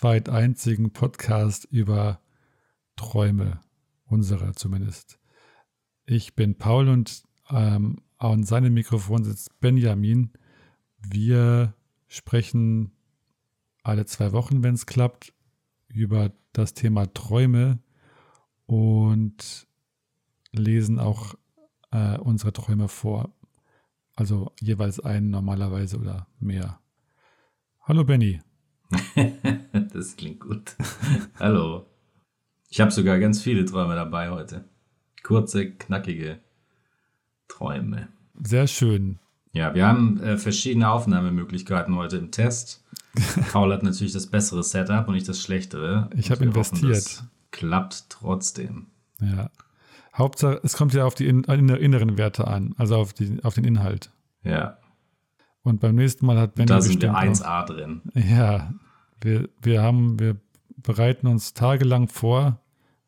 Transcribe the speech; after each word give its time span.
weltweit 0.00 0.30
einzigen 0.30 0.94
Podcast 0.94 1.66
über 1.66 2.20
Träume, 2.96 3.60
unsere 4.06 4.54
zumindest. 4.54 5.18
Ich 6.06 6.34
bin 6.34 6.56
Paul 6.56 6.88
und 6.88 7.24
ähm, 7.50 8.00
an 8.16 8.44
seinem 8.44 8.72
Mikrofon 8.72 9.24
sitzt 9.24 9.60
Benjamin. 9.60 10.32
Wir 11.06 11.74
sprechen 12.08 12.92
alle 13.82 14.06
zwei 14.06 14.32
Wochen, 14.32 14.62
wenn 14.62 14.72
es 14.72 14.86
klappt, 14.86 15.34
über 15.88 16.32
das 16.54 16.72
Thema 16.72 17.12
Träume 17.12 17.78
und 18.64 19.66
lesen 20.50 20.98
auch 20.98 21.34
äh, 21.90 22.16
unsere 22.16 22.54
Träume 22.54 22.88
vor. 22.88 23.34
Also 24.14 24.50
jeweils 24.60 24.98
einen 24.98 25.28
normalerweise 25.28 25.98
oder 25.98 26.26
mehr. 26.38 26.80
Hallo 27.82 28.02
Benny. 28.04 28.40
das 29.92 30.16
klingt 30.16 30.40
gut. 30.40 30.76
Hallo. 31.38 31.86
Ich 32.68 32.80
habe 32.80 32.90
sogar 32.90 33.18
ganz 33.18 33.42
viele 33.42 33.64
Träume 33.64 33.94
dabei 33.94 34.30
heute. 34.30 34.64
Kurze, 35.22 35.70
knackige 35.70 36.38
Träume. 37.48 38.08
Sehr 38.42 38.66
schön. 38.66 39.18
Ja, 39.52 39.74
wir 39.74 39.86
haben 39.86 40.20
äh, 40.20 40.38
verschiedene 40.38 40.90
Aufnahmemöglichkeiten 40.90 41.96
heute 41.96 42.16
im 42.16 42.30
Test. 42.30 42.84
Paul 43.52 43.72
hat 43.72 43.82
natürlich 43.82 44.12
das 44.12 44.28
bessere 44.28 44.62
Setup 44.62 45.08
und 45.08 45.14
nicht 45.14 45.28
das 45.28 45.40
schlechtere. 45.40 46.08
Ich 46.16 46.30
habe 46.30 46.44
investiert. 46.44 46.96
Hoffen, 46.96 47.30
klappt 47.50 48.10
trotzdem. 48.10 48.86
Ja. 49.20 49.50
Hauptsache, 50.14 50.60
es 50.62 50.76
kommt 50.76 50.94
ja 50.94 51.04
auf 51.04 51.14
die 51.14 51.26
inneren 51.26 52.18
Werte 52.18 52.46
an, 52.46 52.74
also 52.78 52.96
auf, 52.96 53.12
die, 53.12 53.38
auf 53.42 53.54
den 53.54 53.64
Inhalt. 53.64 54.10
Ja. 54.42 54.78
Und 55.70 55.80
beim 55.80 55.94
nächsten 55.94 56.26
Mal 56.26 56.38
hat 56.38 56.54
Benny 56.54 56.66
Da 56.66 56.80
sind 56.80 57.00
wir 57.00 57.14
1A 57.14 57.64
drin. 57.66 58.02
Ja, 58.14 58.72
wir, 59.20 59.48
wir 59.62 59.82
haben, 59.82 60.18
wir 60.18 60.36
bereiten 60.76 61.26
uns 61.26 61.54
tagelang 61.54 62.08
vor 62.08 62.60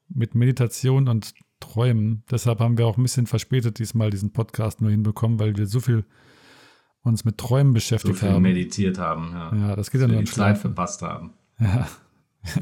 mit 0.09 0.35
Meditation 0.35 1.09
und 1.09 1.35
Träumen. 1.61 2.25
Deshalb 2.31 2.61
haben 2.61 2.79
wir 2.79 2.87
auch 2.87 2.97
ein 2.97 3.03
bisschen 3.03 3.27
verspätet 3.27 3.79
diesmal 3.79 4.11
diesen 4.11 4.33
Podcast 4.33 4.81
nur 4.81 4.91
hinbekommen, 4.91 5.39
weil 5.39 5.57
wir 5.57 5.67
so 5.67 5.81
viel 5.81 6.05
uns 7.03 7.25
mit 7.25 7.39
Träumen 7.39 7.73
beschäftigt 7.73 8.15
so 8.15 8.21
viel 8.21 8.35
haben. 8.35 8.43
meditiert 8.43 8.99
haben, 8.99 9.31
ja. 9.33 9.55
Ja, 9.55 9.77
das 9.77 9.91
geht 9.91 10.01
ja 10.01 10.09
nur 10.09 10.21
die 10.21 10.25
Zeit 10.25 10.59
verpasst 10.59 11.03
haben. 11.03 11.33
Ja. 11.59 11.87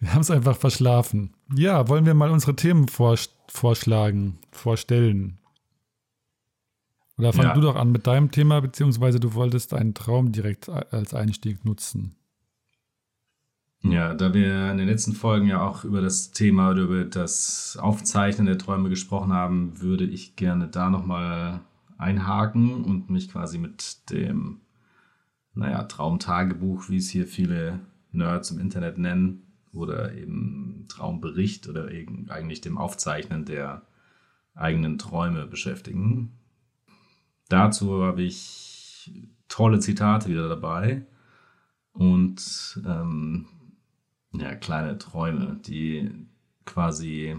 Wir 0.00 0.12
haben 0.12 0.22
es 0.22 0.30
einfach 0.30 0.56
verschlafen. 0.56 1.34
Ja, 1.54 1.86
wollen 1.86 2.04
wir 2.04 2.14
mal 2.14 2.30
unsere 2.30 2.56
Themen 2.56 2.88
vorstellen? 2.88 3.40
vorschlagen, 3.50 4.38
vorstellen. 4.52 5.38
Oder 7.20 7.32
fang 7.32 7.46
ja. 7.46 7.54
du 7.54 7.60
doch 7.60 7.76
an 7.76 7.92
mit 7.92 8.06
deinem 8.06 8.30
Thema, 8.30 8.60
beziehungsweise 8.60 9.20
du 9.20 9.34
wolltest 9.34 9.74
einen 9.74 9.94
Traum 9.94 10.32
direkt 10.32 10.68
als 10.68 11.14
Einstieg 11.14 11.64
nutzen. 11.64 12.16
Ja, 13.82 14.14
da 14.14 14.34
wir 14.34 14.70
in 14.70 14.78
den 14.78 14.88
letzten 14.88 15.14
Folgen 15.14 15.46
ja 15.46 15.66
auch 15.66 15.84
über 15.84 16.02
das 16.02 16.32
Thema 16.32 16.70
oder 16.70 16.82
über 16.82 17.04
das 17.04 17.78
Aufzeichnen 17.80 18.46
der 18.46 18.58
Träume 18.58 18.90
gesprochen 18.90 19.32
haben, 19.32 19.80
würde 19.80 20.04
ich 20.04 20.36
gerne 20.36 20.68
da 20.68 20.90
nochmal 20.90 21.60
einhaken 21.96 22.84
und 22.84 23.08
mich 23.08 23.30
quasi 23.30 23.58
mit 23.58 24.10
dem, 24.10 24.60
naja, 25.54 25.84
Traumtagebuch, 25.84 26.90
wie 26.90 26.98
es 26.98 27.08
hier 27.08 27.26
viele 27.26 27.80
Nerds 28.12 28.50
im 28.50 28.58
Internet 28.58 28.98
nennen, 28.98 29.46
oder 29.72 30.14
eben 30.14 30.86
Traumbericht 30.88 31.68
oder 31.68 31.90
eben 31.92 32.28
eigentlich 32.28 32.60
dem 32.60 32.76
Aufzeichnen 32.76 33.44
der 33.44 33.82
eigenen 34.54 34.98
Träume 34.98 35.46
beschäftigen. 35.46 36.39
Dazu 37.50 38.02
habe 38.02 38.22
ich 38.22 39.12
tolle 39.48 39.80
Zitate 39.80 40.30
wieder 40.30 40.48
dabei 40.48 41.04
und 41.92 42.80
ähm, 42.86 43.46
ja, 44.32 44.54
kleine 44.54 44.96
Träume, 44.96 45.60
die 45.66 46.10
quasi 46.64 47.36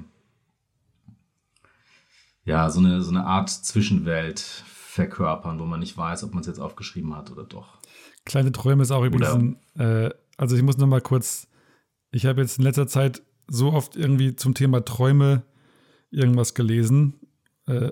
ja, 2.44 2.69
so 2.69 2.79
eine, 2.79 3.01
so 3.01 3.09
eine 3.09 3.25
Art 3.25 3.49
Zwischenwelt 3.49 4.39
verkörpern, 4.39 5.59
wo 5.59 5.66
man 5.66 5.79
nicht 5.79 5.97
weiß, 5.97 6.23
ob 6.23 6.33
man 6.33 6.41
es 6.41 6.47
jetzt 6.47 6.59
aufgeschrieben 6.59 7.16
hat 7.16 7.31
oder 7.31 7.45
doch. 7.45 7.79
Kleine 8.25 8.51
Träume 8.51 8.83
ist 8.83 8.91
auch 8.91 9.03
übrigens, 9.03 9.33
ein, 9.33 9.57
äh, 9.75 10.09
also 10.38 10.55
ich 10.55 10.61
muss 10.61 10.78
noch 10.78 10.88
mal 10.88 11.01
kurz 11.01 11.47
ich 12.11 12.25
habe 12.25 12.41
jetzt 12.41 12.59
in 12.59 12.66
letzter 12.66 12.88
Zeit 12.88 13.23
so 13.47 13.72
oft 13.72 13.95
irgendwie 13.95 14.35
zum 14.35 14.53
Thema 14.53 14.83
Träume 14.83 15.43
irgendwas 16.11 16.53
gelesen. 16.53 17.19
Äh, 17.66 17.91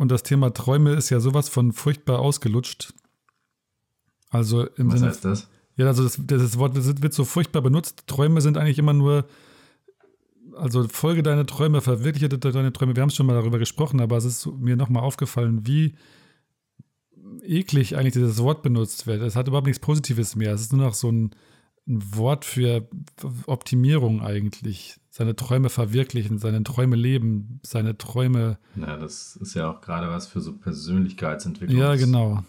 und 0.00 0.10
das 0.10 0.22
Thema 0.22 0.48
Träume 0.54 0.94
ist 0.94 1.10
ja 1.10 1.20
sowas 1.20 1.50
von 1.50 1.74
furchtbar 1.74 2.20
ausgelutscht. 2.20 2.94
Also 4.30 4.66
im 4.66 4.90
Was 4.90 5.00
Sinne, 5.00 5.10
heißt 5.10 5.24
das? 5.26 5.48
Ja, 5.76 5.88
also 5.88 6.04
das, 6.04 6.18
das 6.18 6.58
Wort 6.58 6.74
wird 6.74 7.12
so 7.12 7.26
furchtbar 7.26 7.60
benutzt. 7.60 8.04
Träume 8.06 8.40
sind 8.40 8.56
eigentlich 8.56 8.78
immer 8.78 8.94
nur, 8.94 9.26
also 10.56 10.88
folge 10.88 11.22
deine 11.22 11.44
Träume, 11.44 11.82
verwirkliche 11.82 12.30
deine 12.30 12.72
Träume. 12.72 12.96
Wir 12.96 13.02
haben 13.02 13.10
schon 13.10 13.26
mal 13.26 13.34
darüber 13.34 13.58
gesprochen, 13.58 14.00
aber 14.00 14.16
es 14.16 14.24
ist 14.24 14.46
mir 14.46 14.74
nochmal 14.74 15.02
aufgefallen, 15.02 15.66
wie 15.66 15.96
eklig 17.42 17.96
eigentlich 17.96 18.14
dieses 18.14 18.38
Wort 18.42 18.62
benutzt 18.62 19.06
wird. 19.06 19.20
Es 19.20 19.36
hat 19.36 19.48
überhaupt 19.48 19.66
nichts 19.66 19.80
Positives 19.80 20.34
mehr. 20.34 20.54
Es 20.54 20.62
ist 20.62 20.72
nur 20.72 20.86
noch 20.86 20.94
so 20.94 21.12
ein, 21.12 21.32
ein 21.86 22.16
Wort 22.16 22.46
für 22.46 22.88
Optimierung 23.46 24.22
eigentlich. 24.22 24.99
Seine 25.12 25.34
Träume 25.34 25.70
verwirklichen, 25.70 26.38
seine 26.38 26.62
Träume 26.62 26.94
leben, 26.94 27.60
seine 27.64 27.98
Träume. 27.98 28.58
Ja, 28.76 28.96
das 28.96 29.34
ist 29.36 29.54
ja 29.54 29.68
auch 29.70 29.80
gerade 29.80 30.08
was 30.08 30.28
für 30.28 30.40
so 30.40 30.56
Persönlichkeitsentwicklung. 30.56 31.78
Ja, 31.78 31.96
genau. 31.96 32.44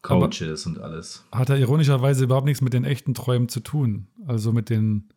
Coaches 0.00 0.66
Aber 0.66 0.76
und 0.76 0.82
alles. 0.82 1.24
Hat 1.30 1.50
er 1.50 1.58
ironischerweise 1.58 2.24
überhaupt 2.24 2.46
nichts 2.46 2.62
mit 2.62 2.72
den 2.72 2.84
echten 2.84 3.12
Träumen 3.12 3.50
zu 3.50 3.60
tun. 3.60 4.08
Also 4.26 4.52
mit 4.52 4.70
den 4.70 5.10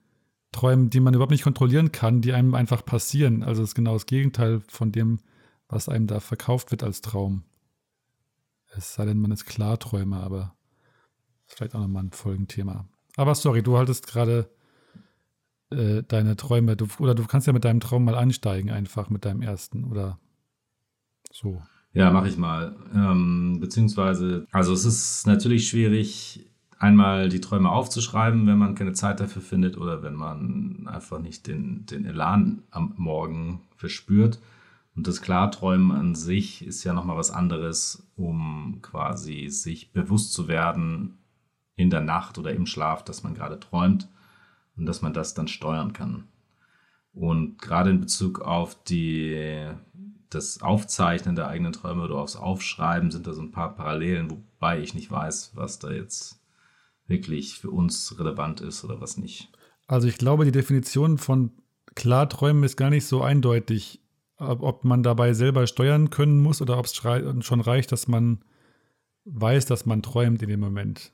Träumen, 0.51 0.89
die 0.89 0.99
man 0.99 1.13
überhaupt 1.13 1.31
nicht 1.31 1.43
kontrollieren 1.43 1.93
kann, 1.93 2.21
die 2.21 2.33
einem 2.33 2.53
einfach 2.53 2.83
passieren. 2.83 3.43
Also 3.43 3.61
das 3.61 3.71
ist 3.71 3.75
genau 3.75 3.93
das 3.93 4.05
Gegenteil 4.05 4.61
von 4.67 4.91
dem, 4.91 5.19
was 5.69 5.87
einem 5.87 6.07
da 6.07 6.19
verkauft 6.19 6.71
wird 6.71 6.83
als 6.83 7.01
Traum. 7.01 7.43
Es 8.75 8.95
sei 8.95 9.05
denn, 9.05 9.19
man 9.19 9.31
ist 9.31 9.45
Klarträumer, 9.45 10.21
aber 10.21 10.55
vielleicht 11.45 11.75
auch 11.75 11.79
nochmal 11.79 12.03
ein 12.03 12.11
Folgenthema. 12.11 12.87
Aber 13.15 13.35
sorry, 13.35 13.63
du 13.63 13.77
haltest 13.77 14.07
gerade 14.07 14.49
äh, 15.71 16.03
deine 16.07 16.35
Träume, 16.35 16.75
du, 16.75 16.87
oder 16.99 17.15
du 17.15 17.25
kannst 17.25 17.47
ja 17.47 17.53
mit 17.53 17.65
deinem 17.65 17.79
Traum 17.79 18.05
mal 18.05 18.15
einsteigen, 18.15 18.71
einfach 18.71 19.09
mit 19.09 19.25
deinem 19.25 19.41
ersten, 19.41 19.83
oder 19.85 20.19
so. 21.31 21.61
Ja, 21.93 22.11
mache 22.11 22.27
ich 22.27 22.37
mal. 22.37 22.75
Ähm, 22.93 23.57
beziehungsweise, 23.59 24.47
also 24.51 24.73
es 24.73 24.85
ist 24.85 25.27
natürlich 25.27 25.67
schwierig, 25.67 26.45
einmal 26.77 27.29
die 27.29 27.41
Träume 27.41 27.69
aufzuschreiben, 27.69 28.47
wenn 28.47 28.57
man 28.57 28.75
keine 28.75 28.93
Zeit 28.93 29.19
dafür 29.19 29.41
findet 29.41 29.77
oder 29.77 30.01
wenn 30.01 30.15
man 30.15 30.87
einfach 30.87 31.19
nicht 31.19 31.47
den, 31.47 31.85
den 31.85 32.05
Elan 32.05 32.63
am 32.71 32.93
Morgen 32.97 33.61
verspürt. 33.75 34.39
Und 34.95 35.07
das 35.07 35.21
Klarträumen 35.21 35.91
an 35.91 36.15
sich 36.15 36.65
ist 36.65 36.83
ja 36.83 36.93
nochmal 36.93 37.17
was 37.17 37.31
anderes, 37.31 38.07
um 38.15 38.79
quasi 38.81 39.49
sich 39.49 39.91
bewusst 39.91 40.33
zu 40.33 40.47
werden, 40.47 41.17
in 41.75 41.89
der 41.89 42.01
Nacht 42.01 42.37
oder 42.37 42.53
im 42.53 42.65
Schlaf, 42.65 43.03
dass 43.03 43.23
man 43.23 43.33
gerade 43.33 43.59
träumt 43.59 44.09
und 44.79 44.85
dass 44.85 45.01
man 45.01 45.13
das 45.13 45.33
dann 45.33 45.47
steuern 45.47 45.93
kann. 45.93 46.27
Und 47.13 47.59
gerade 47.59 47.89
in 47.89 47.99
Bezug 47.99 48.39
auf 48.39 48.81
die, 48.83 49.67
das 50.29 50.61
Aufzeichnen 50.61 51.35
der 51.35 51.47
eigenen 51.47 51.73
Träume 51.73 52.03
oder 52.03 52.15
aufs 52.15 52.35
Aufschreiben 52.35 53.11
sind 53.11 53.27
da 53.27 53.33
so 53.33 53.41
ein 53.41 53.51
paar 53.51 53.75
Parallelen, 53.75 54.31
wobei 54.31 54.79
ich 54.79 54.93
nicht 54.93 55.11
weiß, 55.11 55.51
was 55.55 55.79
da 55.79 55.91
jetzt 55.91 56.41
wirklich 57.07 57.59
für 57.59 57.71
uns 57.71 58.17
relevant 58.19 58.61
ist 58.61 58.83
oder 58.83 59.01
was 59.01 59.17
nicht. 59.17 59.49
Also 59.87 60.07
ich 60.07 60.17
glaube, 60.17 60.45
die 60.45 60.51
Definition 60.51 61.17
von 61.17 61.51
Klarträumen 61.95 62.63
ist 62.63 62.77
gar 62.77 62.91
nicht 62.91 63.05
so 63.05 63.21
eindeutig, 63.21 64.01
ob 64.37 64.85
man 64.85 65.03
dabei 65.03 65.33
selber 65.33 65.67
steuern 65.67 66.11
können 66.11 66.39
muss 66.39 66.61
oder 66.61 66.77
ob 66.77 66.85
es 66.85 66.95
schon 66.95 67.61
reicht, 67.61 67.91
dass 67.91 68.07
man 68.07 68.45
weiß, 69.25 69.65
dass 69.65 69.85
man 69.85 70.01
träumt 70.01 70.41
in 70.41 70.49
dem 70.49 70.59
Moment. 70.59 71.11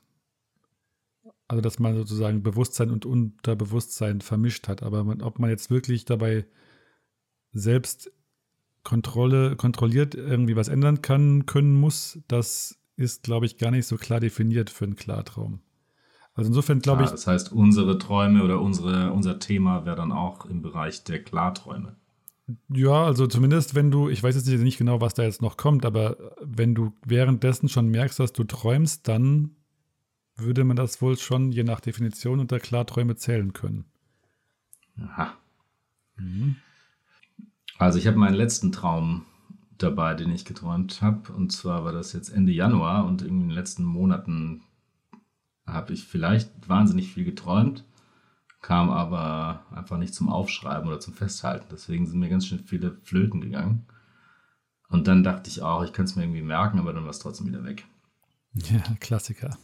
Also, 1.48 1.60
dass 1.60 1.78
man 1.78 1.94
sozusagen 1.94 2.42
Bewusstsein 2.42 2.90
und 2.90 3.06
Unterbewusstsein 3.06 4.20
vermischt 4.20 4.68
hat. 4.68 4.82
Aber 4.82 5.04
man, 5.04 5.22
ob 5.22 5.38
man 5.38 5.50
jetzt 5.50 5.70
wirklich 5.70 6.04
dabei 6.04 6.46
selbst 7.52 8.12
Kontrolle, 8.82 9.56
kontrolliert 9.56 10.14
irgendwie 10.14 10.56
was 10.56 10.68
ändern 10.68 11.02
kann, 11.02 11.46
können 11.46 11.74
muss, 11.74 12.20
das 12.28 12.78
ist, 12.96 13.24
glaube 13.24 13.46
ich, 13.46 13.58
gar 13.58 13.70
nicht 13.70 13.86
so 13.86 13.96
klar 13.96 14.20
definiert 14.20 14.70
für 14.70 14.84
einen 14.84 14.96
Klartraum. 14.96 15.60
Also 16.34 16.48
insofern 16.48 16.80
glaube 16.80 17.04
ich. 17.04 17.10
Das 17.10 17.26
heißt, 17.26 17.52
unsere 17.52 17.98
Träume 17.98 18.44
oder 18.44 18.60
unsere, 18.60 19.12
unser 19.12 19.38
Thema 19.38 19.86
wäre 19.86 19.96
dann 19.96 20.12
auch 20.12 20.44
im 20.44 20.62
Bereich 20.62 21.02
der 21.02 21.22
Klarträume. 21.22 21.96
Ja, 22.68 23.04
also 23.04 23.26
zumindest 23.26 23.74
wenn 23.74 23.90
du, 23.90 24.08
ich 24.08 24.22
weiß 24.22 24.36
jetzt 24.36 24.46
nicht 24.46 24.78
genau, 24.78 25.00
was 25.00 25.14
da 25.14 25.24
jetzt 25.24 25.42
noch 25.42 25.56
kommt, 25.56 25.84
aber 25.84 26.16
wenn 26.40 26.74
du 26.74 26.92
währenddessen 27.04 27.68
schon 27.68 27.88
merkst, 27.88 28.20
dass 28.20 28.32
du 28.32 28.44
träumst, 28.44 29.08
dann 29.08 29.56
würde 30.36 30.64
man 30.64 30.76
das 30.76 31.00
wohl 31.00 31.16
schon 31.18 31.52
je 31.52 31.64
nach 31.64 31.80
Definition 31.80 32.40
unter 32.40 32.60
Klarträume 32.60 33.16
zählen 33.16 33.52
können. 33.52 33.86
Aha. 35.00 35.34
Mhm. 36.16 36.56
Also 37.78 37.98
ich 37.98 38.06
habe 38.06 38.18
meinen 38.18 38.34
letzten 38.34 38.72
Traum 38.72 39.26
dabei, 39.78 40.14
den 40.14 40.30
ich 40.30 40.44
geträumt 40.44 41.02
habe. 41.02 41.32
Und 41.32 41.52
zwar 41.52 41.84
war 41.84 41.92
das 41.92 42.12
jetzt 42.12 42.30
Ende 42.30 42.52
Januar 42.52 43.06
und 43.06 43.22
in 43.22 43.40
den 43.40 43.50
letzten 43.50 43.84
Monaten 43.84 44.62
habe 45.66 45.92
ich 45.92 46.04
vielleicht 46.04 46.68
wahnsinnig 46.68 47.12
viel 47.12 47.24
geträumt, 47.24 47.84
kam 48.62 48.90
aber 48.90 49.66
einfach 49.74 49.98
nicht 49.98 50.14
zum 50.14 50.28
Aufschreiben 50.28 50.88
oder 50.88 51.00
zum 51.00 51.14
Festhalten. 51.14 51.66
Deswegen 51.70 52.06
sind 52.06 52.18
mir 52.18 52.28
ganz 52.28 52.46
schön 52.46 52.60
viele 52.60 52.96
Flöten 53.02 53.40
gegangen. 53.40 53.86
Und 54.88 55.08
dann 55.08 55.24
dachte 55.24 55.50
ich 55.50 55.62
auch, 55.62 55.82
ich 55.82 55.92
könnte 55.92 56.10
es 56.10 56.16
mir 56.16 56.22
irgendwie 56.22 56.42
merken, 56.42 56.78
aber 56.78 56.92
dann 56.92 57.02
war 57.02 57.10
es 57.10 57.18
trotzdem 57.18 57.48
wieder 57.48 57.64
weg. 57.64 57.84
Ja, 58.54 58.80
Klassiker. 59.00 59.58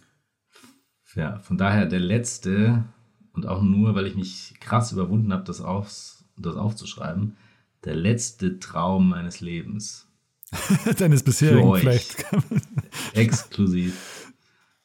Ja, 1.14 1.38
von 1.40 1.58
daher 1.58 1.86
der 1.86 2.00
letzte 2.00 2.84
und 3.32 3.46
auch 3.46 3.62
nur, 3.62 3.94
weil 3.94 4.06
ich 4.06 4.14
mich 4.14 4.54
krass 4.60 4.92
überwunden 4.92 5.32
habe, 5.32 5.44
das, 5.44 5.60
aufs, 5.60 6.24
das 6.36 6.56
aufzuschreiben, 6.56 7.36
der 7.84 7.94
letzte 7.96 8.58
Traum 8.58 9.10
meines 9.10 9.40
Lebens. 9.40 10.06
Deines 10.98 11.22
bisherigen 11.22 11.74
vielleicht. 11.76 12.24
Exklusiv 13.14 14.32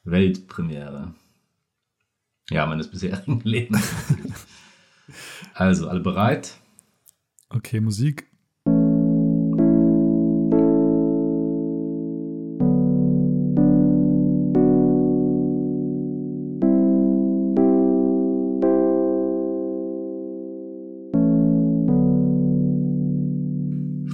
Weltpremiere. 0.04 1.14
Ja, 2.50 2.66
meines 2.66 2.90
bisherigen 2.90 3.40
Lebens. 3.44 3.86
also, 5.54 5.88
alle 5.88 6.00
bereit? 6.00 6.56
Okay, 7.50 7.80
Musik. 7.80 8.27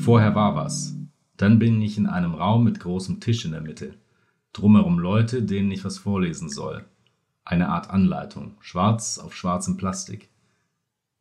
Vorher 0.04 0.34
war 0.34 0.54
was. 0.54 0.94
Dann 1.38 1.58
bin 1.58 1.80
ich 1.80 1.96
in 1.96 2.06
einem 2.06 2.34
Raum 2.34 2.62
mit 2.62 2.78
großem 2.78 3.20
Tisch 3.20 3.46
in 3.46 3.52
der 3.52 3.62
Mitte. 3.62 3.94
Drumherum 4.52 4.98
Leute, 4.98 5.42
denen 5.42 5.70
ich 5.70 5.82
was 5.82 5.96
vorlesen 5.96 6.50
soll. 6.50 6.84
Eine 7.42 7.70
Art 7.70 7.88
Anleitung, 7.88 8.58
schwarz 8.60 9.18
auf 9.18 9.34
schwarzem 9.34 9.78
Plastik. 9.78 10.28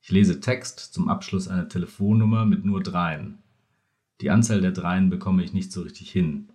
Ich 0.01 0.12
lese 0.12 0.41
Text 0.41 0.80
zum 0.94 1.07
Abschluss 1.07 1.47
einer 1.47 1.69
Telefonnummer 1.69 2.45
mit 2.45 2.65
nur 2.65 2.83
Dreien. 2.83 3.38
Die 4.19 4.30
Anzahl 4.30 4.59
der 4.59 4.74
Dreien 4.74 5.09
bekomme 5.09 5.45
ich 5.45 5.53
nicht 5.53 5.71
so 5.71 5.83
richtig 5.83 6.12
hin. 6.12 6.50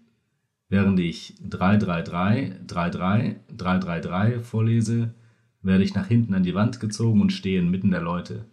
Während 0.69 1.01
ich 1.01 1.35
333, 1.49 2.67
33, 2.67 3.37
333 3.57 4.45
vorlese, 4.45 5.15
werde 5.63 5.83
ich 5.83 5.95
nach 5.95 6.09
hinten 6.09 6.35
an 6.35 6.43
die 6.43 6.55
Wand 6.55 6.79
gezogen 6.79 7.23
und 7.23 7.33
stehe 7.33 7.59
inmitten 7.59 7.91
der 7.91 8.03
Leute. 8.03 8.45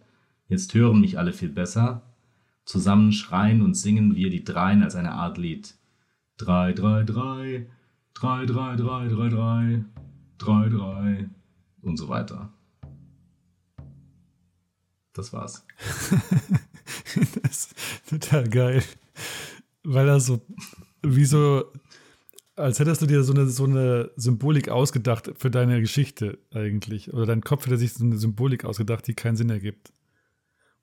Jetzt 0.48 0.72
hören 0.72 1.02
mich 1.02 1.18
alle 1.18 1.34
viel 1.34 1.50
besser, 1.50 2.00
Zusammen 2.66 3.12
schreien 3.12 3.62
und 3.62 3.74
singen 3.74 4.16
wir 4.16 4.28
die 4.28 4.42
Dreien 4.42 4.82
als 4.82 4.96
eine 4.96 5.12
Art 5.12 5.38
Lied. 5.38 5.76
3, 6.38 6.72
3, 6.72 7.04
3, 7.04 7.66
3, 8.14 8.46
3, 8.46 8.76
3, 8.76 8.76
3, 8.76 9.28
3, 9.28 9.84
3, 10.38 10.68
3 10.68 11.30
und 11.82 11.96
so 11.96 12.08
weiter. 12.08 12.52
Das 15.12 15.32
war's. 15.32 15.64
das 17.42 17.72
ist 17.72 18.08
total 18.08 18.48
geil. 18.48 18.82
Weil 19.84 20.08
er 20.08 20.18
so, 20.18 20.44
wie 21.02 21.24
so, 21.24 21.72
als 22.56 22.80
hättest 22.80 23.00
du 23.00 23.06
dir 23.06 23.22
so 23.22 23.32
eine, 23.32 23.46
so 23.46 23.64
eine 23.64 24.10
Symbolik 24.16 24.70
ausgedacht 24.70 25.30
für 25.36 25.52
deine 25.52 25.80
Geschichte 25.80 26.38
eigentlich. 26.52 27.14
Oder 27.14 27.26
dein 27.26 27.42
Kopf 27.42 27.66
hätte 27.66 27.78
sich 27.78 27.94
so 27.94 28.04
eine 28.04 28.18
Symbolik 28.18 28.64
ausgedacht, 28.64 29.06
die 29.06 29.14
keinen 29.14 29.36
Sinn 29.36 29.50
ergibt. 29.50 29.92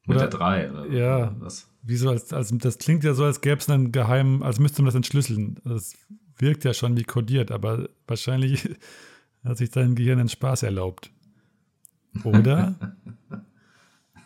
Oder, 0.08 0.14
Mit 0.14 0.22
der 0.22 0.40
3, 0.40 0.72
oder? 0.72 0.88
Ja. 0.88 1.36
Was? 1.40 1.73
Wie 1.86 1.98
so 1.98 2.10
als, 2.10 2.32
als, 2.32 2.54
das 2.58 2.78
klingt 2.78 3.04
ja 3.04 3.14
so, 3.14 3.26
als 3.26 3.42
gäbe 3.42 3.58
es 3.58 3.70
einen 3.70 3.92
geheimen, 3.92 4.42
als 4.42 4.58
müsste 4.60 4.82
man 4.82 4.88
das 4.88 4.96
entschlüsseln. 4.96 5.60
Das 5.66 5.94
wirkt 6.38 6.64
ja 6.64 6.74
schon 6.74 6.98
wie 6.98 7.04
kodiert, 7.04 7.52
aber 7.52 7.90
wahrscheinlich 8.08 8.70
hat 9.44 9.58
sich 9.58 9.70
dein 9.70 9.96
Gehirn 9.96 10.20
einen 10.20 10.30
Spaß 10.30 10.64
erlaubt. 10.64 11.12
Oder? 12.24 12.76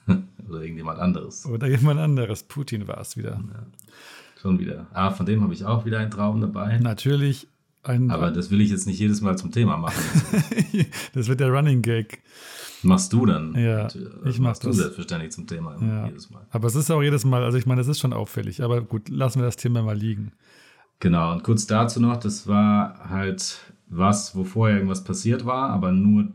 oder 0.47 0.61
irgendjemand 0.61 0.99
anderes. 0.99 1.45
Oder 1.45 1.67
jemand 1.67 1.99
anderes. 1.99 2.43
Putin 2.43 2.87
war 2.87 2.99
es 2.99 3.17
wieder. 3.17 3.31
Ja, 3.31 3.65
schon 4.41 4.59
wieder. 4.59 4.87
Ah, 4.93 5.11
von 5.11 5.25
dem 5.25 5.41
habe 5.41 5.53
ich 5.53 5.65
auch 5.65 5.85
wieder 5.85 5.99
einen 5.99 6.11
Traum 6.11 6.41
dabei. 6.41 6.77
Natürlich. 6.79 7.47
Ein, 7.83 8.11
aber 8.11 8.31
das 8.31 8.51
will 8.51 8.59
ich 8.59 8.69
jetzt 8.69 8.85
nicht 8.85 8.99
jedes 8.99 9.21
Mal 9.21 9.37
zum 9.37 9.51
Thema 9.51 9.77
machen. 9.77 10.03
das 11.13 11.27
wird 11.27 11.39
der 11.39 11.49
Running 11.49 11.81
Gag. 11.81 12.21
Machst 12.83 13.11
du 13.13 13.25
dann? 13.25 13.55
Ja, 13.55 13.87
ich 14.25 14.39
mach 14.39 14.51
das. 14.51 14.59
Du 14.59 14.71
selbstverständlich 14.71 15.31
zum 15.31 15.47
Thema 15.47 15.75
ja. 15.81 16.07
jedes 16.07 16.29
Mal. 16.29 16.45
Aber 16.51 16.67
es 16.67 16.75
ist 16.75 16.91
auch 16.91 17.01
jedes 17.01 17.25
Mal, 17.25 17.43
also 17.43 17.57
ich 17.57 17.65
meine, 17.65 17.81
es 17.81 17.87
ist 17.87 17.99
schon 17.99 18.13
auffällig. 18.13 18.61
Aber 18.61 18.81
gut, 18.81 19.09
lassen 19.09 19.39
wir 19.39 19.45
das 19.45 19.55
Thema 19.55 19.81
mal 19.81 19.97
liegen. 19.97 20.31
Genau, 20.99 21.31
und 21.31 21.43
kurz 21.43 21.67
dazu 21.67 21.99
noch, 21.99 22.17
das 22.17 22.47
war 22.47 23.09
halt 23.09 23.59
was, 23.87 24.35
wo 24.35 24.43
vorher 24.43 24.77
irgendwas 24.77 25.03
passiert 25.03 25.45
war, 25.45 25.69
aber 25.69 25.91
nur 25.91 26.27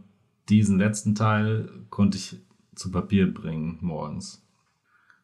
diesen 0.48 0.78
letzten 0.78 1.14
Teil 1.14 1.68
konnte 1.90 2.18
ich 2.18 2.36
zu 2.74 2.90
Papier 2.90 3.32
bringen 3.32 3.78
morgens. 3.80 4.42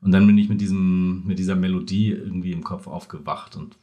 Und 0.00 0.12
dann 0.12 0.26
bin 0.26 0.38
ich 0.38 0.48
mit, 0.48 0.60
diesem, 0.60 1.24
mit 1.26 1.38
dieser 1.38 1.56
Melodie 1.56 2.10
irgendwie 2.10 2.52
im 2.52 2.62
Kopf 2.62 2.86
aufgewacht 2.86 3.56
und 3.56 3.76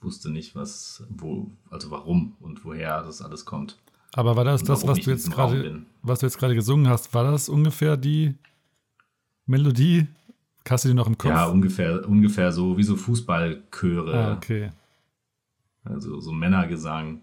wusste 0.00 0.30
nicht, 0.30 0.56
was, 0.56 1.04
wo, 1.08 1.50
also 1.70 1.90
warum 1.90 2.36
und 2.40 2.64
woher 2.64 3.02
das 3.02 3.22
alles 3.22 3.44
kommt. 3.44 3.78
Aber 4.14 4.36
war 4.36 4.44
das 4.44 4.62
das, 4.62 4.86
was 4.86 5.00
du 5.00 5.10
jetzt 5.10 5.30
gerade, 5.30 5.82
was 6.02 6.20
du 6.20 6.26
jetzt 6.26 6.38
gerade 6.38 6.54
gesungen 6.54 6.88
hast, 6.88 7.14
war 7.14 7.30
das 7.30 7.48
ungefähr 7.48 7.96
die 7.96 8.34
Melodie? 9.46 10.06
Hast 10.68 10.84
du 10.84 10.88
die 10.88 10.94
noch 10.94 11.06
im 11.06 11.18
Kopf? 11.18 11.30
Ja, 11.30 11.46
ungefähr, 11.46 12.06
ungefähr 12.08 12.52
so 12.52 12.76
wie 12.76 12.82
so 12.82 12.96
Fußballchöre. 12.96 14.14
Ah, 14.14 14.36
okay. 14.36 14.70
Also 15.84 16.20
so 16.20 16.30
Männergesang 16.30 17.22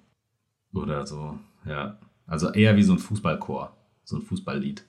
oder 0.73 1.05
so, 1.05 1.39
ja. 1.65 1.97
Also 2.27 2.51
eher 2.51 2.75
wie 2.75 2.83
so 2.83 2.93
ein 2.93 2.99
Fußballchor, 2.99 3.75
so 4.03 4.17
ein 4.17 4.21
Fußballlied. 4.23 4.83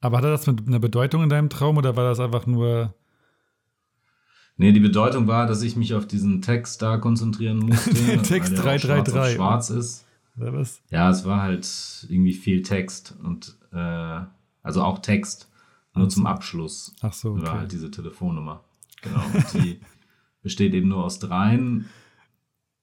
Aber 0.00 0.18
hatte 0.18 0.30
das 0.30 0.48
eine 0.48 0.80
Bedeutung 0.80 1.24
in 1.24 1.28
deinem 1.28 1.50
Traum 1.50 1.76
oder 1.76 1.96
war 1.96 2.04
das 2.04 2.20
einfach 2.20 2.46
nur. 2.46 2.94
Nee, 4.56 4.72
die 4.72 4.80
Bedeutung 4.80 5.26
war, 5.26 5.46
dass 5.46 5.62
ich 5.62 5.76
mich 5.76 5.94
auf 5.94 6.06
diesen 6.06 6.42
Text 6.42 6.80
da 6.82 6.96
konzentrieren 6.96 7.58
musste. 7.66 7.92
Den 7.94 8.22
Text 8.22 8.56
333. 8.56 9.12
Schwarz, 9.12 9.34
schwarz 9.34 9.70
ist. 9.70 10.07
Oder 10.38 10.52
was? 10.52 10.82
Ja, 10.90 11.10
es 11.10 11.24
war 11.24 11.42
halt 11.42 12.06
irgendwie 12.08 12.32
viel 12.32 12.62
Text 12.62 13.16
und 13.22 13.56
äh, 13.72 14.20
also 14.62 14.82
auch 14.82 14.98
Text, 15.00 15.50
nur 15.94 16.10
so. 16.10 16.16
zum 16.16 16.26
Abschluss. 16.26 16.94
Ach 17.00 17.12
so. 17.12 17.32
Okay. 17.32 17.42
War 17.42 17.58
halt 17.60 17.72
diese 17.72 17.90
Telefonnummer. 17.90 18.64
Genau. 19.02 19.24
Und 19.34 19.54
die 19.54 19.80
besteht 20.42 20.74
eben 20.74 20.88
nur 20.88 21.04
aus 21.04 21.18
dreien 21.18 21.86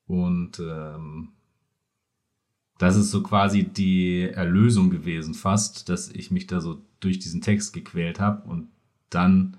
und 0.08 0.60
ähm, 0.60 1.30
das 2.78 2.98
ist 2.98 3.12
so 3.12 3.24
quasi 3.24 3.64
die 3.64 4.22
Erlösung 4.22 4.90
gewesen, 4.90 5.34
fast, 5.34 5.88
dass 5.88 6.10
ich 6.10 6.32
mich 6.32 6.48
da 6.48 6.60
so 6.60 6.82
durch 7.00 7.20
diesen 7.20 7.42
Text 7.42 7.74
gequält 7.74 8.20
habe 8.20 8.48
und 8.50 8.68
dann 9.10 9.58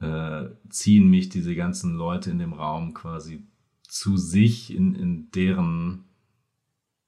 äh, 0.00 0.46
ziehen 0.68 1.08
mich 1.08 1.28
diese 1.28 1.54
ganzen 1.56 1.94
Leute 1.94 2.30
in 2.30 2.38
dem 2.38 2.52
Raum 2.52 2.94
quasi 2.94 3.44
zu 3.82 4.16
sich 4.16 4.72
in, 4.72 4.94
in 4.94 5.30
deren 5.32 6.04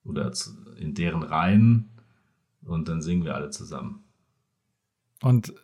oder 0.07 0.33
in 0.79 0.95
deren 0.95 1.23
Reihen 1.23 1.91
und 2.65 2.89
dann 2.89 3.03
singen 3.03 3.25
wir 3.25 3.35
alle 3.35 3.51
zusammen. 3.51 4.05
Und 5.23 5.55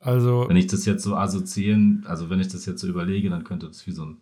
also. 0.00 0.46
Wenn 0.48 0.56
ich 0.56 0.68
das 0.68 0.84
jetzt 0.84 1.02
so 1.02 1.16
assoziieren, 1.16 2.04
also 2.06 2.30
wenn 2.30 2.40
ich 2.40 2.48
das 2.48 2.66
jetzt 2.66 2.80
so 2.80 2.86
überlege, 2.86 3.30
dann 3.30 3.44
könnte 3.44 3.66
das 3.66 3.86
wie 3.86 3.92
so 3.92 4.04
ein, 4.04 4.18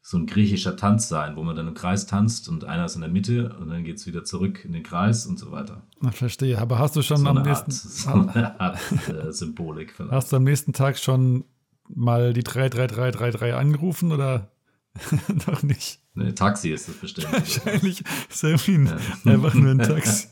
so 0.00 0.16
ein 0.16 0.26
griechischer 0.26 0.76
Tanz 0.76 1.08
sein, 1.08 1.36
wo 1.36 1.44
man 1.44 1.54
dann 1.54 1.68
im 1.68 1.74
Kreis 1.74 2.06
tanzt 2.06 2.48
und 2.48 2.64
einer 2.64 2.86
ist 2.86 2.96
in 2.96 3.02
der 3.02 3.10
Mitte 3.10 3.56
und 3.60 3.68
dann 3.68 3.84
geht 3.84 3.96
es 3.96 4.06
wieder 4.06 4.24
zurück 4.24 4.64
in 4.64 4.72
den 4.72 4.82
Kreis 4.82 5.26
und 5.26 5.38
so 5.38 5.52
weiter. 5.52 5.82
Ich 6.02 6.16
verstehe, 6.16 6.58
aber 6.58 6.78
hast 6.78 6.96
du 6.96 7.02
schon 7.02 7.18
so 7.18 7.26
am 7.26 7.42
nächsten 7.42 7.70
Art, 7.70 7.72
so 7.72 8.10
eine 8.10 8.60
Art 8.60 8.78
äh, 9.08 9.32
Symbolik 9.32 9.92
vielleicht. 9.92 10.12
Hast 10.16 10.32
du 10.32 10.36
am 10.36 10.44
nächsten 10.44 10.72
Tag 10.72 10.98
schon 10.98 11.44
mal 11.88 12.32
die 12.32 12.42
33333 12.42 13.54
angerufen 13.54 14.12
oder 14.12 14.51
noch 15.46 15.62
nicht? 15.62 16.00
Ne, 16.14 16.34
Taxi 16.34 16.70
ist 16.70 16.88
das 16.88 16.96
bestimmt. 16.96 17.32
Wahrscheinlich 17.32 18.02
ist 18.28 18.42
ja. 18.42 18.50
einfach 18.50 19.54
nur 19.54 19.70
ein 19.70 19.78
Taxi. 19.78 20.28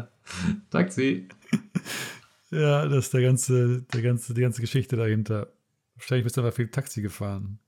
Taxi. 0.70 1.28
Ja, 2.50 2.86
das 2.86 3.06
ist 3.06 3.14
der 3.14 3.22
ganze, 3.22 3.82
der 3.82 4.02
ganze, 4.02 4.34
die 4.34 4.40
ganze 4.40 4.60
Geschichte 4.60 4.96
dahinter. 4.96 5.52
Wahrscheinlich 5.94 6.24
bist 6.24 6.36
du 6.36 6.40
einfach 6.40 6.54
viel 6.54 6.68
Taxi 6.68 7.02
gefahren. 7.02 7.58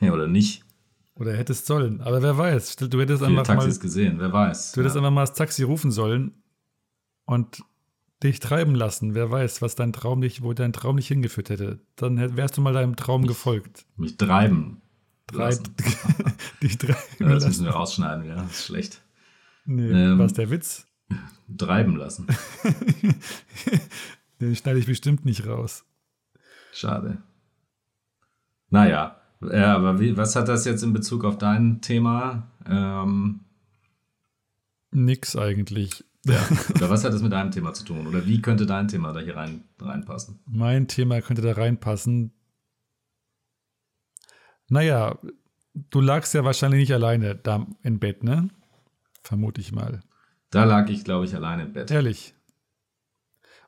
Ja, 0.00 0.12
oder 0.12 0.26
nicht. 0.26 0.62
Oder 1.14 1.34
hättest 1.34 1.66
sollen. 1.66 2.02
Aber 2.02 2.22
wer 2.22 2.36
weiß. 2.36 2.76
Du 2.76 3.00
hättest 3.00 3.24
Viele 3.24 3.40
einfach 3.40 3.54
Taxis 3.54 3.78
mal, 3.78 3.82
gesehen, 3.82 4.18
wer 4.18 4.32
weiß. 4.32 4.72
Du 4.72 4.80
hättest 4.80 4.96
ja. 4.96 5.00
einfach 5.00 5.12
mal 5.12 5.22
das 5.22 5.32
Taxi 5.32 5.62
rufen 5.62 5.90
sollen 5.90 6.42
und 7.24 7.62
dich 8.22 8.40
treiben 8.40 8.74
lassen. 8.74 9.14
Wer 9.14 9.30
weiß, 9.30 9.62
was 9.62 9.74
dein 9.74 9.92
Traum 9.92 10.20
nicht, 10.20 10.42
wo 10.42 10.52
dein 10.52 10.72
Traum 10.72 10.96
nicht 10.96 11.08
hingeführt 11.08 11.50
hätte. 11.50 11.80
Dann 11.96 12.36
wärst 12.36 12.56
du 12.56 12.60
mal 12.60 12.72
deinem 12.72 12.96
Traum 12.96 13.22
mich, 13.22 13.28
gefolgt. 13.28 13.86
Mich 13.96 14.16
treiben. 14.16 14.82
Treib, 15.26 15.58
dich 16.62 16.78
treiben 16.78 16.96
ja, 17.18 17.28
das 17.28 17.46
müssen 17.46 17.64
wir 17.64 17.72
rausschneiden, 17.72 18.26
ja. 18.26 18.36
Das 18.36 18.52
ist 18.52 18.66
schlecht. 18.66 19.02
Nee, 19.64 19.90
ähm, 19.90 20.18
was 20.18 20.32
der 20.32 20.50
Witz? 20.50 20.86
Treiben 21.58 21.96
lassen. 21.96 22.26
Den 24.40 24.54
schneide 24.54 24.78
ich 24.78 24.86
bestimmt 24.86 25.24
nicht 25.24 25.46
raus. 25.46 25.84
Schade. 26.72 27.22
Naja, 28.70 29.20
ja, 29.40 29.74
aber 29.74 30.00
wie, 30.00 30.16
was 30.16 30.36
hat 30.36 30.48
das 30.48 30.64
jetzt 30.64 30.82
in 30.82 30.92
Bezug 30.92 31.24
auf 31.24 31.38
dein 31.38 31.80
Thema? 31.80 32.50
Ähm, 32.66 33.40
Nix 34.90 35.36
eigentlich. 35.36 36.04
Ja. 36.26 36.44
Oder 36.74 36.90
was 36.90 37.04
hat 37.04 37.12
das 37.12 37.22
mit 37.22 37.32
deinem 37.32 37.50
Thema 37.50 37.72
zu 37.72 37.84
tun? 37.84 38.06
Oder 38.06 38.26
wie 38.26 38.42
könnte 38.42 38.66
dein 38.66 38.88
Thema 38.88 39.12
da 39.12 39.20
hier 39.20 39.36
rein, 39.36 39.64
reinpassen? 39.80 40.40
Mein 40.46 40.88
Thema 40.88 41.20
könnte 41.20 41.42
da 41.42 41.52
reinpassen. 41.52 42.32
Naja, 44.68 45.18
du 45.74 46.00
lagst 46.00 46.34
ja 46.34 46.44
wahrscheinlich 46.44 46.80
nicht 46.80 46.92
alleine 46.92 47.36
da 47.36 47.66
im 47.82 48.00
Bett, 48.00 48.24
ne? 48.24 48.48
Vermute 49.22 49.60
ich 49.60 49.72
mal. 49.72 50.00
Da 50.50 50.64
lag 50.64 50.88
ich, 50.88 51.04
glaube 51.04 51.24
ich, 51.26 51.34
alleine 51.34 51.64
im 51.64 51.72
Bett. 51.72 51.90
Ehrlich. 51.90 52.34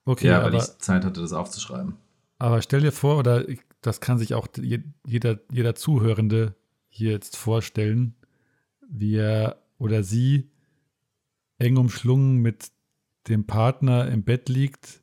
Okay, 0.04 0.28
ja, 0.28 0.38
weil 0.38 0.48
aber, 0.48 0.58
ich 0.58 0.78
Zeit 0.78 1.04
hatte, 1.04 1.20
das 1.20 1.32
aufzuschreiben. 1.32 1.96
Aber 2.38 2.62
stell 2.62 2.80
dir 2.80 2.92
vor, 2.92 3.18
oder 3.18 3.44
das 3.82 4.00
kann 4.00 4.18
sich 4.18 4.34
auch 4.34 4.48
jeder, 4.56 5.38
jeder 5.50 5.74
Zuhörende 5.74 6.54
hier 6.88 7.12
jetzt 7.12 7.36
vorstellen, 7.36 8.14
wie 8.88 9.16
er 9.16 9.62
oder 9.78 10.02
sie 10.02 10.50
eng 11.58 11.76
umschlungen 11.76 12.38
mit 12.38 12.70
dem 13.28 13.46
Partner 13.46 14.08
im 14.08 14.22
Bett 14.22 14.48
liegt, 14.48 15.02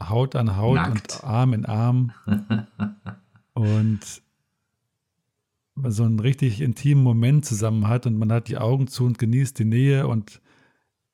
Haut 0.00 0.36
an 0.36 0.56
Haut 0.56 0.76
Nackt. 0.76 1.14
und 1.14 1.24
Arm 1.24 1.52
in 1.52 1.66
Arm 1.66 2.12
und 3.54 4.22
so 5.86 6.04
einen 6.04 6.20
richtig 6.20 6.60
intimen 6.60 7.02
Moment 7.02 7.44
zusammen 7.44 7.88
hat 7.88 8.06
und 8.06 8.16
man 8.16 8.32
hat 8.32 8.48
die 8.48 8.58
Augen 8.58 8.88
zu 8.88 9.04
und 9.04 9.18
genießt 9.18 9.58
die 9.58 9.64
Nähe 9.64 10.06
und 10.06 10.40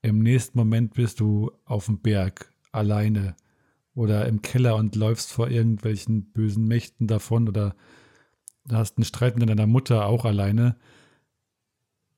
im 0.02 0.18
nächsten 0.18 0.58
Moment 0.58 0.94
bist 0.94 1.20
du 1.20 1.50
auf 1.64 1.86
dem 1.86 1.98
Berg 1.98 2.52
alleine 2.72 3.36
oder 3.94 4.26
im 4.26 4.42
Keller 4.42 4.76
und 4.76 4.96
läufst 4.96 5.32
vor 5.32 5.48
irgendwelchen 5.48 6.32
bösen 6.32 6.66
Mächten 6.66 7.06
davon 7.06 7.48
oder 7.48 7.74
hast 8.70 8.98
einen 8.98 9.04
Streit 9.04 9.38
mit 9.38 9.48
deiner 9.48 9.66
Mutter 9.66 10.06
auch 10.06 10.24
alleine 10.24 10.76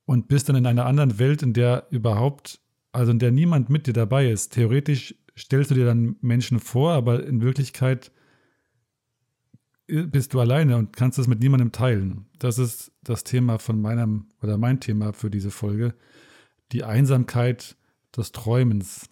und 0.07 0.29
bist 0.29 0.47
dann 0.47 0.55
in 0.55 0.65
einer 0.65 0.85
anderen 0.85 1.19
Welt, 1.19 1.43
in 1.43 1.51
der 1.51 1.85
überhaupt, 1.91 2.61
also 2.93 3.11
in 3.11 3.19
der 3.19 3.31
niemand 3.31 3.69
mit 3.69 3.87
dir 3.87 3.93
dabei 3.93 4.31
ist. 4.31 4.53
Theoretisch 4.53 5.13
stellst 5.37 5.69
du 5.69 5.75
dir 5.75 5.85
dann 5.85 6.15
Menschen 6.21 6.61
vor, 6.61 6.93
aber 6.93 7.25
in 7.25 7.41
Wirklichkeit 7.41 8.11
bist 9.85 10.33
du 10.33 10.39
alleine 10.39 10.77
und 10.77 10.95
kannst 10.95 11.19
das 11.19 11.27
mit 11.27 11.41
niemandem 11.41 11.73
teilen. 11.73 12.25
Das 12.39 12.57
ist 12.57 12.93
das 13.03 13.25
Thema 13.25 13.59
von 13.59 13.81
meinem 13.81 14.27
oder 14.41 14.57
mein 14.57 14.79
Thema 14.79 15.11
für 15.11 15.29
diese 15.29 15.51
Folge. 15.51 15.93
Die 16.71 16.85
Einsamkeit 16.85 17.75
des 18.15 18.31
Träumens. 18.31 19.09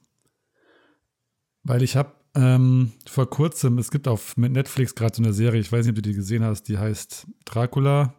Weil 1.63 1.83
ich 1.83 1.97
habe 1.97 2.13
ähm, 2.35 2.93
vor 3.05 3.29
kurzem, 3.29 3.79
es 3.79 3.91
gibt 3.91 4.07
auf 4.07 4.37
Netflix 4.37 4.95
gerade 4.95 5.15
so 5.17 5.23
eine 5.23 5.33
Serie, 5.33 5.59
ich 5.59 5.71
weiß 5.71 5.85
nicht, 5.85 5.91
ob 5.91 5.95
du 5.95 6.09
die 6.09 6.15
gesehen 6.15 6.43
hast, 6.43 6.63
die 6.69 6.77
heißt 6.77 7.27
Dracula. 7.43 8.15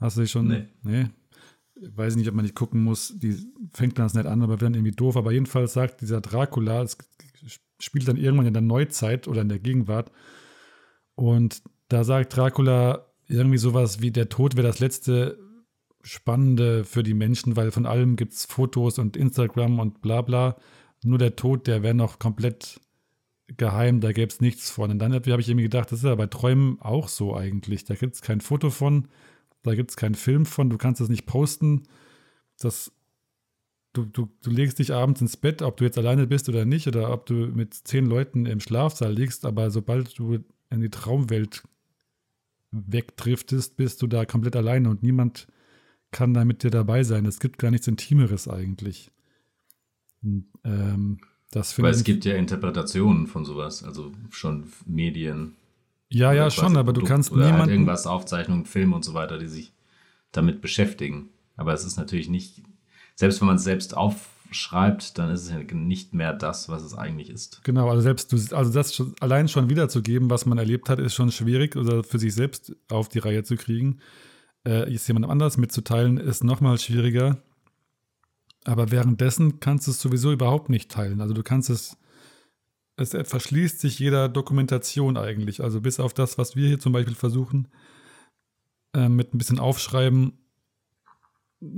Hast 0.00 0.16
du 0.16 0.22
die 0.22 0.28
schon? 0.28 0.48
Nee. 0.48 0.68
nee 0.82 1.06
weiß 1.94 2.16
nicht, 2.16 2.28
ob 2.28 2.34
man 2.34 2.44
nicht 2.44 2.54
gucken 2.54 2.82
muss, 2.82 3.14
die 3.16 3.36
fängt 3.72 3.94
ganz 3.94 4.14
nett 4.14 4.26
an, 4.26 4.42
aber 4.42 4.52
wird 4.52 4.62
dann 4.62 4.74
irgendwie 4.74 4.92
doof. 4.92 5.16
Aber 5.16 5.32
jedenfalls 5.32 5.72
sagt 5.72 6.00
dieser 6.00 6.20
Dracula, 6.20 6.82
es 6.82 6.96
spielt 7.78 8.08
dann 8.08 8.16
irgendwann 8.16 8.46
in 8.46 8.54
der 8.54 8.62
Neuzeit 8.62 9.28
oder 9.28 9.42
in 9.42 9.48
der 9.48 9.58
Gegenwart. 9.58 10.10
Und 11.14 11.62
da 11.88 12.04
sagt 12.04 12.36
Dracula 12.36 13.06
irgendwie 13.28 13.58
sowas 13.58 14.00
wie, 14.00 14.10
der 14.10 14.28
Tod 14.28 14.56
wäre 14.56 14.66
das 14.66 14.80
letzte 14.80 15.38
Spannende 16.02 16.84
für 16.84 17.02
die 17.02 17.14
Menschen, 17.14 17.56
weil 17.56 17.70
von 17.70 17.86
allem 17.86 18.16
gibt 18.16 18.32
es 18.32 18.44
Fotos 18.44 18.98
und 18.98 19.16
Instagram 19.16 19.78
und 19.78 20.02
bla 20.02 20.22
bla. 20.22 20.56
Nur 21.04 21.18
der 21.18 21.36
Tod, 21.36 21.66
der 21.66 21.82
wäre 21.82 21.94
noch 21.94 22.18
komplett 22.18 22.80
geheim, 23.56 24.00
da 24.00 24.12
gäbe 24.12 24.32
es 24.32 24.40
nichts 24.40 24.70
von. 24.70 24.90
Und 24.90 24.98
dann 24.98 25.12
habe 25.12 25.40
ich 25.40 25.48
irgendwie 25.48 25.64
gedacht, 25.64 25.92
das 25.92 26.00
ist 26.00 26.04
ja 26.04 26.14
bei 26.14 26.26
Träumen 26.26 26.80
auch 26.80 27.08
so 27.08 27.36
eigentlich. 27.36 27.84
Da 27.84 27.94
gibt 27.94 28.14
es 28.14 28.22
kein 28.22 28.40
Foto 28.40 28.70
von, 28.70 29.08
da 29.62 29.74
gibt 29.74 29.90
es 29.90 29.96
keinen 29.96 30.14
Film 30.14 30.46
von, 30.46 30.70
du 30.70 30.78
kannst 30.78 31.00
das 31.00 31.08
nicht 31.08 31.26
posten. 31.26 31.84
Das, 32.58 32.92
du, 33.92 34.04
du, 34.04 34.28
du 34.42 34.50
legst 34.50 34.78
dich 34.78 34.92
abends 34.92 35.20
ins 35.20 35.36
Bett, 35.36 35.62
ob 35.62 35.76
du 35.76 35.84
jetzt 35.84 35.98
alleine 35.98 36.26
bist 36.26 36.48
oder 36.48 36.64
nicht, 36.64 36.86
oder 36.86 37.12
ob 37.12 37.26
du 37.26 37.34
mit 37.34 37.74
zehn 37.74 38.06
Leuten 38.06 38.46
im 38.46 38.60
Schlafsaal 38.60 39.12
liegst, 39.12 39.44
aber 39.44 39.70
sobald 39.70 40.18
du 40.18 40.38
in 40.70 40.80
die 40.80 40.90
Traumwelt 40.90 41.62
wegdriftest, 42.70 43.76
bist 43.76 44.02
du 44.02 44.06
da 44.06 44.24
komplett 44.24 44.56
alleine 44.56 44.88
und 44.88 45.02
niemand 45.02 45.46
kann 46.10 46.34
da 46.34 46.44
mit 46.44 46.62
dir 46.62 46.70
dabei 46.70 47.04
sein. 47.04 47.26
Es 47.26 47.40
gibt 47.40 47.58
gar 47.58 47.70
nichts 47.70 47.86
Intimeres 47.86 48.48
eigentlich. 48.48 49.10
Und, 50.22 50.46
ähm, 50.64 51.20
das 51.50 51.78
Weil 51.78 51.90
es 51.90 52.04
gibt 52.04 52.24
ja 52.24 52.34
Interpretationen 52.34 53.26
von 53.26 53.44
sowas, 53.44 53.82
also 53.82 54.12
schon 54.30 54.72
Medien. 54.86 55.54
Ja, 56.12 56.32
ja, 56.32 56.50
schon, 56.50 56.76
aber 56.76 56.92
du 56.92 57.02
kannst 57.02 57.32
oder 57.32 57.44
niemanden... 57.44 57.60
Halt 57.60 57.70
irgendwas, 57.70 58.06
Aufzeichnungen, 58.06 58.66
Filme 58.66 58.94
und 58.94 59.04
so 59.04 59.14
weiter, 59.14 59.38
die 59.38 59.48
sich 59.48 59.72
damit 60.30 60.60
beschäftigen. 60.60 61.30
Aber 61.56 61.72
es 61.72 61.84
ist 61.84 61.96
natürlich 61.96 62.28
nicht, 62.28 62.62
selbst 63.14 63.40
wenn 63.40 63.46
man 63.46 63.56
es 63.56 63.64
selbst 63.64 63.96
aufschreibt, 63.96 65.18
dann 65.18 65.30
ist 65.30 65.50
es 65.50 65.72
nicht 65.72 66.14
mehr 66.14 66.32
das, 66.32 66.68
was 66.68 66.82
es 66.82 66.94
eigentlich 66.94 67.30
ist. 67.30 67.62
Genau, 67.64 67.88
also 67.88 68.02
selbst 68.02 68.32
du, 68.32 68.56
also 68.56 68.72
das 68.72 68.94
schon, 68.94 69.14
allein 69.20 69.48
schon 69.48 69.70
wiederzugeben, 69.70 70.30
was 70.30 70.46
man 70.46 70.58
erlebt 70.58 70.88
hat, 70.88 70.98
ist 70.98 71.14
schon 71.14 71.32
schwierig 71.32 71.76
oder 71.76 72.04
für 72.04 72.18
sich 72.18 72.34
selbst 72.34 72.74
auf 72.90 73.08
die 73.08 73.18
Reihe 73.18 73.44
zu 73.44 73.56
kriegen. 73.56 74.00
Äh, 74.64 74.92
ist 74.92 75.08
jemandem 75.08 75.30
anders 75.30 75.56
mitzuteilen, 75.56 76.18
ist 76.18 76.44
nochmal 76.44 76.78
schwieriger. 76.78 77.38
Aber 78.64 78.90
währenddessen 78.90 79.60
kannst 79.60 79.86
du 79.86 79.90
es 79.90 80.00
sowieso 80.00 80.32
überhaupt 80.32 80.68
nicht 80.68 80.90
teilen. 80.90 81.20
Also 81.20 81.34
du 81.34 81.42
kannst 81.42 81.68
es 81.68 81.96
es 82.96 83.10
verschließt 83.10 83.80
sich 83.80 83.98
jeder 83.98 84.28
Dokumentation 84.28 85.16
eigentlich. 85.16 85.62
Also 85.62 85.80
bis 85.80 86.00
auf 86.00 86.14
das, 86.14 86.38
was 86.38 86.56
wir 86.56 86.68
hier 86.68 86.78
zum 86.78 86.92
Beispiel 86.92 87.14
versuchen, 87.14 87.68
äh, 88.94 89.08
mit 89.08 89.34
ein 89.34 89.38
bisschen 89.38 89.58
Aufschreiben, 89.58 90.38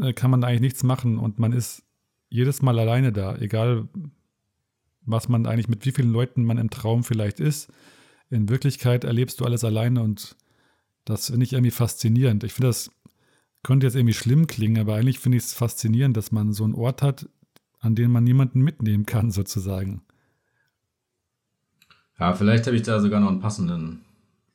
äh, 0.01 0.13
kann 0.13 0.31
man 0.31 0.45
eigentlich 0.45 0.61
nichts 0.61 0.83
machen 0.83 1.19
und 1.19 1.39
man 1.39 1.53
ist 1.53 1.85
jedes 2.29 2.63
Mal 2.63 2.79
alleine 2.79 3.13
da, 3.13 3.37
egal 3.37 3.89
was 5.03 5.29
man 5.29 5.47
eigentlich 5.47 5.69
mit 5.69 5.85
wie 5.85 5.93
vielen 5.93 6.11
Leuten 6.11 6.45
man 6.45 6.59
im 6.59 6.71
Traum 6.71 7.05
vielleicht 7.05 7.39
ist. 7.39 7.71
In 8.31 8.49
Wirklichkeit 8.49 9.05
erlebst 9.05 9.41
du 9.41 9.45
alles 9.45 9.63
alleine 9.63 10.03
und 10.03 10.37
das 11.05 11.27
finde 11.27 11.45
ich 11.45 11.53
irgendwie 11.53 11.71
faszinierend. 11.71 12.43
Ich 12.43 12.55
finde, 12.55 12.69
das 12.69 12.91
könnte 13.63 13.87
jetzt 13.87 13.97
irgendwie 13.97 14.15
schlimm 14.15 14.47
klingen, 14.47 14.79
aber 14.79 14.95
eigentlich 14.95 15.19
finde 15.19 15.39
ich 15.39 15.45
es 15.45 15.55
faszinierend, 15.55 16.17
dass 16.17 16.33
man 16.33 16.53
so 16.53 16.65
einen 16.65 16.75
Ort 16.75 17.03
hat, 17.03 17.29
an 17.81 17.95
den 17.95 18.11
man 18.11 18.25
niemanden 18.25 18.63
mitnehmen 18.63 19.05
kann, 19.05 19.31
sozusagen. 19.31 20.03
Ja, 22.19 22.33
vielleicht 22.33 22.67
habe 22.67 22.77
ich 22.77 22.83
da 22.83 23.01
sogar 23.01 23.21
noch 23.21 23.29
einen 23.29 23.41
passenden 23.41 24.05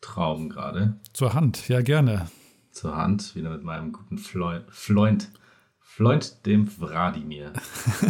Traum 0.01 0.49
gerade. 0.49 0.99
Zur 1.13 1.33
Hand, 1.33 1.67
ja 1.67 1.81
gerne. 1.81 2.29
Zur 2.71 2.95
Hand, 2.95 3.35
wieder 3.35 3.49
mit 3.49 3.63
meinem 3.63 3.91
guten 3.91 4.17
Freund, 4.17 4.65
Freund, 4.69 5.31
Freund 5.79 6.45
dem 6.45 6.69
Wladimir. 6.79 7.51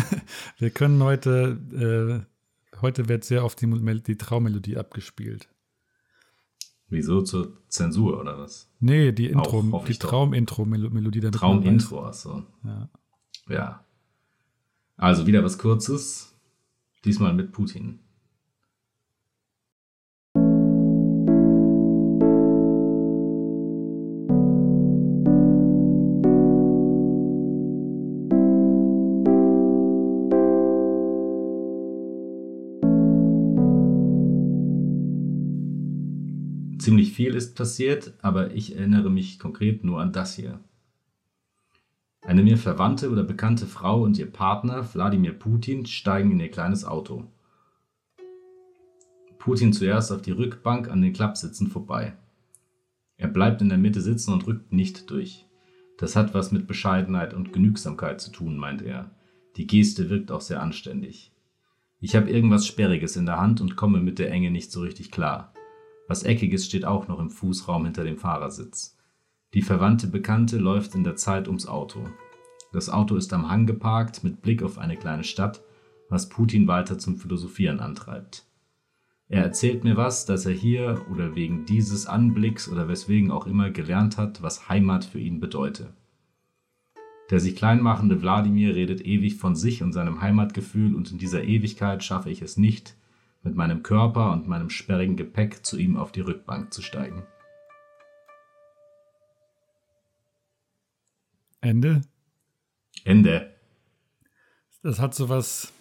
Wir 0.58 0.70
können 0.70 1.02
heute, 1.02 2.28
äh, 2.74 2.80
heute 2.82 3.10
wird 3.10 3.24
sehr 3.24 3.44
oft 3.44 3.60
die, 3.62 4.02
die 4.02 4.18
Traummelodie 4.18 4.78
abgespielt. 4.78 5.50
Wieso? 6.90 7.22
Zur 7.22 7.54
Zensur 7.70 8.20
oder 8.20 8.38
was? 8.38 8.72
Nee, 8.80 9.12
die 9.12 9.28
Intro, 9.28 9.64
Auch, 9.72 9.86
die 9.86 9.94
Traum-Intro-Melodie. 9.94 11.22
Traum-Intro, 11.32 12.06
achso. 12.06 12.44
Ja. 12.64 12.90
ja. 13.48 13.86
Also 14.98 15.28
wieder 15.28 15.44
was 15.44 15.58
Kurzes. 15.58 16.36
Diesmal 17.06 17.34
mit 17.34 17.52
Putin. 17.52 18.00
Viel 37.20 37.36
ist 37.36 37.58
passiert, 37.58 38.14
aber 38.22 38.52
ich 38.52 38.78
erinnere 38.78 39.10
mich 39.10 39.40
konkret 39.40 39.84
nur 39.84 40.00
an 40.00 40.14
das 40.14 40.38
hier. 40.38 40.62
Eine 42.22 42.44
mir 42.44 42.58
verwandte 42.58 43.10
oder 43.10 43.26
bekannte 43.26 43.66
Frau 43.66 44.04
und 44.04 44.18
ihr 44.18 44.32
Partner, 44.32 44.88
Wladimir 44.94 45.34
Putin, 45.34 45.86
steigen 45.86 46.32
in 46.32 46.40
ihr 46.40 46.50
kleines 46.50 46.86
Auto. 46.86 47.26
Putin 49.38 49.74
zuerst 49.74 50.14
auf 50.14 50.22
die 50.22 50.32
Rückbank 50.32 50.90
an 50.90 51.02
den 51.02 51.12
Klappsitzen 51.12 51.68
vorbei. 51.68 52.14
Er 53.18 53.28
bleibt 53.28 53.62
in 53.62 53.68
der 53.68 53.78
Mitte 53.78 54.00
sitzen 54.00 54.32
und 54.32 54.48
rückt 54.48 54.72
nicht 54.72 55.12
durch. 55.12 55.46
Das 55.98 56.16
hat 56.16 56.34
was 56.34 56.54
mit 56.54 56.68
Bescheidenheit 56.68 57.34
und 57.34 57.52
Genügsamkeit 57.52 58.22
zu 58.22 58.32
tun, 58.32 58.56
meint 58.56 58.82
er. 58.82 59.12
Die 59.58 59.68
Geste 59.68 60.10
wirkt 60.10 60.32
auch 60.32 60.40
sehr 60.40 60.62
anständig. 60.62 61.34
Ich 62.00 62.16
habe 62.16 62.30
irgendwas 62.30 62.66
Sperriges 62.66 63.18
in 63.18 63.26
der 63.26 63.42
Hand 63.42 63.60
und 63.60 63.76
komme 63.76 64.00
mit 64.00 64.20
der 64.20 64.32
Enge 64.32 64.52
nicht 64.52 64.72
so 64.72 64.80
richtig 64.80 65.12
klar. 65.12 65.54
Was 66.10 66.24
Eckiges 66.24 66.66
steht 66.66 66.86
auch 66.86 67.08
noch 67.08 67.20
im 67.20 67.30
Fußraum 67.30 67.86
hinter 67.86 68.04
dem 68.04 68.18
Fahrersitz. 68.18 68.98
Die 69.54 69.62
verwandte 69.62 70.08
Bekannte 70.08 70.58
läuft 70.58 70.96
in 70.96 71.04
der 71.04 71.16
Zeit 71.16 71.48
ums 71.48 71.68
Auto. 71.68 72.04
Das 72.74 72.90
Auto 72.90 73.16
ist 73.16 73.32
am 73.32 73.48
Hang 73.48 73.68
geparkt 73.68 74.24
mit 74.24 74.42
Blick 74.42 74.64
auf 74.64 74.80
eine 74.80 74.98
kleine 74.98 75.24
Stadt, 75.24 75.62
was 76.10 76.28
Putin 76.28 76.68
weiter 76.68 76.98
zum 76.98 77.18
Philosophieren 77.18 77.80
antreibt. 77.80 78.44
Er 79.28 79.44
erzählt 79.44 79.84
mir 79.84 79.98
was, 79.98 80.26
dass 80.26 80.48
er 80.48 80.52
hier 80.52 81.06
oder 81.12 81.36
wegen 81.36 81.66
dieses 81.66 82.08
Anblicks 82.08 82.68
oder 82.68 82.88
weswegen 82.88 83.30
auch 83.30 83.46
immer 83.46 83.70
gelernt 83.70 84.18
hat, 84.18 84.42
was 84.42 84.68
Heimat 84.68 85.06
für 85.06 85.20
ihn 85.20 85.40
bedeute. 85.40 85.94
Der 87.30 87.40
sich 87.40 87.56
kleinmachende 87.56 88.20
Wladimir 88.20 88.74
redet 88.74 89.06
ewig 89.06 89.36
von 89.36 89.56
sich 89.56 89.84
und 89.84 89.94
seinem 89.94 90.22
Heimatgefühl 90.22 90.96
und 90.96 91.12
in 91.12 91.20
dieser 91.20 91.44
Ewigkeit 91.44 92.04
schaffe 92.04 92.32
ich 92.32 92.42
es 92.42 92.58
nicht, 92.58 92.96
mit 93.44 93.56
meinem 93.56 93.84
Körper 93.84 94.32
und 94.34 94.48
meinem 94.48 94.70
sperrigen 94.70 95.16
Gepäck 95.16 95.66
zu 95.66 95.78
ihm 95.78 95.98
auf 95.98 96.12
die 96.12 96.22
Rückbank 96.22 96.74
zu 96.74 96.82
steigen. 96.82 97.24
Ende? 101.62 102.02
Ende. 103.04 103.56
Das 104.82 105.00
hat 105.00 105.14
so 105.14 105.30
was. 105.30 105.74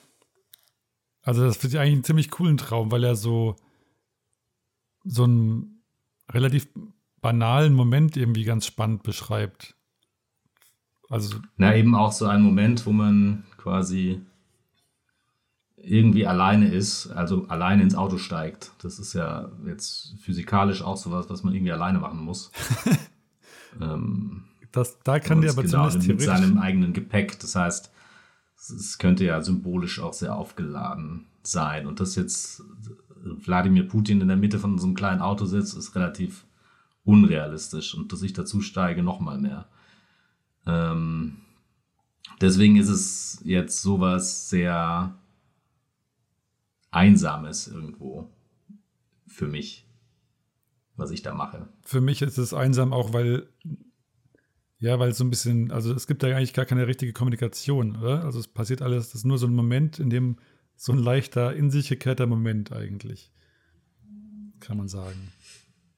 Also, 1.23 1.45
das 1.45 1.57
finde 1.57 1.77
ich 1.77 1.81
eigentlich 1.81 1.95
einen 1.95 2.05
ziemlich 2.05 2.31
coolen 2.31 2.57
Traum, 2.57 2.91
weil 2.91 3.05
er 3.05 3.17
so. 3.17 3.57
so 5.05 5.25
einen 5.25 5.83
relativ 6.31 6.69
banalen 7.21 7.75
Moment 7.75 8.17
irgendwie 8.17 8.45
ganz 8.45 8.67
spannend 8.67 9.03
beschreibt. 9.03 9.75
Also. 11.09 11.39
Na, 11.57 11.75
eben 11.75 11.95
auch 11.95 12.13
so 12.13 12.27
ein 12.27 12.43
Moment, 12.43 12.87
wo 12.87 12.93
man 12.93 13.45
quasi 13.57 14.21
irgendwie 15.83 16.27
alleine 16.27 16.73
ist, 16.73 17.09
also 17.09 17.47
alleine 17.49 17.83
ins 17.83 17.95
Auto 17.95 18.19
steigt. 18.19 18.73
Das 18.83 18.99
ist 18.99 19.13
ja 19.15 19.51
jetzt 19.67 20.15
physikalisch 20.21 20.83
auch 20.83 20.97
sowas, 20.97 21.29
was 21.29 21.43
man 21.43 21.55
irgendwie 21.55 21.73
alleine 21.73 21.99
machen 21.99 22.21
muss. 22.21 22.51
ähm, 23.81 24.45
das, 24.73 24.99
da 25.03 25.19
kann 25.19 25.41
der 25.41 25.53
aber 25.53 25.63
genau, 25.63 25.89
zumindest 25.89 26.09
mit 26.09 26.21
seinem 26.23 26.59
eigenen 26.59 26.93
Gepäck. 26.93 27.39
Das 27.41 27.55
heißt, 27.55 27.91
es 28.57 28.99
könnte 28.99 29.25
ja 29.25 29.41
symbolisch 29.43 30.01
auch 30.01 30.13
sehr 30.13 30.37
aufgeladen 30.37 31.27
sein. 31.43 31.87
Und 31.87 32.01
dass 32.01 32.17
jetzt 32.17 32.63
Wladimir 33.23 33.89
Putin 33.89 34.21
in 34.21 34.29
der 34.29 34.37
Mitte 34.37 34.59
von 34.59 34.79
so 34.79 34.87
einem 34.87 34.95
kleinen 34.95 35.21
Auto 35.21 35.47
sitzt, 35.47 35.77
ist 35.77 35.95
relativ 35.95 36.45
unrealistisch. 37.05 37.95
Und 37.95 38.13
dass 38.13 38.23
ich 38.23 38.35
dazu 38.35 38.61
steige, 38.61 39.03
noch 39.03 39.21
mal 39.21 39.39
mehr. 39.39 39.67
Ähm, 40.67 41.39
deswegen 42.41 42.77
ist 42.77 42.91
es 42.91 43.41
jetzt 43.45 43.81
sowas 43.81 44.51
sehr 44.51 45.15
Einsames 46.91 47.69
irgendwo 47.69 48.31
für 49.27 49.47
mich, 49.47 49.87
was 50.97 51.11
ich 51.11 51.23
da 51.23 51.35
mache. 51.35 51.69
Für 51.83 52.01
mich 52.01 52.23
ist 52.23 52.39
es 52.39 52.55
einsam 52.55 52.93
auch, 52.93 53.13
weil 53.13 53.49
ja, 54.81 54.99
weil 55.01 55.11
es 55.11 55.19
so 55.19 55.25
ein 55.25 55.31
bisschen, 55.31 55.73
also 55.73 55.93
es 55.93 56.07
gibt 56.07 56.23
da 56.23 56.29
eigentlich 56.29 56.55
gar 56.55 56.65
keine 56.65 56.87
richtige 56.87 57.13
Kommunikation, 57.13 57.97
oder? 57.97 58.25
Also 58.25 58.39
es 58.39 58.47
passiert 58.47 58.81
alles, 58.81 59.07
das 59.07 59.17
ist 59.17 59.25
nur 59.25 59.39
so 59.39 59.47
ein 59.47 59.55
Moment, 59.55 59.99
in 59.99 60.09
dem 60.09 60.37
so 60.77 60.93
ein 60.93 60.99
leichter, 60.99 61.55
in 61.55 61.71
sich 61.71 61.89
gekehrter 61.89 62.27
Moment 62.27 62.73
eigentlich, 62.73 63.33
kann 64.61 64.77
man 64.77 64.87
sagen. 64.87 65.33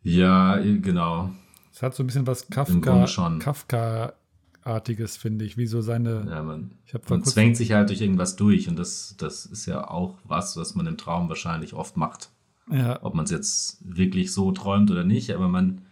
Ja, 0.03 0.57
genau. 0.57 1.31
Es 1.73 1.83
hat 1.83 1.95
so 1.95 2.03
ein 2.03 2.07
bisschen 2.07 2.27
was 2.27 2.49
Kafka, 2.49 3.07
Kafka 3.39 4.15
artiges 4.63 5.17
finde 5.17 5.45
ich, 5.45 5.57
wie 5.57 5.67
so 5.67 5.81
seine. 5.81 6.27
Ja, 6.29 6.43
man, 6.43 6.73
man 7.09 7.25
zwängt 7.25 7.57
sich 7.57 7.73
halt 7.73 7.89
durch 7.89 8.01
irgendwas 8.01 8.37
durch 8.37 8.69
und 8.69 8.79
das, 8.79 9.15
das 9.19 9.47
ist 9.47 9.67
ja 9.67 9.89
auch 9.89 10.19
was, 10.25 10.57
was 10.57 10.75
man 10.75 10.87
im 10.87 10.97
Traum 10.97 11.29
wahrscheinlich 11.29 11.75
oft 11.75 11.97
macht. 11.97 12.31
Ja. 12.71 13.03
Ob 13.03 13.15
man 13.15 13.25
es 13.25 13.31
jetzt 13.31 13.79
wirklich 13.83 14.33
so 14.33 14.53
träumt 14.53 14.91
oder 14.91 15.05
nicht, 15.05 15.31
aber 15.35 15.49
man, 15.49 15.83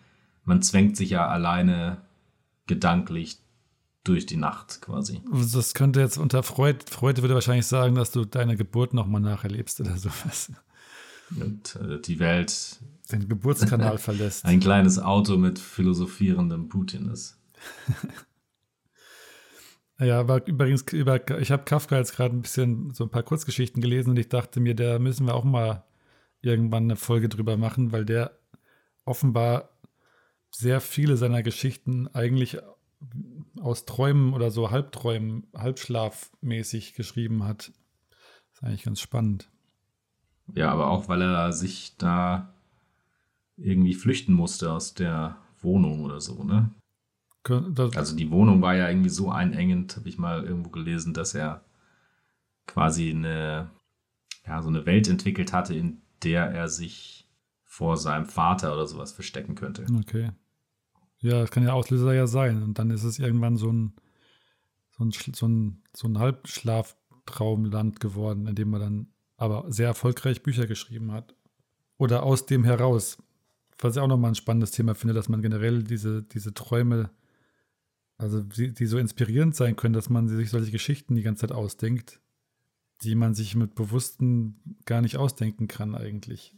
man 0.44 0.62
zwängt 0.62 0.96
sich 0.96 1.10
ja 1.10 1.26
alleine 1.26 1.98
gedanklich 2.66 3.38
durch 4.04 4.26
die 4.26 4.36
Nacht 4.36 4.80
quasi. 4.80 5.20
Das 5.52 5.74
könnte 5.74 6.00
jetzt 6.00 6.18
unter 6.18 6.42
Freud, 6.42 6.84
Freud 6.88 7.20
würde 7.20 7.34
wahrscheinlich 7.34 7.66
sagen, 7.66 7.94
dass 7.94 8.12
du 8.12 8.24
deine 8.24 8.56
Geburt 8.56 8.94
nochmal 8.94 9.20
nacherlebst 9.20 9.80
oder 9.80 9.96
sowas. 9.96 10.52
Und 11.30 11.76
äh, 11.76 12.00
die 12.00 12.18
Welt 12.18 12.78
den 13.10 13.28
Geburtskanal 13.28 13.98
verlässt. 13.98 14.44
Ein 14.44 14.60
kleines 14.60 14.98
Auto 14.98 15.36
mit 15.36 15.58
philosophierendem 15.58 16.68
Putin 16.68 17.10
ist. 17.10 17.38
ja, 20.00 20.20
aber 20.20 20.46
übrigens, 20.46 20.82
über, 20.92 21.40
ich 21.40 21.50
habe 21.50 21.64
Kafka 21.64 21.96
jetzt 21.96 22.14
gerade 22.14 22.34
ein 22.34 22.42
bisschen 22.42 22.92
so 22.94 23.04
ein 23.04 23.10
paar 23.10 23.24
Kurzgeschichten 23.24 23.82
gelesen 23.82 24.10
und 24.10 24.18
ich 24.18 24.28
dachte 24.28 24.60
mir, 24.60 24.74
da 24.74 24.98
müssen 24.98 25.26
wir 25.26 25.34
auch 25.34 25.44
mal 25.44 25.84
irgendwann 26.40 26.84
eine 26.84 26.96
Folge 26.96 27.28
drüber 27.28 27.56
machen, 27.56 27.90
weil 27.90 28.04
der 28.04 28.38
offenbar 29.04 29.70
sehr 30.50 30.80
viele 30.80 31.16
seiner 31.16 31.42
Geschichten 31.42 32.08
eigentlich 32.08 32.58
aus 33.60 33.84
Träumen 33.84 34.34
oder 34.34 34.50
so 34.50 34.70
Halbträumen, 34.70 35.46
halbschlafmäßig 35.54 36.94
geschrieben 36.94 37.44
hat. 37.44 37.72
Das 38.08 38.54
ist 38.54 38.62
eigentlich 38.62 38.84
ganz 38.84 39.00
spannend. 39.00 39.50
Ja, 40.54 40.70
aber 40.70 40.88
auch, 40.88 41.08
weil 41.08 41.22
er 41.22 41.52
sich 41.52 41.96
da 41.98 42.54
irgendwie 43.56 43.94
flüchten 43.94 44.32
musste 44.32 44.72
aus 44.72 44.94
der 44.94 45.36
Wohnung 45.60 46.04
oder 46.04 46.20
so, 46.20 46.44
ne? 46.44 46.70
Also 47.50 48.16
die 48.16 48.30
Wohnung 48.30 48.62
war 48.62 48.74
ja 48.74 48.88
irgendwie 48.88 49.08
so 49.08 49.30
einengend, 49.30 49.96
habe 49.96 50.08
ich 50.08 50.18
mal 50.18 50.44
irgendwo 50.44 50.70
gelesen, 50.70 51.14
dass 51.14 51.34
er 51.34 51.64
quasi 52.66 53.10
eine, 53.10 53.70
ja, 54.46 54.62
so 54.62 54.68
eine 54.68 54.86
Welt 54.86 55.08
entwickelt 55.08 55.52
hatte, 55.52 55.74
in 55.74 56.02
der 56.22 56.50
er 56.50 56.68
sich 56.68 57.28
vor 57.64 57.96
seinem 57.96 58.26
Vater 58.26 58.72
oder 58.72 58.86
sowas 58.86 59.12
verstecken 59.12 59.54
könnte. 59.54 59.86
Okay. 60.00 60.30
Ja, 61.20 61.40
das 61.40 61.50
kann 61.50 61.64
ja 61.64 61.72
Auslöser 61.72 62.14
ja 62.14 62.26
sein. 62.26 62.62
Und 62.62 62.78
dann 62.78 62.90
ist 62.90 63.04
es 63.04 63.18
irgendwann 63.18 63.56
so 63.56 63.72
ein, 63.72 63.92
so 64.90 65.04
ein, 65.04 65.12
so 65.12 65.46
ein, 65.46 65.82
so 65.94 66.08
ein 66.08 66.18
Halbschlaftraumland 66.18 68.00
geworden, 68.00 68.46
in 68.46 68.54
dem 68.54 68.70
man 68.70 68.80
dann 68.80 69.06
aber 69.36 69.64
sehr 69.68 69.86
erfolgreich 69.86 70.42
Bücher 70.42 70.66
geschrieben 70.66 71.12
hat. 71.12 71.34
Oder 71.96 72.22
aus 72.22 72.46
dem 72.46 72.64
heraus. 72.64 73.18
Was 73.80 73.96
ich 73.96 74.02
auch 74.02 74.08
nochmal 74.08 74.32
ein 74.32 74.36
spannendes 74.36 74.72
Thema 74.72 74.94
finde, 74.94 75.14
dass 75.14 75.28
man 75.28 75.42
generell 75.42 75.84
diese, 75.84 76.22
diese 76.22 76.52
Träume, 76.54 77.10
also 78.18 78.42
die, 78.42 78.74
die 78.74 78.86
so 78.86 78.98
inspirierend 78.98 79.54
sein 79.54 79.76
können, 79.76 79.94
dass 79.94 80.10
man 80.10 80.28
sich 80.28 80.50
solche 80.50 80.72
Geschichten 80.72 81.14
die 81.14 81.22
ganze 81.22 81.42
Zeit 81.42 81.52
ausdenkt, 81.56 82.20
die 83.02 83.14
man 83.14 83.34
sich 83.34 83.54
mit 83.54 83.76
Bewussten 83.76 84.76
gar 84.84 85.00
nicht 85.00 85.16
ausdenken 85.16 85.68
kann 85.68 85.94
eigentlich. 85.94 86.56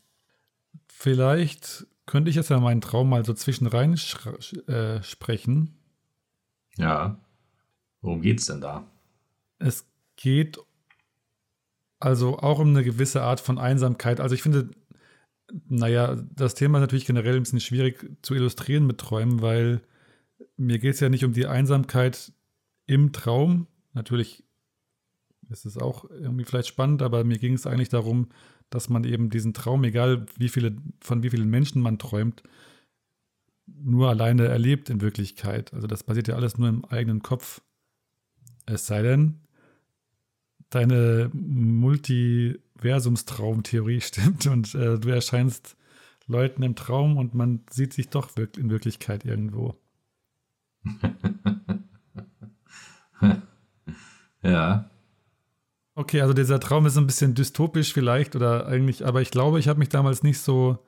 Vielleicht 0.88 1.86
könnte 2.06 2.30
ich 2.30 2.36
jetzt 2.36 2.48
ja 2.48 2.58
meinen 2.58 2.80
Traum 2.80 3.10
mal 3.10 3.24
so 3.24 3.34
zwischenrein 3.34 3.94
äh, 4.66 5.02
sprechen. 5.02 5.76
Ja. 6.76 7.20
Worum 8.00 8.22
geht 8.22 8.40
es 8.40 8.46
denn 8.46 8.62
da? 8.62 8.90
Es 9.58 9.86
geht 10.16 10.58
also 11.98 12.38
auch 12.38 12.58
um 12.58 12.68
eine 12.68 12.82
gewisse 12.82 13.22
Art 13.22 13.40
von 13.40 13.58
Einsamkeit. 13.58 14.20
Also 14.20 14.34
ich 14.34 14.42
finde, 14.42 14.70
naja, 15.68 16.16
das 16.34 16.54
Thema 16.54 16.78
ist 16.78 16.82
natürlich 16.82 17.04
generell 17.04 17.36
ein 17.36 17.42
bisschen 17.42 17.60
schwierig 17.60 18.16
zu 18.22 18.34
illustrieren 18.34 18.86
mit 18.86 18.98
Träumen, 18.98 19.42
weil 19.42 19.82
mir 20.56 20.78
geht 20.78 20.94
es 20.94 21.00
ja 21.00 21.08
nicht 21.08 21.24
um 21.24 21.32
die 21.32 21.46
Einsamkeit 21.46 22.32
im 22.86 23.12
Traum. 23.12 23.66
Natürlich 23.92 24.44
ist 25.48 25.66
es 25.66 25.78
auch 25.78 26.08
irgendwie 26.10 26.44
vielleicht 26.44 26.68
spannend, 26.68 27.02
aber 27.02 27.24
mir 27.24 27.38
ging 27.38 27.54
es 27.54 27.66
eigentlich 27.66 27.88
darum, 27.88 28.28
dass 28.70 28.88
man 28.88 29.04
eben 29.04 29.30
diesen 29.30 29.52
Traum, 29.52 29.84
egal 29.84 30.26
wie 30.36 30.48
viele, 30.48 30.76
von 31.00 31.22
wie 31.22 31.30
vielen 31.30 31.50
Menschen 31.50 31.82
man 31.82 31.98
träumt, 31.98 32.42
nur 33.66 34.08
alleine 34.08 34.46
erlebt 34.46 34.90
in 34.90 35.00
Wirklichkeit. 35.00 35.72
Also 35.74 35.86
das 35.86 36.02
passiert 36.04 36.28
ja 36.28 36.36
alles 36.36 36.58
nur 36.58 36.68
im 36.68 36.84
eigenen 36.84 37.22
Kopf. 37.22 37.62
Es 38.66 38.86
sei 38.86 39.02
denn, 39.02 39.40
deine 40.70 41.30
Multiversumstraumtheorie 41.32 44.00
stimmt 44.00 44.46
und 44.46 44.74
äh, 44.74 44.98
du 44.98 45.08
erscheinst 45.08 45.76
Leuten 46.26 46.62
im 46.62 46.76
Traum 46.76 47.18
und 47.18 47.34
man 47.34 47.64
sieht 47.70 47.92
sich 47.92 48.08
doch 48.08 48.30
in 48.36 48.70
Wirklichkeit 48.70 49.24
irgendwo. 49.24 49.79
ja. 54.42 54.90
Okay, 55.94 56.20
also 56.20 56.32
dieser 56.32 56.60
Traum 56.60 56.86
ist 56.86 56.96
ein 56.96 57.06
bisschen 57.06 57.34
dystopisch 57.34 57.92
vielleicht 57.92 58.36
oder 58.36 58.66
eigentlich, 58.66 59.06
aber 59.06 59.20
ich 59.20 59.30
glaube, 59.30 59.58
ich 59.58 59.68
habe 59.68 59.78
mich 59.78 59.90
damals 59.90 60.22
nicht 60.22 60.38
so 60.38 60.78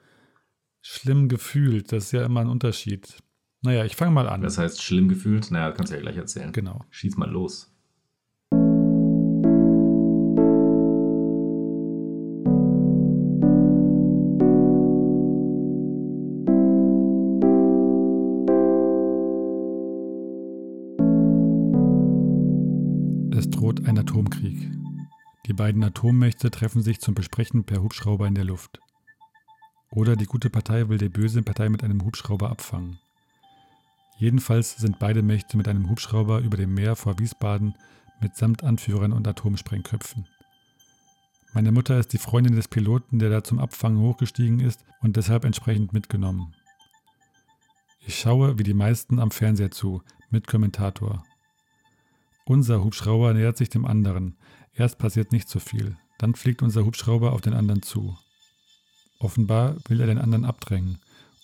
schlimm 0.81 1.28
gefühlt. 1.28 1.92
Das 1.92 2.05
ist 2.05 2.12
ja 2.12 2.24
immer 2.24 2.40
ein 2.40 2.48
Unterschied. 2.48 3.22
Naja, 3.62 3.85
ich 3.85 3.96
fange 3.96 4.12
mal 4.12 4.28
an. 4.28 4.42
Das 4.42 4.59
heißt 4.59 4.83
schlimm 4.83 5.09
gefühlt? 5.09 5.50
Naja, 5.50 5.72
kannst 5.72 5.92
du 5.92 5.96
ja 5.96 6.02
gleich 6.02 6.16
erzählen. 6.16 6.52
Genau. 6.52 6.85
Schieß 6.90 7.16
mal 7.16 7.31
los. 7.31 7.71
Ein 24.42 24.50
Atomkrieg. 24.50 24.70
Die 25.46 25.52
beiden 25.52 25.83
Atommächte 25.83 26.50
treffen 26.50 26.83
sich 26.83 27.00
zum 27.00 27.14
Besprechen 27.14 27.64
per 27.64 27.83
Hubschrauber 27.83 28.26
in 28.26 28.35
der 28.35 28.44
Luft. 28.44 28.81
Oder 29.90 30.16
die 30.16 30.26
gute 30.26 30.50
Partei 30.50 30.88
will 30.88 30.98
die 30.98 31.09
böse 31.09 31.42
Partei 31.42 31.68
mit 31.68 31.83
einem 31.85 32.05
Hubschrauber 32.05 32.48
abfangen. 32.50 32.98
Jedenfalls 34.18 34.76
sind 34.76 34.98
beide 34.98 35.22
Mächte 35.22 35.57
mit 35.57 35.66
einem 35.68 35.90
Hubschrauber 35.90 36.40
über 36.40 36.57
dem 36.57 36.74
Meer 36.74 36.96
vor 36.96 37.18
Wiesbaden 37.18 37.74
mitsamt 38.20 38.62
Anführern 38.62 39.12
und 39.12 39.26
Atomsprengköpfen. 39.26 40.28
Meine 41.55 41.72
Mutter 41.72 41.98
ist 41.98 42.12
die 42.12 42.18
Freundin 42.18 42.55
des 42.55 42.68
Piloten, 42.68 43.18
der 43.18 43.31
da 43.31 43.42
zum 43.42 43.59
Abfangen 43.59 44.00
hochgestiegen 44.00 44.61
ist 44.61 44.85
und 45.00 45.16
deshalb 45.16 45.44
entsprechend 45.44 45.92
mitgenommen. 45.92 46.55
Ich 48.07 48.18
schaue 48.18 48.59
wie 48.59 48.62
die 48.62 48.74
meisten 48.74 49.18
am 49.18 49.33
Fernseher 49.33 49.72
zu, 49.72 50.02
mit 50.31 50.46
Kommentator. 50.46 51.24
Unser 52.44 52.83
Hubschrauber 52.83 53.35
nähert 53.35 53.57
sich 53.57 53.68
dem 53.68 53.85
anderen. 53.85 54.37
Erst 54.74 54.98
passiert 54.98 55.33
nicht 55.33 55.48
so 55.48 55.61
viel. 55.61 55.96
Dann 56.18 56.35
fliegt 56.35 56.62
unser 56.62 56.85
Hubschrauber 56.85 57.33
auf 57.33 57.40
den 57.40 57.55
anderen 57.55 57.83
zu. 57.83 58.16
Offenbar 59.18 59.76
will 59.88 60.00
er 60.00 60.07
den 60.07 60.18
anderen 60.18 60.44
abdrängen. 60.44 60.98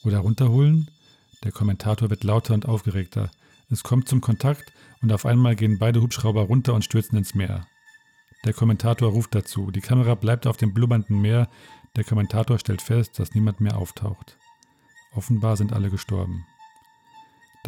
Oder 0.05 0.19
runterholen? 0.19 0.91
Der 1.45 1.53
Kommentator 1.53 2.11
wird 2.11 2.25
lauter 2.25 2.55
und 2.55 2.67
aufgeregter. 2.67 3.31
Es 3.71 3.83
kommt 3.83 4.09
zum 4.09 4.21
Kontakt 4.21 4.73
und 5.03 5.13
auf 5.13 5.27
einmal 5.27 5.55
gehen 5.55 5.79
beide 5.79 6.01
Hubschrauber 6.01 6.43
runter 6.43 6.75
und 6.75 6.85
stürzen 6.85 7.19
ins 7.19 7.35
Meer. 7.35 7.67
Der 8.45 8.53
Kommentator 8.53 9.11
ruft 9.11 9.35
dazu. 9.35 9.71
Die 9.71 9.81
Kamera 9.81 10.15
bleibt 10.15 10.47
auf 10.47 10.57
dem 10.57 10.73
blubbernden 10.73 11.21
Meer. 11.21 11.49
Der 11.97 12.05
Kommentator 12.05 12.59
stellt 12.59 12.83
fest, 12.83 13.19
dass 13.19 13.35
niemand 13.35 13.61
mehr 13.61 13.77
auftaucht. 13.77 14.37
Offenbar 15.13 15.57
sind 15.57 15.73
alle 15.73 15.91
gestorben. 15.91 16.47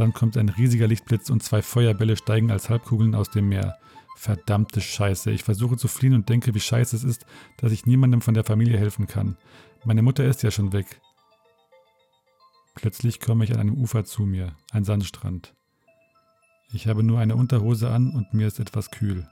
Dann 0.01 0.15
kommt 0.15 0.39
ein 0.39 0.49
riesiger 0.49 0.87
Lichtblitz 0.87 1.29
und 1.29 1.43
zwei 1.43 1.61
Feuerbälle 1.61 2.17
steigen 2.17 2.51
als 2.51 2.71
Halbkugeln 2.71 3.15
aus 3.15 3.29
dem 3.29 3.51
Meer. 3.51 3.77
Verdammte 4.17 4.81
Scheiße. 4.81 5.31
Ich 5.31 5.45
versuche 5.45 5.77
zu 5.77 5.89
fliehen 5.89 6.15
und 6.15 6.31
denke, 6.31 6.55
wie 6.55 6.61
scheiße 6.61 6.97
es 6.97 7.05
ist, 7.05 7.27
dass 7.59 7.71
ich 7.71 7.85
niemandem 7.85 8.23
von 8.23 8.33
der 8.33 8.45
Familie 8.45 8.79
helfen 8.79 9.07
kann. 9.07 9.37
Meine 9.85 10.01
Mutter 10.01 10.25
ist 10.25 10.43
ja 10.43 10.51
schon 10.51 10.73
weg. 10.73 11.03
Plötzlich 12.77 13.21
komme 13.21 13.45
ich 13.45 13.53
an 13.53 13.61
einem 13.61 13.75
Ufer 13.75 14.07
zu 14.07 14.23
mir, 14.23 14.57
ein 14.73 14.85
Sandstrand. 14.85 15.53
Ich 16.73 16.87
habe 16.87 17.03
nur 17.03 17.19
eine 17.19 17.37
Unterhose 17.37 17.91
an 17.91 18.09
und 18.09 18.33
mir 18.33 18.47
ist 18.47 18.59
etwas 18.59 18.91
kühl. 18.91 19.29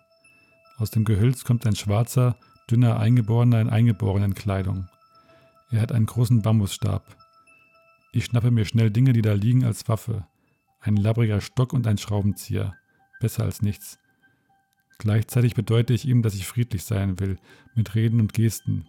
Aus 0.77 0.91
dem 0.91 1.07
Gehölz 1.07 1.45
kommt 1.45 1.67
ein 1.67 1.77
schwarzer, 1.77 2.37
dünner 2.71 3.01
Eingeborener 3.01 3.63
in 3.63 3.71
Eingeborenenkleidung. 3.71 4.87
Er 5.71 5.81
hat 5.81 5.93
einen 5.93 6.05
großen 6.05 6.43
Bambusstab. 6.43 7.17
Ich 8.13 8.27
schnappe 8.27 8.51
mir 8.51 8.67
schnell 8.67 8.91
Dinge, 8.91 9.15
die 9.15 9.23
da 9.23 9.33
liegen, 9.33 9.65
als 9.65 9.89
Waffe. 9.89 10.27
Ein 10.81 10.97
labbriger 10.97 11.41
Stock 11.41 11.73
und 11.73 11.87
ein 11.87 11.99
Schraubenzieher. 11.99 12.75
Besser 13.21 13.45
als 13.45 13.63
nichts. 13.63 13.99
Gleichzeitig 14.99 15.55
bedeute 15.55 15.93
ich 15.93 16.07
ihm, 16.07 16.23
dass 16.23 16.35
ich 16.35 16.47
friedlich 16.47 16.85
sein 16.85 17.21
will, 17.21 17.39
mit 17.75 17.95
Reden 17.95 18.21
und 18.21 18.33
Gesten. 18.33 18.87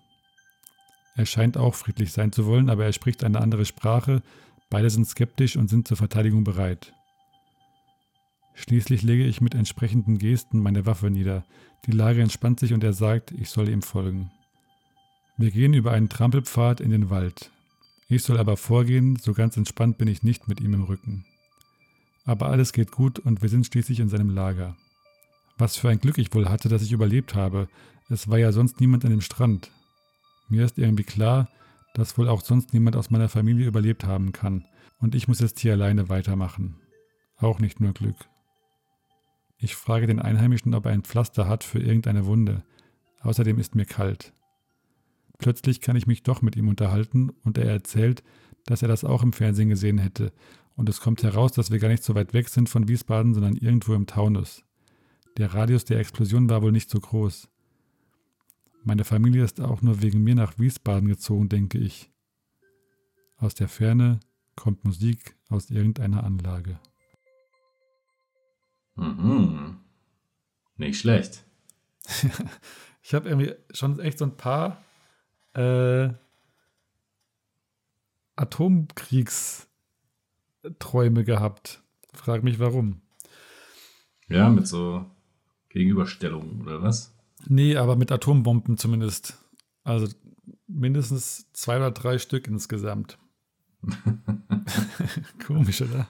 Er 1.16 1.26
scheint 1.26 1.58
auch 1.58 1.76
friedlich 1.76 2.12
sein 2.12 2.32
zu 2.32 2.46
wollen, 2.46 2.70
aber 2.70 2.86
er 2.86 2.94
spricht 2.94 3.24
eine 3.24 3.42
andere 3.42 3.66
Sprache, 3.66 4.22
beide 4.70 4.90
sind 4.90 5.06
skeptisch 5.06 5.56
und 5.56 5.70
sind 5.70 5.88
zur 5.88 5.98
Verteidigung 5.98 6.44
bereit. 6.44 6.94
Schließlich 8.56 9.04
lege 9.04 9.26
ich 9.26 9.40
mit 9.40 9.56
entsprechenden 9.56 10.18
Gesten 10.18 10.60
meine 10.60 10.86
Waffe 10.86 11.10
nieder. 11.10 11.46
Die 11.86 11.92
Lage 11.92 12.22
entspannt 12.22 12.60
sich 12.60 12.74
und 12.74 12.84
er 12.84 12.94
sagt, 12.94 13.32
ich 13.32 13.50
soll 13.50 13.70
ihm 13.70 13.82
folgen. 13.82 14.32
Wir 15.38 15.52
gehen 15.52 15.74
über 15.74 15.92
einen 15.92 16.10
Trampelpfad 16.10 16.82
in 16.82 16.92
den 16.92 17.10
Wald. 17.10 17.52
Ich 18.10 18.24
soll 18.24 18.38
aber 18.38 18.58
vorgehen, 18.58 19.16
so 19.16 19.34
ganz 19.34 19.56
entspannt 19.56 19.98
bin 19.98 20.08
ich 20.08 20.24
nicht 20.24 20.48
mit 20.48 20.60
ihm 20.60 20.74
im 20.74 20.84
Rücken. 20.84 21.26
Aber 22.26 22.50
alles 22.50 22.74
geht 22.74 22.92
gut 22.92 23.20
und 23.20 23.42
wir 23.42 23.50
sind 23.50 23.66
schließlich 23.66 24.00
in 24.00 24.10
seinem 24.10 24.30
Lager. 24.30 24.76
Was 25.58 25.78
für 25.78 25.90
ein 25.90 26.00
Glück 26.00 26.18
ich 26.18 26.34
wohl 26.34 26.50
hatte, 26.50 26.70
dass 26.70 26.82
ich 26.82 26.92
überlebt 26.92 27.36
habe. 27.36 27.68
Es 28.10 28.30
war 28.30 28.38
ja 28.38 28.52
sonst 28.52 28.80
niemand 28.80 29.04
an 29.06 29.12
dem 29.12 29.22
Strand. 29.22 29.72
Mir 30.48 30.66
ist 30.66 30.78
irgendwie 30.78 31.04
klar, 31.04 31.50
dass 31.94 32.18
wohl 32.18 32.30
auch 32.30 32.42
sonst 32.42 32.74
niemand 32.74 32.96
aus 32.96 33.10
meiner 33.10 33.30
Familie 33.30 33.68
überlebt 33.68 34.04
haben 34.04 34.32
kann. 34.32 34.66
Und 35.00 35.16
ich 35.16 35.28
muss 35.28 35.40
jetzt 35.40 35.60
hier 35.60 35.74
alleine 35.74 36.10
weitermachen. 36.10 36.76
Auch 37.38 37.60
nicht 37.60 37.80
nur 37.80 37.94
Glück. 37.94 38.16
Ich 39.58 39.76
frage 39.76 40.08
den 40.08 40.20
Einheimischen, 40.20 40.74
ob 40.74 40.86
er 40.86 40.94
ein 40.94 41.04
Pflaster 41.04 41.48
hat 41.48 41.64
für 41.64 41.80
irgendeine 41.80 42.26
Wunde. 42.26 42.64
Außerdem 43.22 43.60
ist 43.60 43.76
mir 43.76 43.86
kalt. 43.86 44.34
Plötzlich 45.38 45.82
kann 45.82 45.96
ich 45.96 46.08
mich 46.08 46.24
doch 46.24 46.42
mit 46.42 46.56
ihm 46.56 46.68
unterhalten 46.68 47.32
und 47.44 47.58
er 47.58 47.66
erzählt, 47.66 48.24
dass 48.66 48.82
er 48.82 48.88
das 48.88 49.04
auch 49.04 49.24
im 49.24 49.34
Fernsehen 49.34 49.70
gesehen 49.70 49.98
hätte. 49.98 50.32
Und 50.80 50.88
es 50.88 51.02
kommt 51.02 51.24
heraus, 51.24 51.52
dass 51.52 51.72
wir 51.72 51.80
gar 51.80 51.90
nicht 51.90 52.06
so 52.06 52.16
weit 52.16 52.34
weg 52.34 52.48
sind 52.48 52.70
von 52.70 52.88
Wiesbaden, 52.88 53.34
sondern 53.34 53.58
irgendwo 53.58 53.94
im 53.96 54.08
Taunus. 54.08 54.64
Der 55.36 55.54
Radius 55.54 55.84
der 55.84 56.00
Explosion 56.00 56.50
war 56.50 56.62
wohl 56.62 56.72
nicht 56.72 56.90
so 56.90 57.02
groß. 57.02 57.50
Meine 58.86 59.04
Familie 59.04 59.44
ist 59.44 59.60
auch 59.60 59.82
nur 59.82 60.02
wegen 60.02 60.24
mir 60.24 60.36
nach 60.36 60.58
Wiesbaden 60.58 61.10
gezogen, 61.10 61.50
denke 61.50 61.80
ich. 61.80 62.10
Aus 63.36 63.56
der 63.56 63.68
Ferne 63.68 64.22
kommt 64.56 64.86
Musik 64.86 65.36
aus 65.50 65.70
irgendeiner 65.70 66.24
Anlage. 66.24 66.80
Mhm. 68.96 69.82
Nicht 70.78 70.98
schlecht. 70.98 71.44
ich 73.04 73.14
habe 73.14 73.28
irgendwie 73.28 73.54
schon 73.72 74.00
echt 74.00 74.18
so 74.18 74.24
ein 74.24 74.38
paar 74.38 74.82
äh, 75.56 76.14
Atomkriegsträume 80.64 81.24
gehabt. 81.24 81.82
Frag 82.14 82.44
mich 82.44 82.60
warum. 82.60 83.02
Ja, 84.28 84.50
mit 84.50 84.68
so 84.68 85.06
Gegenüberstellung 85.70 86.62
oder 86.62 86.82
was? 86.82 87.16
Nee, 87.48 87.78
aber 87.78 87.96
mit 87.96 88.12
Atombomben 88.12 88.78
zumindest. 88.78 89.38
Also 89.84 90.08
mindestens 90.68 91.52
zwei 91.54 91.78
oder 91.78 91.92
drei 91.92 92.18
Stück 92.18 92.48
insgesamt. 92.48 93.18
Komisch, 95.48 95.82
oder? 95.82 96.08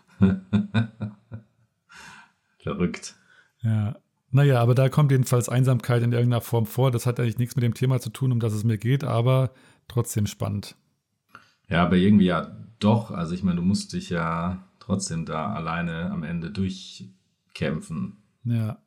Verrückt. 2.57 3.15
Ja. 3.61 3.97
Naja, 4.31 4.61
aber 4.61 4.75
da 4.75 4.89
kommt 4.89 5.11
jedenfalls 5.11 5.49
Einsamkeit 5.49 6.03
in 6.03 6.11
irgendeiner 6.11 6.41
Form 6.41 6.65
vor. 6.65 6.91
Das 6.91 7.05
hat 7.05 7.19
eigentlich 7.19 7.39
nichts 7.39 7.55
mit 7.55 7.63
dem 7.63 7.73
Thema 7.73 7.99
zu 7.99 8.09
tun, 8.09 8.31
um 8.31 8.39
das 8.39 8.53
es 8.53 8.63
mir 8.63 8.77
geht, 8.77 9.03
aber 9.03 9.51
trotzdem 9.87 10.27
spannend. 10.27 10.75
Ja, 11.67 11.83
aber 11.83 11.95
irgendwie 11.95 12.25
ja 12.25 12.68
doch. 12.79 13.11
Also 13.11 13.33
ich 13.33 13.43
meine, 13.43 13.57
du 13.57 13.61
musst 13.61 13.93
dich 13.93 14.09
ja 14.09 14.63
trotzdem 14.79 15.25
da 15.25 15.53
alleine 15.53 16.11
am 16.11 16.23
Ende 16.23 16.51
durchkämpfen. 16.51 18.17
Ja. 18.43 18.81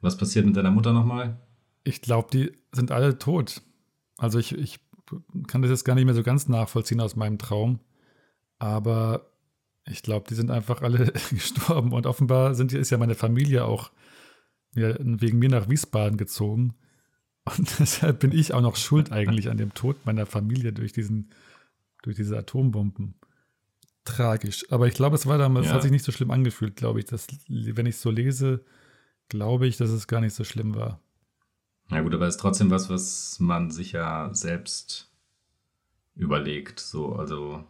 Was 0.00 0.16
passiert 0.16 0.46
mit 0.46 0.56
deiner 0.56 0.70
Mutter 0.70 0.92
nochmal? 0.92 1.40
Ich 1.84 2.02
glaube, 2.02 2.28
die 2.32 2.52
sind 2.72 2.90
alle 2.90 3.18
tot. 3.18 3.62
Also 4.18 4.38
ich, 4.38 4.52
ich 4.52 4.80
kann 5.46 5.62
das 5.62 5.70
jetzt 5.70 5.84
gar 5.84 5.94
nicht 5.94 6.04
mehr 6.04 6.14
so 6.14 6.22
ganz 6.22 6.48
nachvollziehen 6.48 7.00
aus 7.00 7.16
meinem 7.16 7.38
Traum. 7.38 7.80
Aber 8.58 9.30
ich 9.86 10.02
glaube, 10.02 10.26
die 10.28 10.34
sind 10.34 10.50
einfach 10.50 10.82
alle 10.82 11.12
gestorben. 11.30 11.92
Und 11.92 12.06
offenbar 12.06 12.54
sind, 12.54 12.72
ist 12.72 12.90
ja 12.90 12.98
meine 12.98 13.14
Familie 13.14 13.64
auch 13.64 13.90
wegen 14.72 15.38
mir 15.38 15.48
nach 15.48 15.68
Wiesbaden 15.68 16.18
gezogen. 16.18 16.74
Und 17.44 17.68
deshalb 17.78 18.20
bin 18.20 18.32
ich 18.32 18.52
auch 18.52 18.60
noch 18.60 18.76
schuld 18.76 19.12
eigentlich 19.12 19.48
an 19.48 19.56
dem 19.56 19.72
Tod 19.74 20.04
meiner 20.04 20.26
Familie 20.26 20.72
durch 20.72 20.92
diesen, 20.92 21.30
durch 22.06 22.16
diese 22.16 22.38
Atombomben. 22.38 23.14
Tragisch. 24.04 24.64
Aber 24.70 24.86
ich 24.86 24.94
glaube, 24.94 25.16
es 25.16 25.26
war 25.26 25.38
damals, 25.38 25.66
ja. 25.66 25.72
hat 25.72 25.82
sich 25.82 25.90
nicht 25.90 26.04
so 26.04 26.12
schlimm 26.12 26.30
angefühlt, 26.30 26.76
glaube 26.76 27.00
ich. 27.00 27.06
Das, 27.06 27.26
wenn 27.48 27.86
ich 27.86 27.96
es 27.96 28.02
so 28.02 28.10
lese, 28.10 28.64
glaube 29.28 29.66
ich, 29.66 29.76
dass 29.76 29.90
es 29.90 30.06
gar 30.06 30.20
nicht 30.20 30.34
so 30.34 30.44
schlimm 30.44 30.76
war. 30.76 31.00
Na 31.88 32.00
gut, 32.00 32.14
aber 32.14 32.26
es 32.26 32.36
ist 32.36 32.40
trotzdem 32.40 32.70
was, 32.70 32.88
was 32.88 33.40
man 33.40 33.72
sich 33.72 33.90
ja 33.92 34.32
selbst 34.32 35.10
überlegt. 36.14 36.78
So, 36.78 37.16
also, 37.16 37.64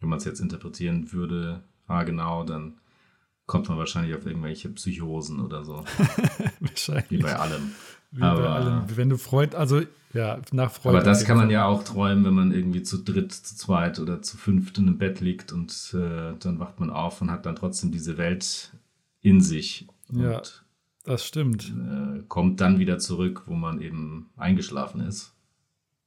wenn 0.00 0.08
man 0.08 0.18
es 0.18 0.24
jetzt 0.24 0.40
interpretieren 0.40 1.12
würde, 1.12 1.62
ah, 1.86 2.02
genau, 2.02 2.42
dann 2.42 2.80
kommt 3.46 3.68
man 3.68 3.78
wahrscheinlich 3.78 4.16
auf 4.16 4.26
irgendwelche 4.26 4.68
Psychosen 4.70 5.38
oder 5.38 5.64
so. 5.64 5.84
wahrscheinlich. 6.60 7.10
Wie 7.10 7.18
bei 7.18 7.36
allem. 7.36 7.70
Wie 8.10 8.22
aber, 8.22 8.42
bei 8.42 8.48
allem. 8.48 8.96
Wenn 8.96 9.10
du 9.10 9.18
Freund, 9.18 9.54
also 9.54 9.82
ja, 10.14 10.40
nach 10.52 10.72
Freude. 10.72 10.98
Aber 10.98 11.04
das 11.04 11.24
kann 11.24 11.36
man 11.36 11.50
ja 11.50 11.66
auch 11.66 11.82
träumen, 11.82 12.24
wenn 12.24 12.34
man 12.34 12.52
irgendwie 12.52 12.82
zu 12.82 12.98
dritt, 12.98 13.32
zu 13.32 13.56
zweit 13.56 13.98
oder 13.98 14.22
zu 14.22 14.36
fünft 14.36 14.78
in 14.78 14.86
einem 14.86 14.98
Bett 14.98 15.20
liegt 15.20 15.52
und 15.52 15.94
äh, 15.94 16.34
dann 16.38 16.58
wacht 16.58 16.80
man 16.80 16.90
auf 16.90 17.20
und 17.20 17.30
hat 17.30 17.46
dann 17.46 17.56
trotzdem 17.56 17.90
diese 17.90 18.16
Welt 18.16 18.72
in 19.20 19.40
sich. 19.40 19.88
Ja. 20.10 20.40
Das 21.04 21.26
stimmt. 21.26 21.70
Äh, 21.70 22.22
kommt 22.28 22.60
dann 22.60 22.78
wieder 22.78 22.98
zurück, 22.98 23.42
wo 23.46 23.54
man 23.54 23.80
eben 23.80 24.30
eingeschlafen 24.36 25.00
ist. 25.00 25.34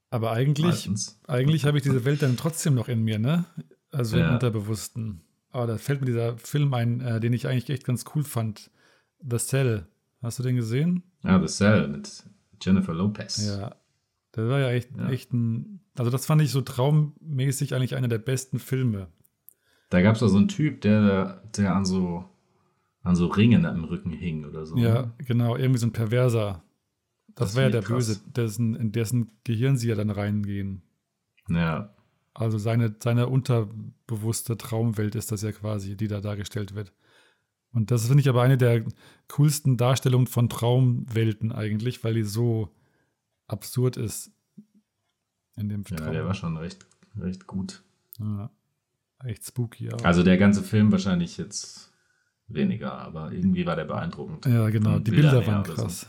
Aber 0.09 0.31
eigentlich, 0.31 0.89
eigentlich 1.27 1.65
habe 1.65 1.77
ich 1.77 1.83
diese 1.83 2.05
Welt 2.05 2.21
dann 2.21 2.37
trotzdem 2.37 2.73
noch 2.73 2.87
in 2.87 3.03
mir, 3.03 3.19
ne? 3.19 3.45
Also 3.91 4.17
ja. 4.17 4.27
im 4.27 4.33
Unterbewussten. 4.35 5.21
Aber 5.51 5.67
da 5.67 5.77
fällt 5.77 6.01
mir 6.01 6.07
dieser 6.07 6.37
Film 6.37 6.73
ein, 6.73 7.01
äh, 7.01 7.19
den 7.19 7.33
ich 7.33 7.47
eigentlich 7.47 7.69
echt 7.69 7.85
ganz 7.85 8.05
cool 8.15 8.23
fand. 8.23 8.71
The 9.19 9.37
Cell. 9.37 9.87
Hast 10.21 10.39
du 10.39 10.43
den 10.43 10.55
gesehen? 10.55 11.03
Ja, 11.23 11.39
The 11.39 11.47
Cell 11.47 11.87
mit 11.89 12.23
Jennifer 12.61 12.93
Lopez. 12.93 13.45
Ja. 13.45 13.75
Der 14.37 14.47
war 14.47 14.59
ja 14.59 14.69
echt, 14.69 14.95
ja. 14.95 15.09
echt 15.09 15.33
ein. 15.33 15.81
Also, 15.97 16.11
das 16.11 16.25
fand 16.25 16.41
ich 16.41 16.51
so 16.51 16.61
traummäßig 16.61 17.75
eigentlich 17.75 17.95
einer 17.95 18.07
der 18.07 18.19
besten 18.19 18.59
Filme. 18.59 19.07
Da 19.89 20.01
gab 20.01 20.13
es 20.13 20.19
doch 20.19 20.27
so 20.27 20.37
einen 20.37 20.47
Typ, 20.47 20.81
der, 20.81 21.43
der 21.55 21.75
an 21.75 21.85
so 21.85 22.25
an 23.07 23.15
so 23.15 23.27
Ringen 23.27 23.63
im 23.63 23.85
Rücken 23.85 24.11
hing 24.11 24.45
oder 24.45 24.65
so. 24.65 24.77
Ja, 24.77 25.13
genau, 25.19 25.55
irgendwie 25.55 25.79
so 25.79 25.87
ein 25.87 25.93
Perverser. 25.93 26.63
Das, 27.27 27.49
das 27.49 27.55
war 27.55 27.63
ja 27.63 27.69
der 27.69 27.81
krass. 27.81 28.07
Böse, 28.07 28.21
dessen, 28.35 28.75
in 28.75 28.91
dessen 28.91 29.31
Gehirn 29.43 29.77
sie 29.77 29.87
ja 29.87 29.95
dann 29.95 30.09
reingehen. 30.09 30.81
Ja. 31.49 31.95
Also 32.33 32.57
seine, 32.57 32.95
seine 33.01 33.27
unterbewusste 33.27 34.57
Traumwelt 34.57 35.15
ist 35.15 35.31
das 35.31 35.41
ja 35.41 35.51
quasi, 35.51 35.95
die 35.95 36.07
da 36.07 36.19
dargestellt 36.19 36.75
wird. 36.75 36.93
Und 37.71 37.91
das 37.91 38.07
finde 38.07 38.21
ich 38.21 38.29
aber 38.29 38.41
eine 38.41 38.57
der 38.57 38.83
coolsten 39.29 39.77
Darstellungen 39.77 40.27
von 40.27 40.49
Traumwelten 40.49 41.51
eigentlich, 41.51 42.03
weil 42.03 42.15
die 42.15 42.23
so 42.23 42.69
absurd 43.47 43.97
ist. 43.97 44.31
In 45.55 45.69
dem 45.69 45.83
Traum. 45.83 45.99
Ja, 45.99 46.11
der 46.11 46.25
war 46.25 46.35
schon 46.35 46.55
recht, 46.57 46.85
recht 47.17 47.47
gut. 47.47 47.81
Ja, 48.19 48.51
echt 49.23 49.45
spooky 49.45 49.91
auch. 49.91 50.03
Also 50.03 50.23
der 50.23 50.37
ganze 50.37 50.61
Film 50.61 50.91
wahrscheinlich 50.91 51.37
jetzt 51.37 51.91
weniger, 52.47 52.93
aber 52.93 53.31
irgendwie 53.31 53.65
war 53.65 53.75
der 53.75 53.85
beeindruckend. 53.85 54.45
Ja, 54.45 54.69
genau, 54.69 54.99
die 54.99 55.11
Bilder 55.11 55.41
her 55.41 55.47
waren 55.47 55.61
oder 55.61 55.75
so. 55.75 55.81
krass. 55.81 56.07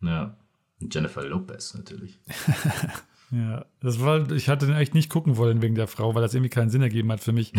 Ja. 0.00 0.36
Und 0.80 0.94
Jennifer 0.94 1.24
Lopez 1.24 1.74
natürlich. 1.74 2.20
Ja, 3.30 3.64
das 3.80 4.00
war, 4.00 4.30
ich 4.30 4.48
hatte 4.48 4.66
den 4.66 4.74
eigentlich 4.74 4.94
nicht 4.94 5.10
gucken 5.10 5.36
wollen 5.36 5.62
wegen 5.62 5.74
der 5.74 5.88
Frau, 5.88 6.14
weil 6.14 6.22
das 6.22 6.34
irgendwie 6.34 6.50
keinen 6.50 6.70
Sinn 6.70 6.82
ergeben 6.82 7.10
hat 7.10 7.20
für 7.20 7.32
mich, 7.32 7.52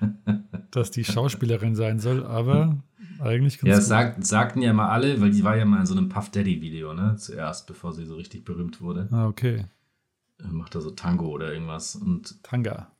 dass 0.70 0.90
die 0.90 1.04
Schauspielerin 1.04 1.74
sein 1.74 1.98
soll, 1.98 2.24
aber 2.24 2.82
eigentlich 3.20 3.58
ganz 3.58 3.68
Ja, 3.68 3.76
das 3.76 3.88
sagt, 3.88 4.24
sagten 4.24 4.62
ja 4.62 4.72
mal 4.72 4.88
alle, 4.88 5.20
weil 5.20 5.30
die 5.30 5.44
war 5.44 5.56
ja 5.56 5.64
mal 5.64 5.80
in 5.80 5.86
so 5.86 5.96
einem 5.96 6.08
Puff 6.08 6.30
Daddy-Video, 6.30 6.94
ne? 6.94 7.16
Zuerst, 7.16 7.66
bevor 7.66 7.92
sie 7.92 8.04
so 8.04 8.16
richtig 8.16 8.44
berühmt 8.44 8.80
wurde. 8.80 9.08
Ah, 9.12 9.26
okay. 9.26 9.66
Macht 10.38 10.74
da 10.74 10.80
so 10.80 10.90
Tango 10.90 11.28
oder 11.28 11.52
irgendwas. 11.52 11.94
Und 11.94 12.42
Tanga. 12.42 12.90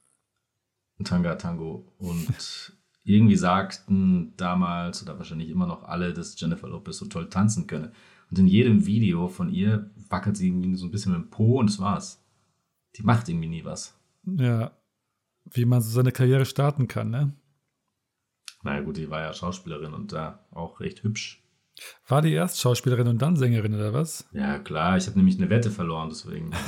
Tanga 1.02 1.34
Tango. 1.34 1.92
Und 1.98 2.72
irgendwie 3.04 3.36
sagten 3.36 4.34
damals 4.36 5.02
oder 5.02 5.18
wahrscheinlich 5.18 5.50
immer 5.50 5.66
noch 5.66 5.84
alle, 5.84 6.12
dass 6.12 6.38
Jennifer 6.38 6.68
Lopez 6.68 6.98
so 6.98 7.06
toll 7.06 7.28
tanzen 7.28 7.66
könne. 7.66 7.92
Und 8.32 8.38
in 8.38 8.46
jedem 8.46 8.86
Video 8.86 9.28
von 9.28 9.50
ihr 9.50 9.90
wackelt 10.08 10.38
sie 10.38 10.48
irgendwie 10.48 10.74
so 10.74 10.86
ein 10.86 10.90
bisschen 10.90 11.12
mit 11.12 11.20
dem 11.20 11.28
Po 11.30 11.60
und 11.60 11.68
das 11.68 11.78
war's. 11.78 12.24
Die 12.96 13.02
macht 13.02 13.28
irgendwie 13.28 13.48
nie 13.48 13.64
was. 13.66 13.94
Ja, 14.24 14.72
wie 15.44 15.66
man 15.66 15.82
so 15.82 15.90
seine 15.90 16.12
Karriere 16.12 16.46
starten 16.46 16.88
kann, 16.88 17.10
ne? 17.10 17.34
Naja 18.62 18.80
gut, 18.80 18.96
die 18.96 19.10
war 19.10 19.20
ja 19.20 19.34
Schauspielerin 19.34 19.92
und 19.92 20.12
da 20.12 20.46
auch 20.50 20.80
recht 20.80 21.02
hübsch. 21.02 21.44
War 22.08 22.22
die 22.22 22.32
erst 22.32 22.58
Schauspielerin 22.58 23.08
und 23.08 23.20
dann 23.20 23.36
Sängerin 23.36 23.74
oder 23.74 23.92
was? 23.92 24.26
Ja 24.32 24.58
klar, 24.58 24.96
ich 24.96 25.06
habe 25.06 25.18
nämlich 25.18 25.36
eine 25.38 25.50
Wette 25.50 25.70
verloren, 25.70 26.08
deswegen. 26.10 26.52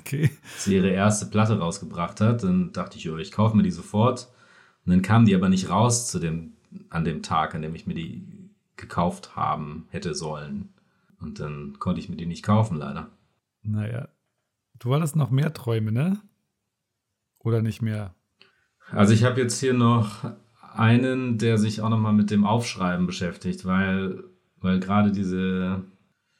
Okay. 0.00 0.30
Als 0.54 0.64
sie 0.64 0.74
ihre 0.74 0.90
erste 0.90 1.26
Platte 1.26 1.56
rausgebracht 1.60 2.20
hat, 2.20 2.42
dann 2.42 2.72
dachte 2.72 2.98
ich, 2.98 3.08
oh, 3.08 3.16
ich 3.18 3.30
kaufe 3.30 3.56
mir 3.56 3.62
die 3.62 3.70
sofort. 3.70 4.28
Und 4.84 4.90
dann 4.90 5.02
kam 5.02 5.24
die 5.24 5.36
aber 5.36 5.48
nicht 5.48 5.68
raus 5.68 6.10
zu 6.10 6.18
dem, 6.18 6.54
an 6.88 7.04
dem 7.04 7.22
Tag, 7.22 7.54
an 7.54 7.62
dem 7.62 7.76
ich 7.76 7.86
mir 7.86 7.94
die 7.94 8.26
gekauft 8.76 9.36
haben 9.36 9.86
hätte 9.90 10.16
sollen. 10.16 10.70
Und 11.20 11.40
dann 11.40 11.78
konnte 11.78 12.00
ich 12.00 12.08
mir 12.08 12.16
die 12.16 12.26
nicht 12.26 12.44
kaufen, 12.44 12.78
leider. 12.78 13.10
Naja. 13.62 14.08
Du 14.78 14.94
hattest 14.94 15.16
noch 15.16 15.30
mehr 15.30 15.52
Träume, 15.52 15.92
ne? 15.92 16.18
Oder 17.38 17.62
nicht 17.62 17.82
mehr? 17.82 18.14
Also 18.90 19.12
ich 19.12 19.24
habe 19.24 19.40
jetzt 19.40 19.60
hier 19.60 19.74
noch 19.74 20.24
einen, 20.74 21.38
der 21.38 21.58
sich 21.58 21.80
auch 21.80 21.90
nochmal 21.90 22.12
mit 22.12 22.30
dem 22.30 22.44
Aufschreiben 22.44 23.06
beschäftigt, 23.06 23.64
weil, 23.64 24.24
weil 24.60 24.80
gerade 24.80 25.12
diese, 25.12 25.82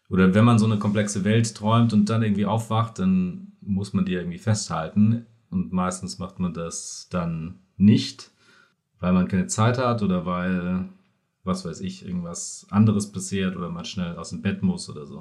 oder 0.08 0.34
wenn 0.34 0.44
man 0.44 0.58
so 0.58 0.66
eine 0.66 0.78
komplexe 0.78 1.24
Welt 1.24 1.54
träumt 1.54 1.92
und 1.92 2.08
dann 2.08 2.22
irgendwie 2.22 2.46
aufwacht, 2.46 2.98
dann 2.98 3.52
muss 3.60 3.92
man 3.92 4.04
die 4.04 4.14
irgendwie 4.14 4.38
festhalten. 4.38 5.26
Und 5.50 5.72
meistens 5.72 6.18
macht 6.18 6.38
man 6.38 6.54
das 6.54 7.08
dann 7.10 7.60
nicht, 7.76 8.30
weil 8.98 9.12
man 9.12 9.28
keine 9.28 9.46
Zeit 9.46 9.78
hat 9.78 10.02
oder 10.02 10.26
weil, 10.26 10.88
was 11.44 11.64
weiß 11.64 11.80
ich, 11.80 12.04
irgendwas 12.04 12.66
anderes 12.70 13.12
passiert 13.12 13.56
oder 13.56 13.68
man 13.70 13.84
schnell 13.84 14.16
aus 14.16 14.30
dem 14.30 14.42
Bett 14.42 14.62
muss 14.62 14.88
oder 14.90 15.06
so. 15.06 15.18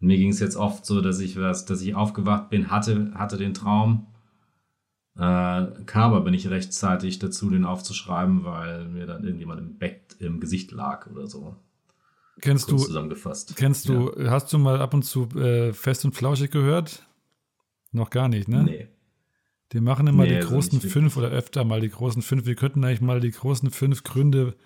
Und 0.00 0.08
mir 0.08 0.16
ging 0.16 0.30
es 0.30 0.40
jetzt 0.40 0.56
oft 0.56 0.84
so, 0.86 1.00
dass 1.00 1.20
ich 1.20 1.38
was, 1.38 1.64
dass 1.64 1.82
ich 1.82 1.94
aufgewacht 1.94 2.50
bin, 2.50 2.70
hatte, 2.70 3.12
hatte 3.14 3.36
den 3.36 3.54
Traum, 3.54 4.06
äh, 5.16 5.66
kam 5.86 6.12
aber 6.12 6.30
nicht 6.30 6.48
rechtzeitig 6.50 7.18
dazu, 7.18 7.50
den 7.50 7.64
aufzuschreiben, 7.64 8.44
weil 8.44 8.88
mir 8.88 9.06
dann 9.06 9.24
irgendjemand 9.24 9.60
im 9.60 9.78
Bett 9.78 10.16
im 10.18 10.40
Gesicht 10.40 10.72
lag 10.72 11.06
oder 11.10 11.26
so. 11.26 11.56
Kennst 12.40 12.66
Kurz 12.68 12.82
du, 12.82 12.86
zusammengefasst. 12.88 13.54
kennst 13.56 13.88
du, 13.88 14.12
hast 14.28 14.52
du 14.52 14.58
mal 14.58 14.80
ab 14.80 14.92
und 14.92 15.04
zu 15.04 15.28
äh, 15.36 15.72
Fest 15.72 16.04
und 16.04 16.14
Flauschig 16.14 16.50
gehört? 16.50 17.06
Noch 17.92 18.10
gar 18.10 18.28
nicht, 18.28 18.48
ne? 18.48 18.64
Nee. 18.64 18.88
Die 19.72 19.80
machen 19.80 20.06
immer 20.08 20.24
Nee, 20.24 20.30
die 20.30 20.36
also 20.36 20.48
großen 20.48 20.80
fünf 20.80 21.16
oder 21.16 21.28
öfter 21.28 21.64
mal 21.64 21.80
die 21.80 21.90
großen 21.90 22.22
fünf. 22.22 22.44
Wir 22.44 22.56
könnten 22.56 22.84
eigentlich 22.84 23.00
mal 23.00 23.20
die 23.20 23.30
großen 23.30 23.70
fünf 23.70 24.02
Gründe, 24.02 24.56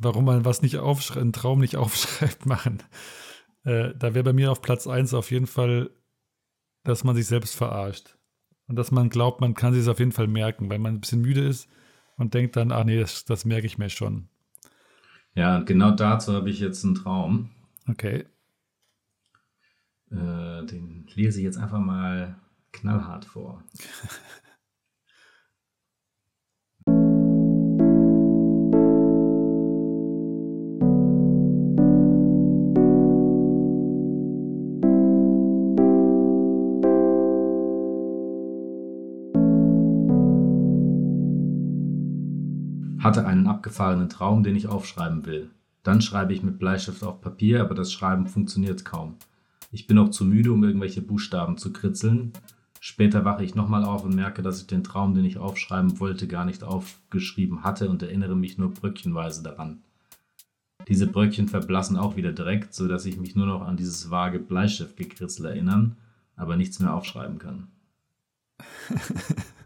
warum 0.00 0.24
man 0.24 0.44
was 0.44 0.62
nicht 0.62 0.78
aufschreibt, 0.78 1.20
einen 1.20 1.32
Traum 1.32 1.60
nicht 1.60 1.76
aufschreibt, 1.76 2.46
machen. 2.46 2.82
Äh, 3.64 3.94
da 3.96 4.14
wäre 4.14 4.24
bei 4.24 4.32
mir 4.32 4.50
auf 4.50 4.62
Platz 4.62 4.86
eins 4.86 5.14
auf 5.14 5.30
jeden 5.30 5.46
Fall, 5.46 5.90
dass 6.84 7.04
man 7.04 7.14
sich 7.14 7.26
selbst 7.26 7.54
verarscht. 7.54 8.16
Und 8.66 8.76
dass 8.76 8.90
man 8.90 9.10
glaubt, 9.10 9.40
man 9.40 9.54
kann 9.54 9.72
sich 9.72 9.82
es 9.82 9.88
auf 9.88 9.98
jeden 9.98 10.12
Fall 10.12 10.28
merken, 10.28 10.70
weil 10.70 10.78
man 10.78 10.94
ein 10.94 11.00
bisschen 11.00 11.20
müde 11.20 11.44
ist 11.44 11.68
und 12.16 12.34
denkt 12.34 12.56
dann, 12.56 12.70
ach 12.70 12.84
nee, 12.84 13.00
das, 13.00 13.24
das 13.24 13.44
merke 13.44 13.66
ich 13.66 13.78
mir 13.78 13.90
schon. 13.90 14.28
Ja, 15.34 15.60
genau 15.60 15.90
dazu 15.90 16.32
habe 16.32 16.50
ich 16.50 16.60
jetzt 16.60 16.84
einen 16.84 16.94
Traum. 16.94 17.50
Okay. 17.88 18.26
Äh, 20.10 20.66
den 20.66 21.06
lese 21.14 21.38
ich 21.38 21.44
jetzt 21.44 21.58
einfach 21.58 21.78
mal 21.78 22.36
knallhart 22.72 23.24
vor. 23.24 23.64
abgefahrenen 43.50 44.08
Traum, 44.08 44.42
den 44.42 44.56
ich 44.56 44.68
aufschreiben 44.68 45.26
will. 45.26 45.50
Dann 45.82 46.00
schreibe 46.00 46.32
ich 46.32 46.42
mit 46.42 46.58
Bleistift 46.58 47.02
auf 47.02 47.20
Papier, 47.20 47.60
aber 47.60 47.74
das 47.74 47.92
Schreiben 47.92 48.26
funktioniert 48.26 48.84
kaum. 48.84 49.16
Ich 49.72 49.86
bin 49.86 49.98
auch 49.98 50.10
zu 50.10 50.24
müde, 50.24 50.52
um 50.52 50.64
irgendwelche 50.64 51.02
Buchstaben 51.02 51.56
zu 51.56 51.72
kritzeln. 51.72 52.32
Später 52.80 53.24
wache 53.24 53.44
ich 53.44 53.54
nochmal 53.54 53.84
auf 53.84 54.04
und 54.04 54.14
merke, 54.14 54.42
dass 54.42 54.60
ich 54.60 54.66
den 54.66 54.84
Traum, 54.84 55.14
den 55.14 55.24
ich 55.24 55.38
aufschreiben 55.38 56.00
wollte, 56.00 56.26
gar 56.26 56.44
nicht 56.44 56.64
aufgeschrieben 56.64 57.62
hatte 57.62 57.90
und 57.90 58.02
erinnere 58.02 58.34
mich 58.34 58.58
nur 58.58 58.70
bröckchenweise 58.70 59.42
daran. 59.42 59.82
Diese 60.88 61.06
Bröckchen 61.06 61.46
verblassen 61.46 61.96
auch 61.98 62.16
wieder 62.16 62.32
direkt, 62.32 62.74
so 62.74 62.88
dass 62.88 63.04
ich 63.04 63.18
mich 63.18 63.36
nur 63.36 63.46
noch 63.46 63.62
an 63.62 63.76
dieses 63.76 64.10
vage 64.10 64.38
Bleistiftgekritzel 64.38 65.46
erinnern, 65.46 65.96
aber 66.36 66.56
nichts 66.56 66.80
mehr 66.80 66.94
aufschreiben 66.94 67.38
kann. 67.38 67.68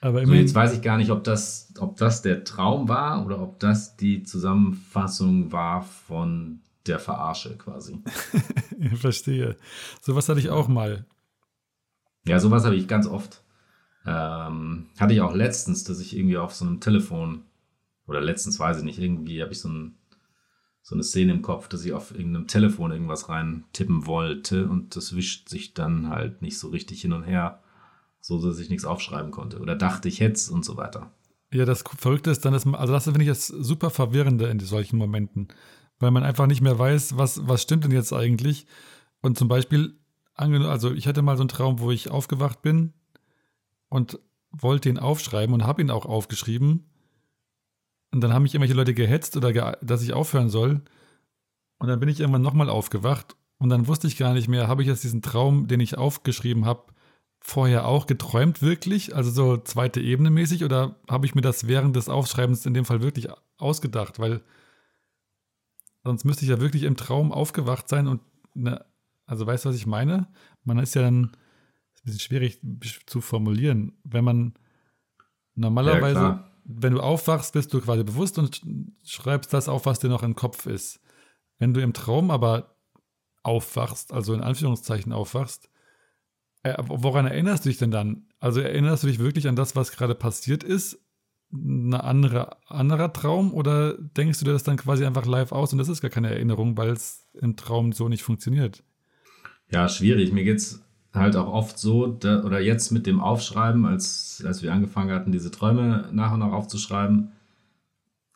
Aber 0.00 0.24
So, 0.26 0.34
jetzt 0.34 0.54
weiß 0.54 0.74
ich 0.74 0.82
gar 0.82 0.98
nicht, 0.98 1.10
ob 1.10 1.24
das, 1.24 1.72
ob 1.78 1.96
das 1.96 2.22
der 2.22 2.44
Traum 2.44 2.88
war 2.88 3.24
oder 3.24 3.40
ob 3.40 3.58
das 3.58 3.96
die 3.96 4.22
Zusammenfassung 4.22 5.52
war 5.52 5.82
von 5.82 6.60
der 6.86 6.98
Verarsche 6.98 7.56
quasi. 7.56 8.02
ich 8.78 8.98
verstehe. 8.98 9.56
Sowas 10.00 10.28
hatte 10.28 10.40
ich 10.40 10.50
auch 10.50 10.68
mal. 10.68 11.06
Ja, 12.26 12.38
sowas 12.38 12.64
habe 12.64 12.76
ich 12.76 12.88
ganz 12.88 13.06
oft. 13.06 13.42
Ähm, 14.04 14.86
hatte 14.98 15.14
ich 15.14 15.20
auch 15.20 15.34
letztens, 15.34 15.84
dass 15.84 15.98
ich 15.98 16.16
irgendwie 16.16 16.38
auf 16.38 16.54
so 16.54 16.64
einem 16.64 16.80
Telefon, 16.80 17.42
oder 18.06 18.20
letztens 18.20 18.58
weiß 18.58 18.78
ich 18.78 18.84
nicht, 18.84 18.98
irgendwie 18.98 19.42
habe 19.42 19.52
ich 19.52 19.60
so, 19.60 19.68
ein, 19.68 19.96
so 20.82 20.94
eine 20.94 21.02
Szene 21.02 21.32
im 21.32 21.42
Kopf, 21.42 21.68
dass 21.68 21.84
ich 21.84 21.92
auf 21.92 22.12
irgendeinem 22.12 22.46
Telefon 22.46 22.92
irgendwas 22.92 23.28
rein 23.28 23.64
tippen 23.72 24.06
wollte 24.06 24.68
und 24.68 24.94
das 24.94 25.16
wischt 25.16 25.48
sich 25.48 25.74
dann 25.74 26.08
halt 26.08 26.42
nicht 26.42 26.58
so 26.58 26.68
richtig 26.68 27.00
hin 27.00 27.12
und 27.12 27.24
her, 27.24 27.60
so 28.26 28.42
dass 28.44 28.58
ich 28.58 28.68
nichts 28.68 28.84
aufschreiben 28.84 29.30
konnte. 29.30 29.60
Oder 29.60 29.76
dachte 29.76 30.08
ich 30.08 30.18
hätte 30.18 30.52
und 30.52 30.64
so 30.64 30.76
weiter. 30.76 31.12
Ja, 31.52 31.64
das 31.64 31.84
Verrückte 31.96 32.30
ist 32.32 32.44
dann, 32.44 32.52
dass 32.52 32.64
man, 32.64 32.74
also 32.74 32.92
das 32.92 33.04
finde 33.04 33.22
ich 33.22 33.28
das 33.28 33.46
super 33.46 33.90
verwirrende 33.90 34.46
in 34.48 34.58
solchen 34.58 34.96
Momenten, 34.96 35.46
weil 36.00 36.10
man 36.10 36.24
einfach 36.24 36.48
nicht 36.48 36.60
mehr 36.60 36.76
weiß, 36.76 37.16
was, 37.16 37.46
was 37.46 37.62
stimmt 37.62 37.84
denn 37.84 37.92
jetzt 37.92 38.12
eigentlich. 38.12 38.66
Und 39.22 39.38
zum 39.38 39.46
Beispiel, 39.46 39.96
also 40.34 40.92
ich 40.92 41.06
hatte 41.06 41.22
mal 41.22 41.36
so 41.36 41.42
einen 41.42 41.48
Traum, 41.48 41.78
wo 41.78 41.92
ich 41.92 42.10
aufgewacht 42.10 42.62
bin 42.62 42.94
und 43.88 44.18
wollte 44.50 44.88
ihn 44.88 44.98
aufschreiben 44.98 45.54
und 45.54 45.64
habe 45.64 45.82
ihn 45.82 45.90
auch 45.90 46.04
aufgeschrieben. 46.04 46.90
Und 48.10 48.20
dann 48.22 48.32
haben 48.32 48.42
mich 48.42 48.54
irgendwelche 48.54 48.74
Leute 48.74 48.94
gehetzt 48.94 49.36
oder 49.36 49.52
ge 49.52 49.76
dass 49.82 50.02
ich 50.02 50.14
aufhören 50.14 50.48
soll. 50.48 50.82
Und 51.78 51.86
dann 51.86 52.00
bin 52.00 52.08
ich 52.08 52.18
irgendwann 52.18 52.42
nochmal 52.42 52.70
aufgewacht 52.70 53.36
und 53.58 53.68
dann 53.68 53.86
wusste 53.86 54.08
ich 54.08 54.16
gar 54.16 54.34
nicht 54.34 54.48
mehr, 54.48 54.66
habe 54.66 54.82
ich 54.82 54.88
jetzt 54.88 55.04
diesen 55.04 55.22
Traum, 55.22 55.68
den 55.68 55.78
ich 55.78 55.96
aufgeschrieben 55.96 56.64
habe, 56.64 56.92
vorher 57.40 57.86
auch 57.86 58.06
geträumt 58.06 58.62
wirklich? 58.62 59.14
Also 59.14 59.30
so 59.30 59.56
zweite 59.56 60.00
Ebene 60.00 60.30
mäßig 60.30 60.64
oder 60.64 60.96
habe 61.08 61.26
ich 61.26 61.34
mir 61.34 61.42
das 61.42 61.66
während 61.66 61.96
des 61.96 62.08
Aufschreibens 62.08 62.66
in 62.66 62.74
dem 62.74 62.84
Fall 62.84 63.02
wirklich 63.02 63.28
ausgedacht? 63.58 64.18
Weil 64.18 64.42
sonst 66.04 66.24
müsste 66.24 66.44
ich 66.44 66.50
ja 66.50 66.60
wirklich 66.60 66.84
im 66.84 66.96
Traum 66.96 67.32
aufgewacht 67.32 67.88
sein 67.88 68.06
und 68.06 68.20
ne, 68.54 68.84
also 69.26 69.46
weißt 69.46 69.64
du, 69.64 69.68
was 69.68 69.76
ich 69.76 69.86
meine? 69.86 70.28
Man 70.64 70.78
ist 70.78 70.94
ja 70.94 71.02
dann 71.02 71.32
ist 71.94 72.02
ein 72.02 72.04
bisschen 72.04 72.20
schwierig 72.20 72.60
zu 73.06 73.20
formulieren, 73.20 73.92
wenn 74.04 74.24
man 74.24 74.54
normalerweise, 75.54 76.14
klar. 76.14 76.50
wenn 76.64 76.94
du 76.94 77.00
aufwachst, 77.00 77.52
bist 77.52 77.72
du 77.74 77.80
quasi 77.80 78.04
bewusst 78.04 78.38
und 78.38 78.62
schreibst 79.04 79.52
das 79.52 79.68
auf, 79.68 79.86
was 79.86 79.98
dir 79.98 80.08
noch 80.08 80.22
im 80.22 80.36
Kopf 80.36 80.66
ist. 80.66 81.00
Wenn 81.58 81.74
du 81.74 81.80
im 81.80 81.92
Traum 81.92 82.30
aber 82.30 82.76
aufwachst, 83.42 84.12
also 84.12 84.34
in 84.34 84.42
Anführungszeichen 84.42 85.12
aufwachst, 85.12 85.70
woran 86.78 87.26
erinnerst 87.26 87.64
du 87.64 87.68
dich 87.68 87.78
denn 87.78 87.90
dann? 87.90 88.26
Also 88.38 88.60
erinnerst 88.60 89.02
du 89.02 89.06
dich 89.06 89.18
wirklich 89.18 89.48
an 89.48 89.56
das, 89.56 89.76
was 89.76 89.92
gerade 89.92 90.14
passiert 90.14 90.64
ist? 90.64 90.98
Ein 91.52 91.94
andere, 91.94 92.56
anderer 92.66 93.12
Traum 93.12 93.54
oder 93.54 93.96
denkst 93.98 94.40
du 94.40 94.44
dir 94.44 94.52
das 94.52 94.64
dann 94.64 94.76
quasi 94.76 95.04
einfach 95.04 95.26
live 95.26 95.52
aus 95.52 95.72
und 95.72 95.78
das 95.78 95.88
ist 95.88 96.00
gar 96.00 96.10
keine 96.10 96.30
Erinnerung, 96.30 96.76
weil 96.76 96.90
es 96.90 97.26
im 97.34 97.56
Traum 97.56 97.92
so 97.92 98.08
nicht 98.08 98.22
funktioniert? 98.22 98.82
Ja, 99.70 99.88
schwierig. 99.88 100.32
Mir 100.32 100.44
geht's 100.44 100.82
halt 101.14 101.36
auch 101.36 101.52
oft 101.52 101.78
so, 101.78 102.06
da, 102.06 102.42
oder 102.42 102.60
jetzt 102.60 102.92
mit 102.92 103.06
dem 103.06 103.20
Aufschreiben, 103.20 103.86
als, 103.86 104.42
als 104.46 104.62
wir 104.62 104.72
angefangen 104.72 105.12
hatten, 105.12 105.32
diese 105.32 105.50
Träume 105.50 106.08
nach 106.12 106.32
und 106.32 106.40
nach 106.40 106.52
aufzuschreiben, 106.52 107.32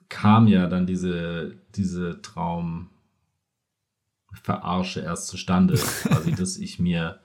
kam 0.08 0.48
ja 0.48 0.66
dann 0.66 0.86
diese, 0.86 1.56
diese 1.74 2.22
Traumverarsche 2.22 5.00
erst 5.00 5.28
zustande, 5.28 5.74
quasi, 6.02 6.32
dass 6.32 6.56
ich 6.56 6.78
mir 6.78 7.20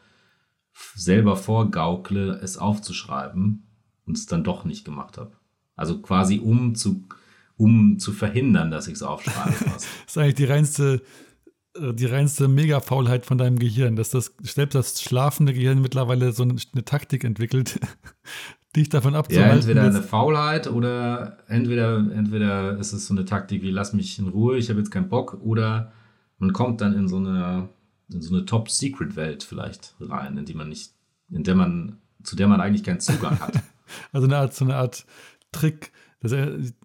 selber 0.95 1.35
vorgaukle, 1.35 2.39
es 2.41 2.57
aufzuschreiben 2.57 3.63
und 4.05 4.17
es 4.17 4.25
dann 4.25 4.43
doch 4.43 4.65
nicht 4.65 4.85
gemacht 4.85 5.17
habe. 5.17 5.31
Also 5.75 6.01
quasi 6.01 6.39
um 6.39 6.75
zu, 6.75 7.07
um 7.57 7.99
zu 7.99 8.11
verhindern, 8.11 8.71
dass 8.71 8.87
ich 8.87 8.95
es 8.95 9.03
aufschreibe. 9.03 9.55
das 9.73 9.87
ist 10.07 10.17
eigentlich 10.17 10.35
die 10.35 10.45
reinste, 10.45 11.01
äh, 11.75 11.93
die 11.93 12.05
reinste 12.05 12.47
Mega-Faulheit 12.47 13.25
von 13.25 13.37
deinem 13.37 13.59
Gehirn, 13.59 13.95
dass 13.95 14.09
das 14.09 14.35
selbst 14.41 14.75
das 14.75 15.01
schlafende 15.01 15.53
Gehirn 15.53 15.81
mittlerweile 15.81 16.31
so 16.31 16.43
eine, 16.43 16.55
eine 16.73 16.85
Taktik 16.85 17.23
entwickelt, 17.23 17.79
dich 18.75 18.89
davon 18.89 19.15
abzuhalten. 19.15 19.49
Ja, 19.49 19.55
entweder 19.55 19.83
eine 19.83 20.01
Faulheit 20.01 20.67
oder 20.67 21.37
entweder, 21.47 21.97
entweder 21.97 22.77
ist 22.77 22.93
es 22.93 23.07
so 23.07 23.13
eine 23.13 23.25
Taktik 23.25 23.61
wie 23.61 23.71
lass 23.71 23.93
mich 23.93 24.19
in 24.19 24.27
Ruhe, 24.27 24.57
ich 24.57 24.69
habe 24.69 24.79
jetzt 24.79 24.91
keinen 24.91 25.07
Bock 25.09 25.39
oder 25.41 25.93
man 26.37 26.51
kommt 26.51 26.81
dann 26.81 26.93
in 26.93 27.07
so 27.07 27.17
eine, 27.17 27.69
in 28.11 28.21
so 28.21 28.35
eine 28.35 28.45
Top-Secret-Welt 28.45 29.43
vielleicht 29.43 29.95
rein, 29.99 30.37
in 30.37 30.45
die 30.45 30.53
man 30.53 30.69
nicht, 30.69 30.93
in 31.29 31.43
der 31.43 31.55
man, 31.55 31.97
zu 32.23 32.35
der 32.35 32.47
man 32.47 32.61
eigentlich 32.61 32.83
keinen 32.83 32.99
Zugang 32.99 33.39
hat. 33.39 33.61
also 34.11 34.27
eine 34.27 34.37
Art, 34.37 34.53
so 34.53 34.65
eine 34.65 34.75
Art 34.75 35.05
Trick. 35.51 35.91
Das, 36.19 36.31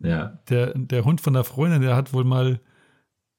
ja. 0.02 0.38
der, 0.48 0.74
der 0.76 1.04
Hund 1.04 1.20
von 1.20 1.32
der 1.32 1.44
Freundin, 1.44 1.82
der 1.82 1.96
hat 1.96 2.12
wohl 2.12 2.24
mal. 2.24 2.60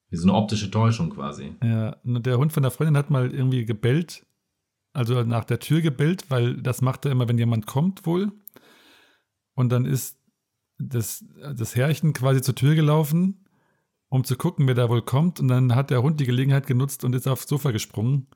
Wie 0.09 0.17
so 0.17 0.27
eine 0.27 0.33
optische 0.33 0.69
Täuschung 0.71 1.11
quasi. 1.11 1.55
Ja, 1.63 1.95
der 2.03 2.37
Hund 2.37 2.51
von 2.53 2.63
der 2.63 2.71
Freundin 2.71 2.97
hat 2.97 3.09
mal 3.09 3.33
irgendwie 3.33 3.65
gebellt, 3.65 4.25
also 4.93 5.23
nach 5.23 5.45
der 5.45 5.59
Tür 5.59 5.81
gebellt, 5.81 6.29
weil 6.29 6.61
das 6.61 6.81
macht 6.81 7.05
er 7.05 7.11
immer, 7.11 7.29
wenn 7.29 7.37
jemand 7.37 7.65
kommt 7.65 8.05
wohl. 8.05 8.31
Und 9.53 9.69
dann 9.69 9.85
ist 9.85 10.17
das, 10.79 11.23
das 11.55 11.75
Herrchen 11.75 12.13
quasi 12.13 12.41
zur 12.41 12.55
Tür 12.55 12.75
gelaufen, 12.75 13.45
um 14.11 14.25
zu 14.25 14.35
gucken, 14.35 14.67
wer 14.67 14.75
da 14.75 14.89
wohl 14.89 15.01
kommt. 15.01 15.39
Und 15.39 15.47
dann 15.47 15.73
hat 15.73 15.89
der 15.89 16.03
Hund 16.03 16.19
die 16.19 16.25
Gelegenheit 16.25 16.67
genutzt 16.67 17.05
und 17.05 17.15
ist 17.15 17.29
aufs 17.29 17.47
Sofa 17.47 17.71
gesprungen. 17.71 18.27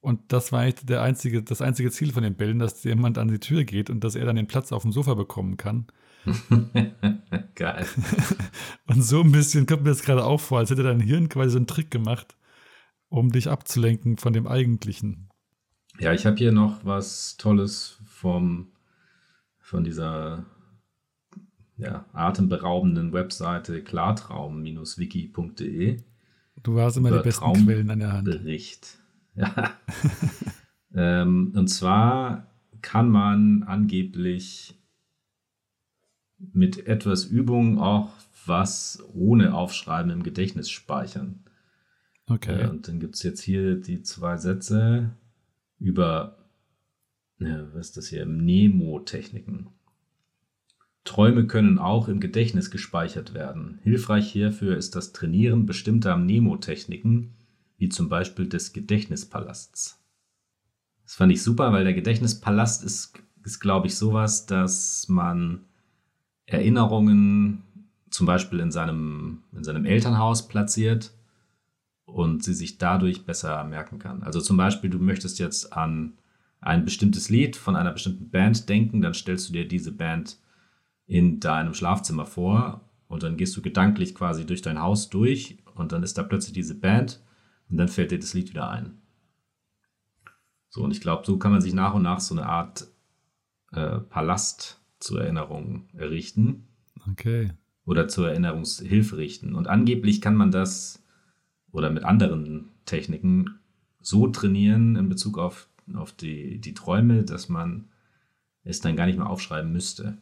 Und 0.00 0.32
das 0.32 0.50
war 0.50 0.60
eigentlich 0.60 0.86
der 0.86 1.02
einzige, 1.02 1.42
das 1.42 1.60
einzige 1.60 1.90
Ziel 1.90 2.10
von 2.10 2.22
den 2.22 2.36
Bällen, 2.36 2.58
dass 2.58 2.82
jemand 2.84 3.18
an 3.18 3.28
die 3.28 3.38
Tür 3.38 3.64
geht 3.64 3.90
und 3.90 4.02
dass 4.02 4.14
er 4.14 4.24
dann 4.24 4.36
den 4.36 4.46
Platz 4.46 4.72
auf 4.72 4.80
dem 4.80 4.92
Sofa 4.92 5.12
bekommen 5.12 5.58
kann. 5.58 5.88
Geil. 7.54 7.86
und 8.86 9.02
so 9.02 9.20
ein 9.20 9.30
bisschen 9.30 9.66
kommt 9.66 9.82
mir 9.82 9.90
das 9.90 10.02
gerade 10.02 10.24
auch 10.24 10.40
vor, 10.40 10.58
als 10.58 10.70
hätte 10.70 10.84
dein 10.84 11.00
Hirn 11.00 11.28
quasi 11.28 11.50
so 11.50 11.58
einen 11.58 11.66
Trick 11.66 11.90
gemacht, 11.90 12.34
um 13.10 13.30
dich 13.30 13.50
abzulenken 13.50 14.16
von 14.16 14.32
dem 14.32 14.46
Eigentlichen. 14.46 15.28
Ja, 15.98 16.14
ich 16.14 16.24
habe 16.24 16.36
hier 16.36 16.52
noch 16.52 16.82
was 16.82 17.36
Tolles 17.36 17.98
vom, 18.06 18.72
von 19.58 19.84
dieser 19.84 20.46
ja, 21.80 22.04
atemberaubenden 22.12 23.12
Webseite 23.12 23.82
klartraum-wiki.de. 23.82 25.96
Du 26.62 26.80
hast 26.80 26.96
immer 26.96 27.10
die 27.10 27.22
besten 27.22 27.52
Quellen 27.64 27.90
an 27.90 27.98
der 28.00 28.12
Hand. 28.12 28.24
Bericht. 28.24 28.98
Ja. 29.36 29.70
ähm, 30.92 31.52
und 31.54 31.68
zwar 31.68 32.48
kann 32.82 33.08
man 33.08 33.62
angeblich 33.62 34.74
mit 36.52 36.86
etwas 36.86 37.24
Übung 37.24 37.78
auch 37.78 38.10
was 38.46 39.02
ohne 39.14 39.54
Aufschreiben 39.54 40.10
im 40.10 40.22
Gedächtnis 40.22 40.70
speichern. 40.70 41.44
Okay. 42.26 42.62
Äh, 42.62 42.68
und 42.68 42.88
dann 42.88 43.00
gibt 43.00 43.16
es 43.16 43.22
jetzt 43.22 43.40
hier 43.40 43.76
die 43.76 44.02
zwei 44.02 44.36
Sätze 44.36 45.10
über, 45.78 46.38
ja, 47.38 47.66
was 47.72 47.88
ist 47.88 47.96
das 47.96 48.08
hier, 48.08 48.26
Mnemotechniken. 48.26 49.68
Träume 51.04 51.46
können 51.46 51.78
auch 51.78 52.08
im 52.08 52.20
Gedächtnis 52.20 52.70
gespeichert 52.70 53.34
werden. 53.34 53.78
Hilfreich 53.82 54.30
hierfür 54.30 54.76
ist 54.76 54.94
das 54.96 55.12
Trainieren 55.12 55.66
bestimmter 55.66 56.16
Mnemotechniken, 56.16 57.34
wie 57.78 57.88
zum 57.88 58.08
Beispiel 58.08 58.48
des 58.48 58.72
Gedächtnispalasts. 58.72 59.98
Das 61.04 61.14
fand 61.14 61.32
ich 61.32 61.42
super, 61.42 61.72
weil 61.72 61.84
der 61.84 61.94
Gedächtnispalast 61.94 62.84
ist, 62.84 63.14
ist 63.44 63.60
glaube 63.60 63.86
ich, 63.86 63.96
sowas, 63.96 64.46
dass 64.46 65.08
man 65.08 65.64
Erinnerungen 66.46 67.62
zum 68.10 68.26
Beispiel 68.26 68.60
in 68.60 68.70
seinem, 68.70 69.42
in 69.52 69.64
seinem 69.64 69.86
Elternhaus 69.86 70.48
platziert 70.48 71.12
und 72.04 72.44
sie 72.44 72.54
sich 72.54 72.78
dadurch 72.78 73.24
besser 73.24 73.64
merken 73.64 73.98
kann. 73.98 74.22
Also 74.22 74.40
zum 74.40 74.56
Beispiel, 74.56 74.90
du 74.90 74.98
möchtest 74.98 75.38
jetzt 75.38 75.72
an 75.72 76.14
ein 76.60 76.84
bestimmtes 76.84 77.30
Lied 77.30 77.56
von 77.56 77.76
einer 77.76 77.92
bestimmten 77.92 78.30
Band 78.30 78.68
denken, 78.68 79.00
dann 79.00 79.14
stellst 79.14 79.48
du 79.48 79.52
dir 79.52 79.66
diese 79.66 79.92
Band 79.92 80.38
in 81.10 81.40
deinem 81.40 81.74
Schlafzimmer 81.74 82.24
vor 82.24 82.88
und 83.08 83.24
dann 83.24 83.36
gehst 83.36 83.56
du 83.56 83.62
gedanklich 83.62 84.14
quasi 84.14 84.46
durch 84.46 84.62
dein 84.62 84.80
Haus 84.80 85.10
durch 85.10 85.58
und 85.74 85.90
dann 85.90 86.04
ist 86.04 86.16
da 86.16 86.22
plötzlich 86.22 86.52
diese 86.52 86.76
Band 86.76 87.20
und 87.68 87.78
dann 87.78 87.88
fällt 87.88 88.12
dir 88.12 88.20
das 88.20 88.32
Lied 88.32 88.50
wieder 88.50 88.70
ein. 88.70 88.92
So, 90.68 90.84
und 90.84 90.92
ich 90.92 91.00
glaube, 91.00 91.26
so 91.26 91.36
kann 91.36 91.50
man 91.50 91.60
sich 91.60 91.74
nach 91.74 91.94
und 91.94 92.02
nach 92.02 92.20
so 92.20 92.36
eine 92.36 92.46
Art 92.46 92.86
äh, 93.72 93.98
Palast 93.98 94.80
zur 95.00 95.20
Erinnerung 95.20 95.88
errichten. 95.94 96.68
Okay. 97.10 97.50
Oder 97.84 98.06
zur 98.06 98.28
Erinnerungshilfe 98.28 99.16
richten. 99.16 99.56
Und 99.56 99.66
angeblich 99.66 100.20
kann 100.20 100.36
man 100.36 100.52
das 100.52 101.02
oder 101.72 101.90
mit 101.90 102.04
anderen 102.04 102.68
Techniken 102.84 103.58
so 104.00 104.28
trainieren 104.28 104.94
in 104.94 105.08
Bezug 105.08 105.38
auf, 105.38 105.68
auf 105.92 106.12
die, 106.12 106.60
die 106.60 106.74
Träume, 106.74 107.24
dass 107.24 107.48
man 107.48 107.88
es 108.62 108.80
dann 108.80 108.94
gar 108.94 109.06
nicht 109.06 109.18
mehr 109.18 109.28
aufschreiben 109.28 109.72
müsste. 109.72 110.18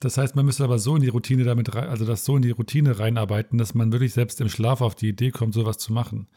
Das 0.00 0.18
heißt, 0.18 0.36
man 0.36 0.44
müsste 0.44 0.64
aber 0.64 0.78
so 0.78 0.94
in 0.94 1.02
die 1.02 1.08
Routine 1.08 1.44
damit 1.44 1.74
rein, 1.74 1.88
also 1.88 2.04
das 2.04 2.24
so 2.24 2.36
in 2.36 2.42
die 2.42 2.50
Routine 2.50 2.98
reinarbeiten, 2.98 3.58
dass 3.58 3.74
man 3.74 3.92
wirklich 3.92 4.12
selbst 4.12 4.40
im 4.40 4.48
Schlaf 4.48 4.80
auf 4.80 4.94
die 4.94 5.08
Idee 5.08 5.30
kommt, 5.30 5.54
sowas 5.54 5.78
zu 5.78 5.92
machen. 5.92 6.28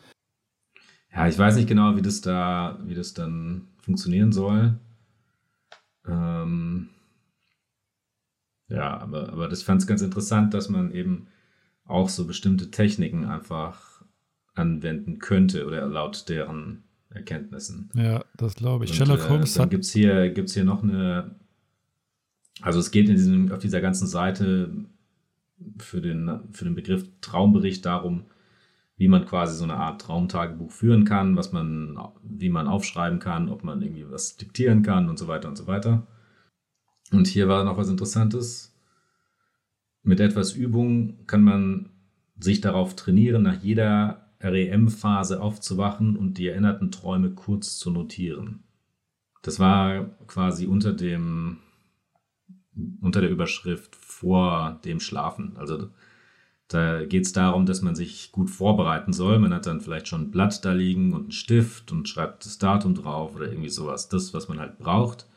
Ja, 1.13 1.27
ich 1.27 1.37
weiß 1.37 1.55
nicht 1.55 1.67
genau, 1.67 1.95
wie 1.95 2.01
das 2.01 2.21
da, 2.21 2.79
wie 2.83 2.95
das 2.95 3.13
dann 3.13 3.67
funktionieren 3.81 4.31
soll. 4.31 4.79
Ähm, 6.07 6.89
ja, 8.69 8.97
aber, 8.97 9.29
aber 9.29 9.49
das 9.49 9.63
fand 9.63 9.81
es 9.81 9.87
ganz 9.87 10.01
interessant, 10.01 10.53
dass 10.53 10.69
man 10.69 10.91
eben 10.91 11.27
auch 11.85 12.09
so 12.09 12.27
bestimmte 12.27 12.71
Techniken 12.71 13.25
einfach 13.25 14.03
anwenden 14.53 15.19
könnte 15.19 15.65
oder 15.65 15.87
laut 15.87 16.29
deren 16.29 16.83
Erkenntnissen. 17.09 17.89
Ja, 17.95 18.23
das 18.37 18.55
glaube 18.55 18.85
ich. 18.85 18.91
Und, 18.91 18.97
Sherlock 18.97 19.25
äh, 19.25 19.29
Holmes 19.29 19.55
äh, 19.55 19.59
dann 19.59 19.69
gibt 19.69 19.85
es 19.85 19.91
hier, 19.91 20.29
gibt's 20.29 20.53
hier 20.53 20.63
noch 20.63 20.83
eine, 20.83 21.35
also 22.61 22.79
es 22.79 22.91
geht 22.91 23.09
in 23.09 23.15
diesem, 23.15 23.51
auf 23.51 23.59
dieser 23.59 23.81
ganzen 23.81 24.07
Seite 24.07 24.71
für 25.77 26.01
den, 26.01 26.39
für 26.51 26.65
den 26.65 26.75
Begriff 26.75 27.05
Traumbericht 27.21 27.85
darum, 27.85 28.25
wie 28.97 29.07
man 29.07 29.25
quasi 29.25 29.55
so 29.55 29.63
eine 29.63 29.77
Art 29.77 30.01
Traumtagebuch 30.01 30.71
führen 30.71 31.05
kann, 31.05 31.37
was 31.37 31.53
man, 31.53 31.97
wie 32.21 32.49
man 32.49 32.67
aufschreiben 32.67 33.19
kann, 33.19 33.49
ob 33.49 33.63
man 33.63 33.81
irgendwie 33.81 34.09
was 34.09 34.35
diktieren 34.35 34.83
kann 34.83 35.09
und 35.09 35.17
so 35.17 35.27
weiter 35.27 35.47
und 35.47 35.57
so 35.57 35.67
weiter. 35.67 36.05
Und 37.11 37.27
hier 37.27 37.47
war 37.47 37.63
noch 37.63 37.77
was 37.77 37.89
Interessantes. 37.89 38.75
Mit 40.03 40.19
etwas 40.19 40.53
Übung 40.53 41.25
kann 41.27 41.43
man 41.43 41.89
sich 42.37 42.61
darauf 42.61 42.95
trainieren, 42.95 43.43
nach 43.43 43.61
jeder 43.61 44.29
REM-Phase 44.41 45.41
aufzuwachen 45.41 46.15
und 46.15 46.37
die 46.37 46.47
erinnerten 46.47 46.91
Träume 46.91 47.31
kurz 47.31 47.77
zu 47.77 47.91
notieren. 47.91 48.63
Das 49.41 49.59
war 49.59 50.05
quasi 50.27 50.65
unter 50.65 50.93
dem 50.93 51.57
unter 53.01 53.21
der 53.21 53.29
Überschrift 53.29 53.95
vor 53.95 54.79
dem 54.85 54.99
Schlafen. 54.99 55.57
Also 55.57 55.89
da 56.67 57.03
geht 57.03 57.25
es 57.25 57.33
darum, 57.33 57.65
dass 57.65 57.81
man 57.81 57.95
sich 57.95 58.31
gut 58.31 58.49
vorbereiten 58.49 59.11
soll. 59.11 59.39
Man 59.39 59.53
hat 59.53 59.65
dann 59.65 59.81
vielleicht 59.81 60.07
schon 60.07 60.23
ein 60.23 60.31
Blatt 60.31 60.63
da 60.63 60.71
liegen 60.71 61.13
und 61.13 61.21
einen 61.21 61.31
Stift 61.31 61.91
und 61.91 62.07
schreibt 62.07 62.45
das 62.45 62.59
Datum 62.59 62.93
drauf 62.93 63.35
oder 63.35 63.49
irgendwie 63.49 63.69
sowas. 63.69 64.07
Das, 64.07 64.33
was 64.35 64.47
man 64.47 64.59
halt 64.59 64.77
braucht. 64.77 65.27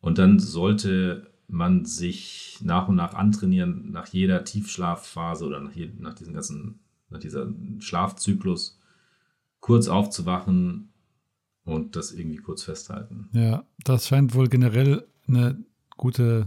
Und 0.00 0.18
dann 0.18 0.38
sollte 0.38 1.30
man 1.48 1.84
sich 1.84 2.58
nach 2.62 2.88
und 2.88 2.96
nach 2.96 3.14
antrainieren, 3.14 3.90
nach 3.90 4.06
jeder 4.08 4.44
Tiefschlafphase 4.44 5.44
oder 5.44 5.60
nach, 5.60 5.72
je, 5.72 5.90
nach 5.98 6.14
diesem 6.14 6.34
ganzen, 6.34 6.80
nach 7.10 7.20
dieser 7.20 7.48
Schlafzyklus 7.78 8.80
kurz 9.60 9.88
aufzuwachen 9.88 10.92
und 11.64 11.96
das 11.96 12.12
irgendwie 12.12 12.38
kurz 12.38 12.62
festhalten. 12.62 13.28
Ja, 13.32 13.64
das 13.84 14.08
scheint 14.08 14.34
wohl 14.34 14.48
generell 14.48 15.06
eine 15.28 15.62
gute 15.96 16.46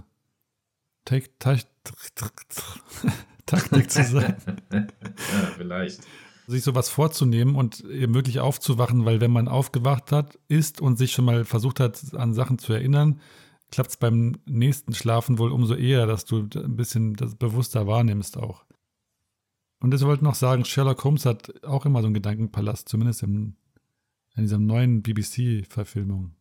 Taktik 3.45 3.89
zu 3.91 4.03
sein. 4.03 4.37
ja, 4.71 4.87
vielleicht. 5.57 6.01
Sich 6.47 6.63
sowas 6.63 6.89
vorzunehmen 6.89 7.55
und 7.55 7.83
eben 7.85 8.13
wirklich 8.13 8.39
aufzuwachen, 8.39 9.05
weil 9.05 9.21
wenn 9.21 9.31
man 9.31 9.47
aufgewacht 9.47 10.11
hat, 10.11 10.39
ist 10.47 10.81
und 10.81 10.97
sich 10.97 11.11
schon 11.11 11.25
mal 11.25 11.45
versucht 11.45 11.79
hat, 11.79 12.01
an 12.15 12.33
Sachen 12.33 12.57
zu 12.57 12.73
erinnern, 12.73 13.21
klappt 13.71 13.91
es 13.91 13.97
beim 13.97 14.37
nächsten 14.45 14.93
Schlafen 14.93 15.37
wohl 15.37 15.51
umso 15.51 15.75
eher, 15.75 16.07
dass 16.07 16.25
du 16.25 16.47
ein 16.55 16.75
bisschen 16.75 17.15
das 17.15 17.35
bewusster 17.35 17.87
wahrnimmst 17.87 18.37
auch. 18.37 18.65
Und 19.79 19.93
ich 19.93 20.01
wollte 20.01 20.23
noch 20.23 20.35
sagen, 20.35 20.65
Sherlock 20.65 21.03
Holmes 21.03 21.25
hat 21.25 21.63
auch 21.63 21.85
immer 21.85 22.01
so 22.01 22.07
einen 22.07 22.13
Gedankenpalast, 22.13 22.89
zumindest 22.89 23.23
im, 23.23 23.55
in 24.35 24.43
dieser 24.43 24.59
neuen 24.59 25.01
BBC-Verfilmung. 25.01 26.35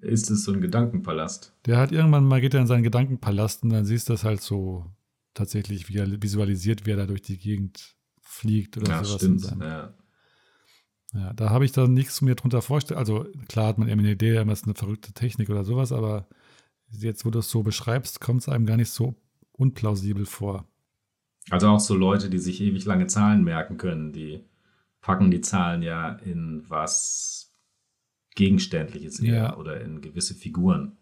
Ist 0.00 0.30
es 0.30 0.44
so 0.44 0.52
ein 0.52 0.60
Gedankenpalast? 0.60 1.54
Der 1.66 1.76
hat 1.76 1.92
irgendwann 1.92 2.24
mal, 2.24 2.40
geht 2.40 2.54
er 2.54 2.60
in 2.60 2.66
seinen 2.66 2.82
Gedankenpalast 2.82 3.62
und 3.62 3.70
dann 3.70 3.84
siehst 3.84 4.08
du 4.08 4.14
das 4.14 4.24
halt 4.24 4.40
so 4.40 4.86
tatsächlich 5.34 5.88
visualisiert, 5.88 6.86
wie 6.86 6.92
er 6.92 6.96
da 6.96 7.06
durch 7.06 7.22
die 7.22 7.38
Gegend 7.38 7.96
fliegt 8.20 8.76
oder 8.78 8.90
ja, 8.90 9.04
sowas. 9.04 9.20
Stimmt, 9.20 9.60
ja. 9.60 9.94
ja, 11.12 11.32
da 11.34 11.50
habe 11.50 11.64
ich 11.64 11.72
da 11.72 11.86
nichts 11.86 12.22
mir 12.22 12.34
drunter 12.34 12.62
vorstellen. 12.62 12.98
Also 12.98 13.26
klar 13.48 13.66
hat 13.68 13.78
man 13.78 13.88
immer 13.88 14.02
eine 14.02 14.12
Idee, 14.12 14.36
immer 14.36 14.52
ist 14.52 14.64
eine 14.64 14.74
verrückte 14.74 15.12
Technik 15.12 15.50
oder 15.50 15.64
sowas, 15.64 15.92
aber 15.92 16.28
jetzt, 16.88 17.26
wo 17.26 17.30
du 17.30 17.40
es 17.40 17.50
so 17.50 17.62
beschreibst, 17.62 18.20
kommt 18.20 18.42
es 18.42 18.48
einem 18.48 18.66
gar 18.66 18.76
nicht 18.76 18.90
so 18.90 19.14
unplausibel 19.52 20.24
vor. 20.24 20.66
Also 21.50 21.68
auch 21.68 21.80
so 21.80 21.94
Leute, 21.94 22.30
die 22.30 22.38
sich 22.38 22.60
ewig 22.62 22.86
lange 22.86 23.06
Zahlen 23.06 23.44
merken 23.44 23.76
können, 23.76 24.12
die 24.12 24.44
packen 25.02 25.30
die 25.30 25.42
Zahlen 25.42 25.82
ja 25.82 26.14
in 26.14 26.64
was 26.68 27.53
Gegenständliches 28.34 29.20
eher 29.20 29.34
ja. 29.34 29.56
oder 29.56 29.80
in 29.80 30.00
gewisse 30.00 30.34
Figuren. 30.34 30.96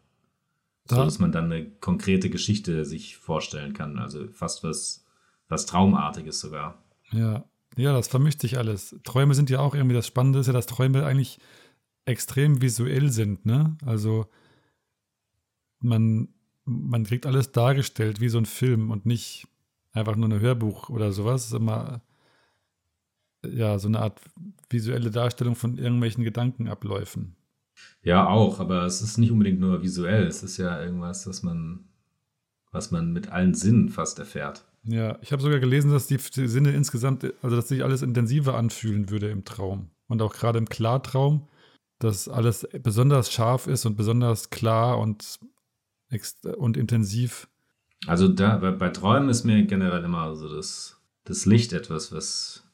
Da. 0.87 0.97
So 0.97 1.05
dass 1.05 1.19
man 1.19 1.33
dann 1.33 1.47
eine 1.47 1.71
konkrete 1.71 2.29
Geschichte 2.29 2.85
sich 2.85 3.17
vorstellen 3.17 3.73
kann. 3.73 3.99
Also 3.99 4.29
fast 4.29 4.65
was, 4.65 5.05
was 5.49 5.67
Traumartiges 5.67 6.41
sogar. 6.41 6.83
Ja. 7.13 7.45
Ja, 7.77 7.95
das 7.95 8.09
vermischt 8.09 8.41
sich 8.41 8.59
alles. 8.59 8.97
Träume 9.03 9.35
sind 9.35 9.49
ja 9.49 9.61
auch 9.61 9.75
irgendwie 9.75 9.95
das 9.95 10.07
Spannende, 10.07 10.41
ist 10.41 10.47
ja, 10.47 10.53
dass 10.53 10.67
Träume 10.67 11.07
eigentlich 11.07 11.39
extrem 12.05 12.61
visuell 12.61 13.11
sind, 13.11 13.47
ne? 13.47 13.77
Also 13.87 14.27
man, 15.81 16.29
man 16.65 17.05
kriegt 17.05 17.27
alles 17.27 17.53
dargestellt 17.53 18.21
wie 18.21 18.29
so 18.29 18.39
ein 18.39 18.47
Film 18.47 18.91
und 18.91 19.07
nicht 19.07 19.47
einfach 19.93 20.17
nur 20.17 20.29
ein 20.29 20.41
Hörbuch 20.41 20.91
oder 20.91 21.13
sowas. 21.13 21.53
Immer 21.53 22.03
ja 23.47 23.79
so 23.79 23.89
eine 23.89 24.01
Art 24.01 24.21
visuelle 24.71 25.11
Darstellung 25.11 25.55
von 25.55 25.79
irgendwelchen 25.79 26.25
Gedankenabläufen. 26.25 27.37
Ja, 28.03 28.29
auch, 28.29 28.61
aber 28.61 28.85
es 28.85 29.03
ist 29.03 29.19
nicht 29.19 29.31
unbedingt 29.31 29.61
nur 29.61 29.83
visuell. 29.83 30.27
Es 30.27 30.43
ist 30.43 30.57
ja 30.57 30.81
irgendwas, 30.83 31.27
was 31.27 31.43
man, 31.43 31.85
was 32.71 32.91
man 32.91 33.13
mit 33.13 33.31
allen 33.31 33.55
Sinnen 33.55 33.89
fast 33.89 34.19
erfährt. 34.19 34.65
Ja, 34.85 35.19
ich 35.23 35.33
habe 35.33 35.43
sogar 35.43 35.61
gelesen, 35.61 35.93
dass 35.93 36.09
die, 36.09 36.17
die 36.17 36.49
Sinne 36.49 36.73
insgesamt, 36.73 37.25
also 37.43 37.57
dass 37.57 37.69
sich 37.69 37.85
alles 37.85 38.03
intensiver 38.03 38.57
anfühlen 38.57 39.11
würde 39.11 39.31
im 39.31 39.45
Traum. 39.45 39.91
Und 40.09 40.21
auch 40.23 40.35
gerade 40.35 40.59
im 40.59 40.69
Klartraum, 40.69 41.49
dass 42.01 42.29
alles 42.29 42.67
besonders 42.83 43.33
scharf 43.33 43.69
ist 43.69 43.87
und 43.87 43.97
besonders 43.97 44.51
klar 44.51 44.99
und, 44.99 45.39
und 46.57 46.77
intensiv. 46.77 47.49
Also 48.07 48.27
da, 48.27 48.57
bei, 48.57 48.73
bei 48.73 48.89
Träumen 48.89 49.29
ist 49.29 49.45
mir 49.45 49.65
generell 49.65 50.03
immer 50.03 50.35
so 50.35 50.53
das, 50.53 51.01
das 51.25 51.47
Licht 51.47 51.73
etwas, 51.73 52.11
was, 52.11 52.65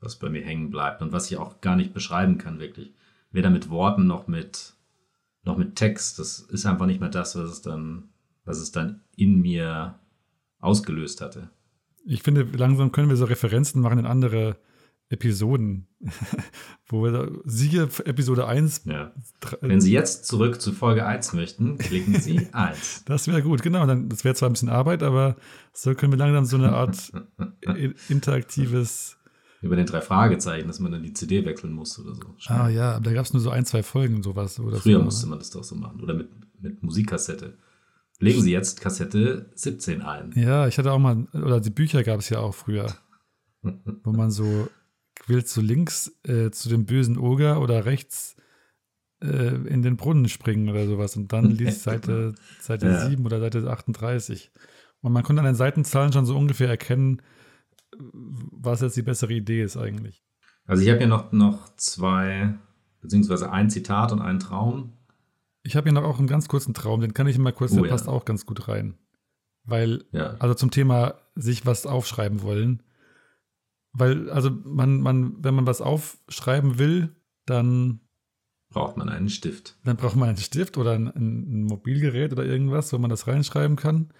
was 0.00 0.16
bei 0.16 0.28
mir 0.28 0.42
hängen 0.42 0.70
bleibt 0.70 1.02
und 1.02 1.12
was 1.12 1.30
ich 1.30 1.36
auch 1.36 1.60
gar 1.60 1.76
nicht 1.76 1.94
beschreiben 1.94 2.38
kann, 2.38 2.60
wirklich 2.60 2.92
weder 3.30 3.50
mit 3.50 3.70
Worten 3.70 4.06
noch 4.06 4.26
mit, 4.26 4.74
noch 5.44 5.56
mit 5.56 5.76
Text. 5.76 6.18
Das 6.18 6.40
ist 6.40 6.66
einfach 6.66 6.86
nicht 6.86 7.00
mehr 7.00 7.10
das, 7.10 7.36
was 7.36 7.50
es 7.50 7.62
dann, 7.62 8.10
was 8.44 8.58
es 8.58 8.72
dann 8.72 9.02
in 9.16 9.40
mir 9.40 9.98
ausgelöst 10.60 11.20
hatte. 11.20 11.50
Ich 12.04 12.22
finde, 12.22 12.42
langsam 12.56 12.92
können 12.92 13.08
wir 13.08 13.16
so 13.16 13.26
Referenzen 13.26 13.82
machen 13.82 13.98
in 13.98 14.06
andere 14.06 14.56
Episoden, 15.10 15.86
wo 16.86 17.02
wir 17.02 17.40
siehe 17.44 17.88
Episode 18.04 18.46
1. 18.46 18.82
Ja. 18.84 19.12
Wenn 19.60 19.80
Sie 19.80 19.92
jetzt 19.92 20.26
zurück 20.26 20.60
zu 20.60 20.72
Folge 20.72 21.06
1 21.06 21.32
möchten, 21.32 21.78
klicken 21.78 22.20
Sie 22.20 22.48
1. 22.52 23.04
Das 23.06 23.26
wäre 23.26 23.42
gut, 23.42 23.62
genau. 23.62 23.86
Dann, 23.86 24.08
das 24.08 24.24
wäre 24.24 24.34
zwar 24.34 24.50
ein 24.50 24.52
bisschen 24.52 24.68
Arbeit, 24.68 25.02
aber 25.02 25.36
so 25.72 25.94
können 25.94 26.12
wir 26.12 26.18
langsam 26.18 26.44
so 26.44 26.56
eine 26.56 26.72
Art 26.72 27.10
interaktives 28.08 29.17
über 29.60 29.76
den 29.76 29.86
drei 29.86 30.00
Fragezeichen, 30.00 30.68
dass 30.68 30.78
man 30.78 30.92
dann 30.92 31.02
die 31.02 31.12
CD 31.12 31.44
wechseln 31.44 31.72
muss 31.72 31.98
oder 31.98 32.14
so. 32.14 32.36
Ah 32.46 32.68
ja, 32.68 32.92
aber 32.92 33.04
da 33.04 33.12
gab 33.12 33.24
es 33.24 33.32
nur 33.32 33.42
so 33.42 33.50
ein, 33.50 33.64
zwei 33.64 33.82
Folgen 33.82 34.16
und 34.16 34.22
sowas. 34.22 34.60
Oder 34.60 34.78
Früher 34.78 34.98
so, 34.98 35.04
musste 35.04 35.26
man 35.26 35.38
das 35.38 35.50
doch 35.50 35.64
so 35.64 35.74
machen. 35.74 36.00
Oder 36.00 36.14
mit, 36.14 36.28
mit 36.60 36.82
Musikkassette. 36.82 37.58
Legen 38.20 38.42
Sie 38.42 38.52
jetzt 38.52 38.80
Kassette 38.80 39.50
17 39.54 40.02
ein. 40.02 40.32
Ja, 40.34 40.66
ich 40.66 40.78
hatte 40.78 40.92
auch 40.92 40.98
mal, 40.98 41.26
oder 41.32 41.60
die 41.60 41.70
Bücher 41.70 42.02
gab 42.02 42.18
es 42.18 42.28
ja 42.28 42.40
auch 42.40 42.54
früher, 42.54 42.92
wo 43.62 44.12
man 44.12 44.30
so 44.30 44.68
willst 45.26 45.56
du 45.56 45.60
links 45.60 46.12
äh, 46.24 46.50
zu 46.50 46.68
dem 46.68 46.86
bösen 46.86 47.18
Oger 47.18 47.60
oder 47.60 47.84
rechts 47.84 48.36
äh, 49.22 49.54
in 49.66 49.82
den 49.82 49.96
Brunnen 49.96 50.28
springen 50.28 50.68
oder 50.68 50.86
sowas 50.86 51.16
und 51.16 51.32
dann 51.32 51.50
liest 51.50 51.82
Seite, 51.84 52.34
Seite 52.60 52.86
ja. 52.86 53.08
7 53.08 53.24
oder 53.24 53.40
Seite 53.40 53.68
38. 53.70 54.50
Und 55.00 55.12
man 55.12 55.22
konnte 55.22 55.40
an 55.40 55.46
den 55.46 55.54
Seitenzahlen 55.54 56.12
schon 56.12 56.26
so 56.26 56.36
ungefähr 56.36 56.68
erkennen, 56.68 57.22
was 57.96 58.80
jetzt 58.80 58.96
die 58.96 59.02
bessere 59.02 59.32
Idee 59.32 59.62
ist 59.62 59.76
eigentlich. 59.76 60.22
Also 60.66 60.82
ich 60.82 60.88
habe 60.90 60.98
hier 60.98 61.08
noch, 61.08 61.32
noch 61.32 61.74
zwei, 61.76 62.54
beziehungsweise 63.00 63.50
ein 63.50 63.70
Zitat 63.70 64.12
und 64.12 64.20
einen 64.20 64.38
Traum. 64.38 64.92
Ich 65.62 65.76
habe 65.76 65.84
hier 65.84 65.92
noch 65.92 66.04
auch 66.04 66.18
einen 66.18 66.28
ganz 66.28 66.48
kurzen 66.48 66.74
Traum, 66.74 67.00
den 67.00 67.14
kann 67.14 67.26
ich 67.26 67.38
mal 67.38 67.52
kurz, 67.52 67.72
oh, 67.72 67.76
der 67.76 67.86
ja. 67.86 67.90
passt 67.90 68.08
auch 68.08 68.24
ganz 68.24 68.46
gut 68.46 68.68
rein. 68.68 68.94
Weil, 69.64 70.04
ja. 70.12 70.34
also 70.38 70.54
zum 70.54 70.70
Thema 70.70 71.14
sich 71.34 71.66
was 71.66 71.86
aufschreiben 71.86 72.42
wollen. 72.42 72.82
Weil, 73.92 74.30
also 74.30 74.50
man, 74.50 75.00
man, 75.00 75.42
wenn 75.42 75.54
man 75.54 75.66
was 75.66 75.80
aufschreiben 75.80 76.78
will, 76.78 77.14
dann 77.46 78.00
braucht 78.70 78.96
man 78.96 79.08
einen 79.08 79.30
Stift. 79.30 79.78
Dann 79.84 79.96
braucht 79.96 80.16
man 80.16 80.28
einen 80.28 80.38
Stift 80.38 80.76
oder 80.76 80.92
ein, 80.92 81.08
ein 81.08 81.64
Mobilgerät 81.64 82.32
oder 82.32 82.44
irgendwas, 82.44 82.92
wo 82.92 82.98
man 82.98 83.10
das 83.10 83.26
reinschreiben 83.26 83.76
kann. 83.76 84.12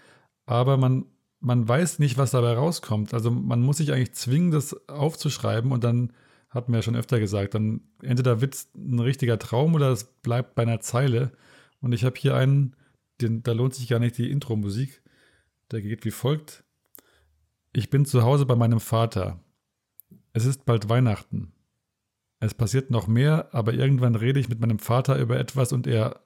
Aber 0.46 0.78
man 0.78 1.04
man 1.40 1.68
weiß 1.68 1.98
nicht, 1.98 2.18
was 2.18 2.32
dabei 2.32 2.54
rauskommt. 2.54 3.14
Also 3.14 3.30
man 3.30 3.60
muss 3.60 3.78
sich 3.78 3.92
eigentlich 3.92 4.14
zwingen, 4.14 4.50
das 4.50 4.88
aufzuschreiben 4.88 5.72
und 5.72 5.84
dann 5.84 6.12
hatten 6.50 6.72
wir 6.72 6.78
ja 6.78 6.82
schon 6.82 6.96
öfter 6.96 7.20
gesagt, 7.20 7.54
dann 7.54 7.82
entweder 8.02 8.40
wird 8.40 8.54
es 8.54 8.70
ein 8.74 8.98
richtiger 8.98 9.38
Traum 9.38 9.74
oder 9.74 9.90
es 9.90 10.04
bleibt 10.04 10.54
bei 10.54 10.62
einer 10.62 10.80
Zeile. 10.80 11.32
Und 11.80 11.92
ich 11.92 12.04
habe 12.04 12.16
hier 12.18 12.34
einen, 12.34 12.74
den, 13.20 13.42
da 13.42 13.52
lohnt 13.52 13.74
sich 13.74 13.88
gar 13.88 13.98
nicht 13.98 14.18
die 14.18 14.30
Intro-Musik. 14.30 15.02
Der 15.70 15.82
geht 15.82 16.04
wie 16.04 16.10
folgt. 16.10 16.64
Ich 17.72 17.90
bin 17.90 18.06
zu 18.06 18.22
Hause 18.22 18.46
bei 18.46 18.56
meinem 18.56 18.80
Vater. 18.80 19.40
Es 20.32 20.46
ist 20.46 20.64
bald 20.64 20.88
Weihnachten. 20.88 21.52
Es 22.40 22.54
passiert 22.54 22.90
noch 22.90 23.08
mehr, 23.08 23.52
aber 23.52 23.74
irgendwann 23.74 24.14
rede 24.14 24.40
ich 24.40 24.48
mit 24.48 24.60
meinem 24.60 24.78
Vater 24.78 25.18
über 25.18 25.38
etwas 25.38 25.72
und 25.72 25.86
er. 25.86 26.22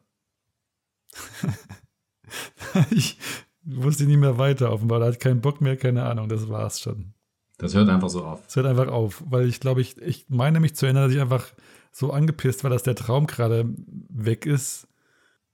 ich, 2.91 3.19
wusste 3.65 4.05
nie 4.05 4.17
mehr 4.17 4.39
weiter 4.39 4.73
offenbar. 4.73 5.01
Er 5.01 5.09
hat 5.09 5.21
keinen 5.21 5.41
Bock 5.41 5.61
mehr, 5.61 5.77
keine 5.77 6.05
Ahnung, 6.05 6.29
das 6.29 6.49
war's 6.49 6.81
schon. 6.81 7.15
Das 7.59 7.75
hört 7.75 7.89
einfach 7.89 8.09
so 8.09 8.25
auf. 8.25 8.45
Das 8.47 8.57
hört 8.57 8.67
einfach 8.67 8.89
auf, 8.89 9.23
weil 9.27 9.47
ich 9.47 9.61
glaube, 9.61 9.81
ich, 9.81 9.97
ich 10.03 10.27
meine 10.29 10.59
mich 10.59 10.75
zu 10.75 10.87
erinnern, 10.87 11.05
dass 11.05 11.15
ich 11.15 11.21
einfach 11.21 11.47
so 11.93 12.11
angepisst 12.11 12.65
war, 12.65 12.71
dass 12.71 12.83
der 12.83 12.97
Traum 12.97 13.27
gerade 13.27 13.73
weg 14.09 14.47
ist. 14.47 14.89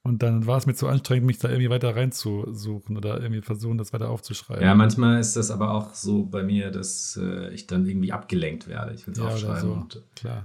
Und 0.02 0.22
dann 0.22 0.46
war 0.46 0.56
es 0.56 0.64
mir 0.64 0.74
zu 0.74 0.86
anstrengend, 0.86 1.26
mich 1.26 1.38
da 1.38 1.50
irgendwie 1.50 1.68
weiter 1.68 1.94
reinzusuchen 1.94 2.96
oder 2.96 3.20
irgendwie 3.20 3.42
versuchen, 3.42 3.76
das 3.76 3.92
weiter 3.92 4.08
aufzuschreiben. 4.08 4.62
Ja, 4.62 4.74
manchmal 4.74 5.20
ist 5.20 5.36
das 5.36 5.50
aber 5.50 5.72
auch 5.72 5.92
so 5.92 6.24
bei 6.24 6.42
mir, 6.42 6.70
dass 6.70 7.18
äh, 7.20 7.50
ich 7.52 7.66
dann 7.66 7.84
irgendwie 7.84 8.12
abgelenkt 8.12 8.68
werde. 8.68 8.94
Ich 8.94 9.06
will 9.06 9.12
es 9.12 9.18
ja, 9.18 9.26
aufschreiben. 9.26 9.52
Oder, 9.52 9.60
so. 9.60 9.72
und, 9.72 10.02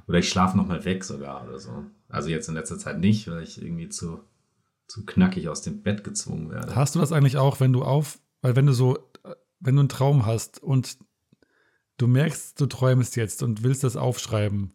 oder 0.08 0.18
ich 0.18 0.28
schlafe 0.28 0.58
nochmal 0.58 0.84
weg 0.84 1.06
sogar 1.06 1.48
oder 1.48 1.60
so. 1.60 1.86
Also 2.10 2.30
jetzt 2.30 2.50
in 2.50 2.56
letzter 2.56 2.78
Zeit 2.78 3.00
nicht, 3.00 3.30
weil 3.30 3.44
ich 3.44 3.62
irgendwie 3.62 3.88
zu 3.88 4.20
zu 4.88 5.06
knackig 5.06 5.50
aus 5.50 5.62
dem 5.62 5.82
Bett 5.82 6.04
gezwungen 6.04 6.50
werde. 6.50 6.76
Hast 6.76 6.96
du 6.96 7.00
das 7.00 7.12
eigentlich 7.12 7.38
auch, 7.38 7.60
wenn 7.60 7.74
du 7.74 7.84
auf, 7.84 8.20
weil 8.42 8.56
wenn 8.56 8.66
du 8.66 8.74
so, 8.74 8.98
wenn 9.60 9.76
du 9.76 9.82
einen 9.82 9.90
Traum 9.90 10.26
hast 10.26 10.62
und 10.62 10.98
du 11.98 12.08
merkst, 12.08 12.60
du 12.60 12.66
träumst 12.66 13.16
jetzt 13.16 13.44
und 13.44 13.64
willst 13.64 13.84
das 13.84 13.96
aufschreiben, 13.96 14.74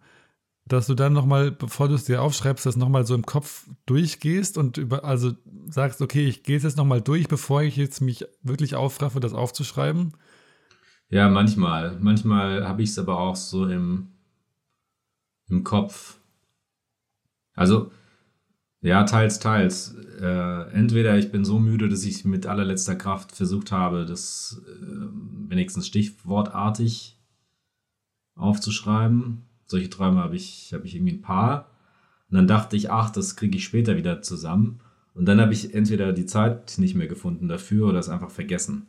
dass 0.69 0.87
du 0.87 0.95
dann 0.95 1.13
nochmal, 1.13 1.51
bevor 1.51 1.89
du 1.89 1.95
es 1.95 2.05
dir 2.05 2.23
aufschreibst, 2.23 2.67
das 2.67 2.77
nochmal 2.77 3.07
so 3.07 3.15
im 3.15 3.25
Kopf 3.25 3.67
durchgehst 3.87 4.59
und 4.59 4.77
über, 4.77 5.05
also 5.05 5.33
sagst, 5.67 6.03
okay, 6.03 6.27
ich 6.27 6.43
gehe 6.43 6.57
es 6.57 6.63
jetzt 6.63 6.77
nochmal 6.77 7.01
durch, 7.01 7.29
bevor 7.29 7.63
ich 7.63 7.77
jetzt 7.77 8.01
mich 8.01 8.27
wirklich 8.43 8.75
aufraffe, 8.75 9.21
das 9.21 9.33
aufzuschreiben? 9.33 10.13
Ja, 11.09 11.29
manchmal. 11.31 11.99
Manchmal 12.01 12.69
habe 12.69 12.83
ich 12.83 12.91
es 12.91 12.99
aber 12.99 13.19
auch 13.19 13.37
so 13.37 13.67
im, 13.67 14.09
im 15.49 15.65
Kopf. 15.65 16.19
Also, 17.55 17.91
ja, 18.81 19.05
teils, 19.05 19.39
teils. 19.41 19.95
Äh, 20.21 20.71
entweder 20.73 21.19
ich 21.19 21.33
bin 21.33 21.45
so 21.45 21.59
müde, 21.59 21.89
dass 21.89 22.05
ich 22.05 22.25
mit 22.25 22.47
allerletzter 22.47 22.97
Kraft 22.97 23.33
versucht 23.33 23.73
habe, 23.73 24.07
das 24.07 24.63
äh, 24.67 25.09
wenigstens 25.49 25.87
stichwortartig 25.87 27.19
aufzuschreiben. 28.37 29.43
Solche 29.67 29.91
Träume 29.91 30.21
habe 30.21 30.37
ich, 30.37 30.73
hab 30.73 30.85
ich 30.85 30.95
irgendwie 30.95 31.15
ein 31.15 31.23
paar. 31.23 31.71
Und 32.31 32.37
dann 32.37 32.47
dachte 32.47 32.77
ich, 32.77 32.91
ach, 32.91 33.11
das 33.11 33.37
kriege 33.37 33.57
ich 33.57 33.65
später 33.65 33.97
wieder 33.97 34.23
zusammen. 34.23 34.81
Und 35.15 35.27
dann 35.27 35.41
habe 35.41 35.53
ich 35.53 35.75
entweder 35.75 36.13
die 36.13 36.27
Zeit 36.27 36.79
nicht 36.79 36.95
mehr 36.95 37.09
gefunden 37.09 37.49
dafür 37.49 37.89
oder 37.89 37.99
es 37.99 38.09
einfach 38.09 38.31
vergessen. 38.31 38.87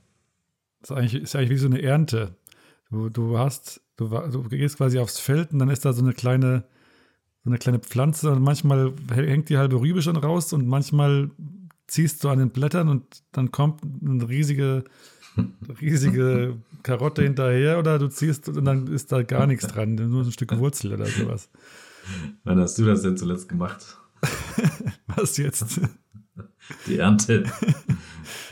Das 0.82 0.92
ist 0.92 0.98
eigentlich, 0.98 1.24
ist 1.24 1.36
eigentlich 1.36 1.50
wie 1.50 1.58
so 1.58 1.68
eine 1.68 1.82
Ernte. 1.82 2.36
Du, 2.92 3.10
du 3.10 3.38
hast, 3.40 3.82
du, 3.98 4.08
du 4.08 4.44
gehst 4.50 4.78
quasi 4.78 5.00
aufs 5.00 5.20
Feld 5.20 5.52
und 5.52 5.60
dann 5.60 5.70
ist 5.70 5.86
da 5.86 5.94
so 5.94 6.04
eine 6.04 6.14
kleine 6.14 6.64
so 7.44 7.50
eine 7.50 7.58
kleine 7.58 7.80
Pflanze 7.80 8.32
und 8.32 8.42
manchmal 8.42 8.94
hängt 9.14 9.50
die 9.50 9.58
halbe 9.58 9.80
Rübe 9.80 10.02
schon 10.02 10.18
raus 10.18 10.52
und 10.54 10.68
manchmal 10.68 11.32
ziehst 11.88 12.24
du 12.24 12.30
an 12.30 12.40
den 12.40 12.50
Blättern 12.50 12.90
und 12.90 13.24
dann 13.32 13.52
kommt 13.52 13.82
eine 13.84 14.28
riesige, 14.28 14.84
riesige 15.82 16.58
Karotte 16.84 17.24
hinterher 17.24 17.80
oder 17.80 17.98
du 17.98 18.08
ziehst 18.08 18.50
und 18.50 18.66
dann 18.66 18.88
ist 18.88 19.12
da 19.12 19.24
gar 19.24 19.48
nichts 19.48 19.68
dran, 19.68 19.96
nur 19.96 20.24
ein 20.24 20.32
Stück 20.32 20.58
Wurzel 20.58 20.94
oder 20.94 21.06
sowas. 21.06 21.50
Wann 22.44 22.60
hast 22.60 22.78
du 22.78 22.86
das 22.86 23.02
denn 23.02 23.18
zuletzt 23.18 23.50
gemacht? 23.50 23.98
Was 25.08 25.38
jetzt? 25.38 25.80
Die 26.88 26.98
Ernte. 26.98 27.46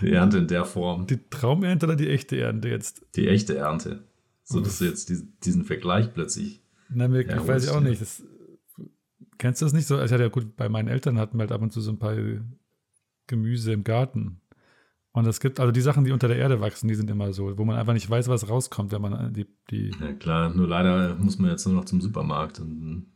die 0.01 0.11
Ernte 0.11 0.39
in 0.39 0.47
der 0.47 0.65
Form. 0.65 1.07
Die 1.07 1.19
Traumernte 1.29 1.85
oder 1.85 1.95
die 1.95 2.09
echte 2.09 2.39
Ernte 2.39 2.69
jetzt? 2.69 3.05
Die 3.15 3.27
echte 3.27 3.57
Ernte. 3.57 4.03
So 4.43 4.61
dass 4.61 4.79
du 4.79 4.85
jetzt 4.85 5.11
diesen 5.43 5.65
Vergleich 5.65 6.13
plötzlich. 6.13 6.61
Na, 6.89 7.07
mir 7.07 7.27
weiß 7.27 7.65
ich 7.65 7.69
auch 7.69 7.81
nicht. 7.81 8.01
Das, 8.01 8.23
kennst 9.37 9.61
du 9.61 9.65
das 9.65 9.73
nicht 9.73 9.87
so? 9.87 9.99
Hatte 9.99 10.17
ja 10.17 10.29
gut, 10.29 10.55
bei 10.55 10.69
meinen 10.69 10.87
Eltern 10.87 11.17
hatten 11.17 11.37
wir 11.37 11.41
halt 11.41 11.51
ab 11.51 11.61
und 11.61 11.71
zu 11.71 11.81
so 11.81 11.91
ein 11.91 11.99
paar 11.99 12.15
Gemüse 13.27 13.73
im 13.73 13.83
Garten. 13.83 14.41
Und 15.17 15.25
es 15.25 15.39
gibt, 15.39 15.59
also 15.59 15.71
die 15.71 15.81
Sachen, 15.81 16.03
die 16.03 16.11
unter 16.11 16.27
der 16.27 16.37
Erde 16.37 16.61
wachsen, 16.61 16.87
die 16.87 16.93
sind 16.93 17.09
immer 17.09 17.33
so, 17.33 17.57
wo 17.57 17.65
man 17.65 17.75
einfach 17.75 17.93
nicht 17.93 18.07
weiß, 18.07 18.27
was 18.27 18.49
rauskommt, 18.49 18.91
wenn 18.91 19.01
man 19.01 19.33
die. 19.33 19.47
die 19.71 19.91
ja, 19.99 20.13
klar, 20.13 20.53
nur 20.53 20.67
leider 20.67 21.15
muss 21.15 21.39
man 21.39 21.49
jetzt 21.49 21.65
nur 21.65 21.75
noch 21.75 21.85
zum 21.85 22.01
Supermarkt. 22.01 22.59
Und 22.59 23.07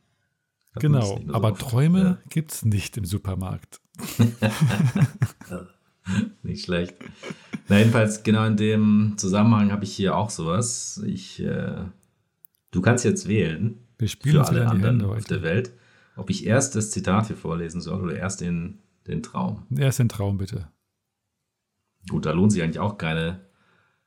genau, 0.80 1.22
aber 1.32 1.50
so 1.50 1.56
Träume 1.58 2.02
ja. 2.02 2.18
gibt 2.30 2.54
es 2.54 2.66
nicht 2.66 2.98
im 2.98 3.06
Supermarkt. 3.06 3.82
nicht 6.44 6.66
schlecht. 6.66 6.96
Na, 7.68 7.78
jedenfalls, 7.78 8.24
genau 8.24 8.46
in 8.46 8.58
dem 8.58 9.14
Zusammenhang 9.18 9.72
habe 9.72 9.84
ich 9.84 9.96
hier 9.96 10.16
auch 10.18 10.32
sowas. 10.32 11.02
Ich, 11.06 11.40
äh, 11.40 11.86
du 12.72 12.82
kannst 12.82 13.06
jetzt 13.06 13.28
wählen. 13.28 13.78
Wir 14.00 14.08
spielen 14.08 14.44
für 14.44 14.50
alle 14.50 14.68
anderen 14.68 15.04
auf 15.04 15.26
der 15.26 15.44
Welt, 15.44 15.72
ob 16.16 16.30
ich 16.30 16.46
erst 16.46 16.76
das 16.76 16.92
Zitat 16.92 17.28
hier 17.28 17.38
vorlesen 17.38 17.82
soll 17.82 18.02
oder 18.02 18.16
erst 18.16 18.42
den, 18.42 18.80
den 19.08 19.24
Traum. 19.24 19.64
Erst 19.76 20.00
den 20.00 20.10
Traum, 20.10 20.38
bitte. 20.38 20.68
Gut, 22.10 22.26
da 22.26 22.32
lohnt 22.32 22.52
sich 22.52 22.64
eigentlich 22.64 22.80
auch 22.80 22.98
keine 22.98 23.42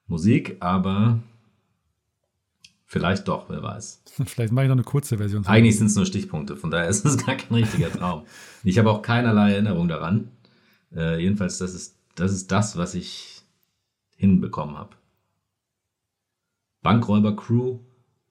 Musik, 0.07 0.57
aber 0.61 1.20
vielleicht 2.84 3.28
doch, 3.28 3.48
wer 3.48 3.62
weiß. 3.62 4.02
Vielleicht 4.26 4.52
mache 4.52 4.66
ich 4.66 4.68
noch 4.68 4.76
eine 4.76 4.84
kurze 4.84 5.18
Version. 5.18 5.46
Eigentlich 5.46 5.78
sind 5.78 5.86
es 5.86 5.96
nur 5.96 6.07
Stichpunkte, 6.07 6.57
von 6.57 6.70
daher 6.70 6.88
ist 6.90 7.05
es 7.05 7.24
gar 7.24 7.36
kein 7.36 7.55
richtiger 7.55 7.90
Traum. 7.90 8.24
Ich 8.62 8.78
habe 8.78 8.90
auch 8.90 9.02
keinerlei 9.02 9.52
Erinnerung 9.52 9.88
daran. 9.88 10.28
Äh, 10.94 11.20
jedenfalls, 11.20 11.59
das 11.59 11.74
ist, 11.74 11.96
das 12.14 12.32
ist 12.32 12.52
das, 12.52 12.76
was 12.76 12.94
ich 12.94 13.42
hinbekommen 14.16 14.76
habe. 14.76 14.96
Bankräuber-Crew, 16.82 17.78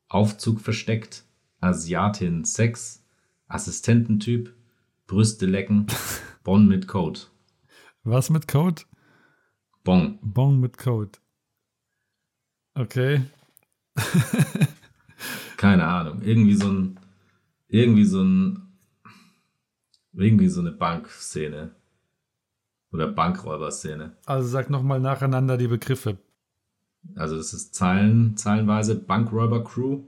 Aufzug 0.07 0.61
versteckt, 0.61 1.25
Asiatin 1.59 2.45
Sex, 2.45 3.02
Assistententyp, 3.47 4.53
Brüste 5.07 5.45
lecken, 5.45 5.87
Bonn 6.43 6.67
mit 6.67 6.87
Code. 6.87 7.19
Was 8.03 8.29
mit 8.29 8.47
Code? 8.47 8.83
Bon. 9.83 10.19
Bon 10.21 10.59
mit 10.59 10.77
Code. 10.77 11.11
Okay. 12.75 13.21
Keine 15.57 15.85
Ahnung. 15.85 16.21
Irgendwie 16.21 16.55
so 16.55 16.67
ein. 16.67 16.99
Irgendwie 17.67 18.05
so 18.05 18.23
ein. 18.23 18.73
Irgendwie 20.13 20.47
so 20.49 20.61
eine 20.61 20.71
Bankszene. 20.71 21.75
Oder 22.91 23.07
Bankräuberszene. 23.07 24.15
Also 24.25 24.47
sag 24.47 24.69
nochmal 24.69 24.99
nacheinander 24.99 25.57
die 25.57 25.67
Begriffe. 25.67 26.17
Also 27.15 27.35
das 27.35 27.53
ist 27.53 27.73
Zeilen, 27.73 28.37
zeilenweise 28.37 28.95
Bankräuber-Crew, 28.95 30.03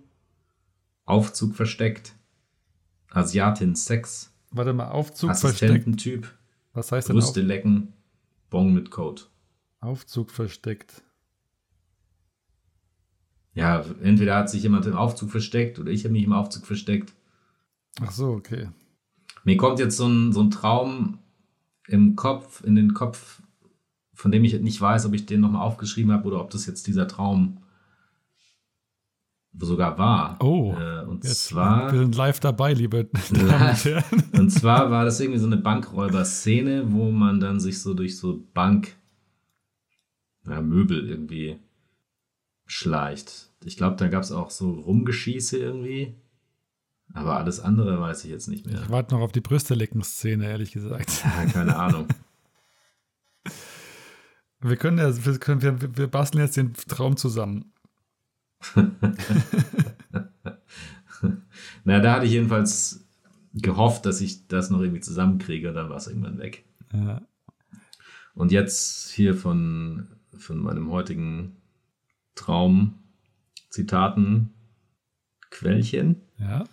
Aufzug 1.06 1.56
versteckt, 1.56 2.16
Asiatin 3.12 3.76
Sex. 3.76 4.34
Warte 4.52 4.74
mal, 4.74 4.90
Aufzug 4.90 5.30
Assistententyp. 5.30 6.34
Was 6.74 6.92
heißt 6.92 7.10
denn 7.10 7.16
Brüste 7.16 7.42
lecken, 7.42 7.94
Bon 8.50 8.74
mit 8.74 8.92
Code. 8.92 9.24
Aufzug 9.80 10.32
versteckt. 10.32 11.04
Ja, 13.54 13.86
entweder 14.04 14.36
hat 14.36 14.50
sich 14.50 14.64
jemand 14.64 14.86
im 14.86 14.96
Aufzug 14.96 15.32
versteckt 15.32 15.80
oder 15.80 15.92
ich 15.92 16.04
habe 16.04 16.12
mich 16.12 16.24
im 16.24 16.34
Aufzug 16.34 16.66
versteckt. 16.66 17.14
Ach 18.02 18.12
so, 18.12 18.32
okay. 18.32 18.70
Mir 19.46 19.58
kommt 19.58 19.80
jetzt 19.80 19.96
so 19.96 20.08
ein, 20.08 20.34
so 20.34 20.42
ein 20.42 20.52
Traum 20.52 21.20
im 21.88 22.16
Kopf, 22.16 22.64
in 22.64 22.76
den 22.76 22.94
Kopf, 22.94 23.42
von 24.14 24.32
dem 24.32 24.44
ich 24.44 24.60
nicht 24.60 24.82
weiß, 24.82 25.06
ob 25.06 25.14
ich 25.14 25.26
den 25.26 25.42
nochmal 25.42 25.66
aufgeschrieben 25.66 26.12
habe 26.12 26.28
oder 26.28 26.42
ob 26.42 26.50
das 26.50 26.66
jetzt 26.66 26.88
dieser 26.88 27.08
Traum 27.08 27.60
sogar 29.60 29.98
war. 29.98 30.38
Oh, 30.42 30.74
äh, 30.74 31.06
und 31.06 31.24
zwar. 31.24 31.92
Wir 31.92 32.00
sind 32.00 32.16
live 32.16 32.40
dabei, 32.40 32.74
liebe 32.74 33.06
Damen 33.32 33.76
und 34.12 34.40
Und 34.40 34.50
zwar 34.50 34.92
war 34.92 35.06
das 35.06 35.20
irgendwie 35.20 35.40
so 35.40 35.48
eine 35.48 35.58
Bankräuber-Szene, 35.58 36.92
wo 36.92 37.12
man 37.12 37.40
dann 37.40 37.60
sich 37.60 37.82
so 37.82 37.94
durch 37.94 38.18
so 38.18 38.44
Bank 38.54 38.96
ja, 40.48 40.62
Möbel 40.62 41.08
irgendwie 41.08 41.60
schleicht. 42.66 43.50
Ich 43.64 43.78
glaube, 43.78 43.96
da 43.98 44.08
gab 44.08 44.24
es 44.24 44.32
auch 44.32 44.52
so 44.52 44.72
Rumgeschieße 44.72 45.58
irgendwie. 45.58 46.16
Aber 47.14 47.38
alles 47.38 47.60
andere 47.60 48.00
weiß 48.00 48.26
ich 48.26 48.32
jetzt 48.32 48.48
nicht 48.48 48.66
mehr. 48.66 48.82
Ich 48.82 48.90
warte 48.90 49.14
noch 49.14 49.22
auf 49.22 49.32
die 49.32 49.42
Brüste-Lecken-Szene, 49.42 50.46
ehrlich 50.46 50.72
gesagt. 50.72 51.24
Ja, 51.24 51.46
keine 51.46 51.76
Ahnung. 51.76 52.08
wir 54.62 54.76
können 54.76 54.98
ja, 54.98 55.26
wir, 55.26 55.38
können, 55.38 55.62
wir, 55.62 55.98
wir 55.98 56.08
basteln 56.08 56.44
jetzt 56.44 56.58
den 56.58 56.74
Traum 56.74 57.16
zusammen. 57.16 57.72
Na, 61.84 62.00
da 62.00 62.14
hatte 62.14 62.26
ich 62.26 62.32
jedenfalls 62.32 63.06
gehofft, 63.54 64.06
dass 64.06 64.22
ich 64.22 64.48
das 64.48 64.70
noch 64.70 64.82
irgendwie 64.82 65.02
zusammenkriege, 65.02 65.74
dann 65.74 65.90
war 65.90 65.98
es 65.98 66.08
irgendwann 66.08 66.38
weg. 66.40 66.66
Ja. 66.94 67.22
Und 68.34 68.52
jetzt 68.52 69.12
hier 69.12 69.36
von 69.36 70.08
von 70.38 70.60
meinem 70.60 70.92
heutigen 70.92 71.56
Traum 72.36 72.96
Zitaten 73.70 74.52
Quellchen. 75.50 76.22
Ja. 76.38 76.64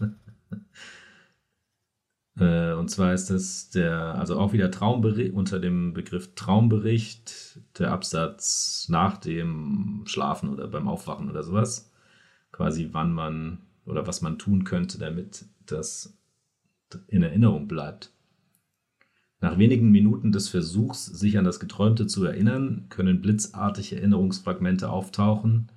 Äh, 2.38 2.72
und 2.72 2.88
zwar 2.90 3.12
ist 3.12 3.30
das 3.30 3.70
der, 3.70 4.14
also 4.16 4.38
auch 4.38 4.52
wieder 4.52 4.70
Traumbericht, 4.70 5.34
unter 5.34 5.60
dem 5.60 5.92
Begriff 5.92 6.34
Traumbericht, 6.34 7.60
der 7.78 7.92
Absatz 7.92 8.86
nach 8.88 9.18
dem 9.18 10.02
Schlafen 10.06 10.48
oder 10.48 10.68
beim 10.68 10.88
Aufwachen 10.88 11.28
oder 11.30 11.42
sowas. 11.42 11.90
Quasi 12.52 12.90
wann 12.92 13.12
man 13.12 13.58
oder 13.84 14.06
was 14.06 14.22
man 14.22 14.38
tun 14.38 14.64
könnte, 14.64 14.98
damit 14.98 15.46
das 15.66 16.16
in 17.08 17.22
Erinnerung 17.22 17.68
bleibt. 17.68 18.12
Nach 19.40 19.58
wenigen 19.58 19.90
Minuten 19.90 20.30
des 20.30 20.48
Versuchs, 20.48 21.06
sich 21.06 21.36
an 21.36 21.44
das 21.44 21.58
Geträumte 21.58 22.06
zu 22.06 22.24
erinnern, 22.24 22.86
können 22.90 23.20
blitzartige 23.20 23.96
Erinnerungsfragmente 23.96 24.88
auftauchen, 24.88 25.68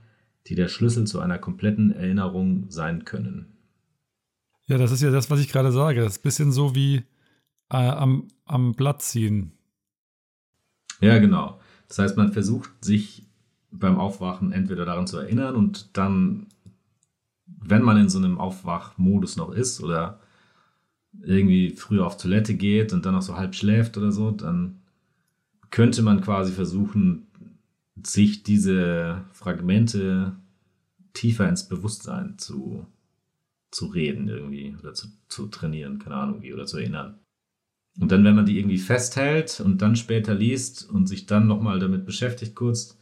die 0.48 0.56
der 0.56 0.68
Schlüssel 0.68 1.08
zu 1.08 1.20
einer 1.20 1.40
kompletten 1.40 1.92
Erinnerung 1.92 2.70
sein 2.70 3.06
können. 3.06 3.55
Ja, 4.68 4.78
das 4.78 4.92
ist 4.92 5.02
ja 5.02 5.12
das, 5.12 5.30
was 5.30 5.40
ich 5.40 5.50
gerade 5.50 5.72
sage. 5.72 6.02
Das 6.02 6.14
ist 6.14 6.20
ein 6.20 6.24
bisschen 6.24 6.52
so 6.52 6.76
wie 6.76 7.04
äh, 7.70 7.78
am, 7.78 8.28
am 8.46 8.74
Blatt 8.74 9.02
ziehen. 9.02 9.52
Ja, 11.02 11.20
genau. 11.20 11.60
Das 11.88 12.00
heißt, 12.00 12.18
man 12.18 12.34
versucht 12.34 12.72
sich 12.84 13.28
beim 13.72 14.00
Aufwachen 14.00 14.52
entweder 14.52 14.86
daran 14.86 15.08
zu 15.08 15.18
erinnern 15.18 15.56
und 15.56 15.98
dann, 15.98 16.48
wenn 17.46 17.84
man 17.84 17.98
in 17.98 18.10
so 18.10 18.18
einem 18.18 18.38
Aufwachmodus 18.38 19.36
noch 19.36 19.52
ist 19.52 19.82
oder 19.82 20.20
irgendwie 21.22 21.72
früher 21.72 22.06
auf 22.06 22.18
Toilette 22.18 22.56
geht 22.56 22.94
und 22.94 23.06
dann 23.06 23.14
noch 23.14 23.22
so 23.22 23.36
halb 23.36 23.56
schläft 23.56 23.98
oder 23.98 24.12
so, 24.12 24.32
dann 24.32 24.82
könnte 25.70 26.02
man 26.02 26.22
quasi 26.22 26.52
versuchen, 26.52 27.28
sich 28.02 28.44
diese 28.44 29.24
Fragmente 29.34 30.36
tiefer 31.14 31.48
ins 31.48 31.68
Bewusstsein 31.68 32.38
zu, 32.38 32.86
zu 33.76 33.88
reden 33.88 34.30
irgendwie 34.30 34.74
oder 34.80 34.94
zu, 34.94 35.10
zu 35.28 35.48
trainieren, 35.48 36.00
keine 36.00 36.16
Ahnung 36.16 36.42
wie, 36.42 36.54
oder 36.54 36.66
zu 36.66 36.78
erinnern. 36.78 37.20
Und 38.00 38.10
dann, 38.10 38.24
wenn 38.24 38.36
man 38.36 38.46
die 38.46 38.58
irgendwie 38.58 38.78
festhält 38.78 39.60
und 39.60 39.82
dann 39.82 39.98
später 39.98 40.34
liest 40.34 40.90
und 40.90 41.08
sich 41.08 41.26
dann 41.26 41.48
nochmal 41.48 41.80
damit 41.80 42.06
beschäftigt 42.06 42.56
kurz, 42.56 42.98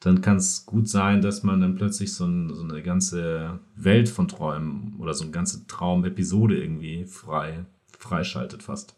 dann 0.00 0.20
kann 0.20 0.36
es 0.36 0.66
gut 0.66 0.90
sein, 0.90 1.22
dass 1.22 1.42
man 1.42 1.62
dann 1.62 1.74
plötzlich 1.74 2.12
so, 2.12 2.26
ein, 2.26 2.52
so, 2.52 2.62
eine 2.62 2.82
ganze 2.82 3.60
Welt 3.76 4.10
von 4.10 4.28
Träumen 4.28 4.94
oder 4.98 5.14
so 5.14 5.24
eine 5.24 5.32
ganze 5.32 5.66
Traumepisode 5.66 6.62
irgendwie 6.62 7.06
frei, 7.06 7.64
freischaltet 7.98 8.62
fast. 8.62 8.96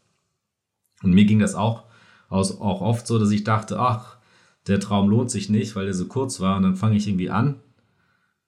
Und 1.04 1.12
mir 1.12 1.24
ging 1.24 1.38
das 1.38 1.54
auch, 1.54 1.84
aus, 2.28 2.60
auch 2.60 2.80
oft 2.80 3.06
so, 3.06 3.20
dass 3.20 3.30
ich 3.30 3.44
dachte, 3.44 3.78
ach, 3.78 4.16
der 4.66 4.80
Traum 4.80 5.08
lohnt 5.08 5.30
sich 5.30 5.50
nicht, 5.50 5.76
weil 5.76 5.84
der 5.84 5.94
so 5.94 6.06
kurz 6.06 6.40
war. 6.40 6.56
Und 6.56 6.64
dann 6.64 6.74
fange 6.74 6.96
ich 6.96 7.06
irgendwie 7.06 7.30
an, 7.30 7.60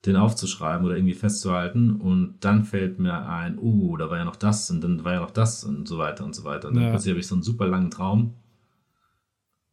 den 0.07 0.17
aufzuschreiben 0.17 0.87
oder 0.87 0.97
irgendwie 0.97 1.15
festzuhalten. 1.15 1.97
Und 1.97 2.37
dann 2.41 2.65
fällt 2.65 2.99
mir 2.99 3.27
ein, 3.27 3.59
uh, 3.59 3.97
da 3.97 4.11
war 4.11 4.19
ja 4.19 4.25
noch 4.25 4.37
das 4.37 4.71
und 4.71 4.83
dann 4.83 5.05
war 5.05 5.15
ja 5.15 5.21
noch 5.21 5.31
das 5.31 5.65
und 5.65 5.89
so 5.89 5.99
weiter 5.99 6.25
und 6.25 6.35
so 6.35 6.45
weiter. 6.45 6.69
Und 6.69 6.75
dann 6.75 6.85
ja. 6.85 6.91
plötzlich 6.91 7.13
habe 7.13 7.21
ich 7.21 7.27
so 7.27 7.35
einen 7.35 7.43
super 7.43 7.67
langen 7.67 7.91
Traum, 7.91 8.35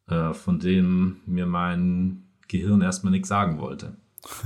äh, 0.08 0.32
von 0.32 0.58
dem 0.58 1.20
mir 1.26 1.46
mein 1.46 2.24
Gehirn 2.48 2.80
erstmal 2.80 3.12
nichts 3.12 3.28
sagen 3.28 3.58
wollte. 3.60 3.96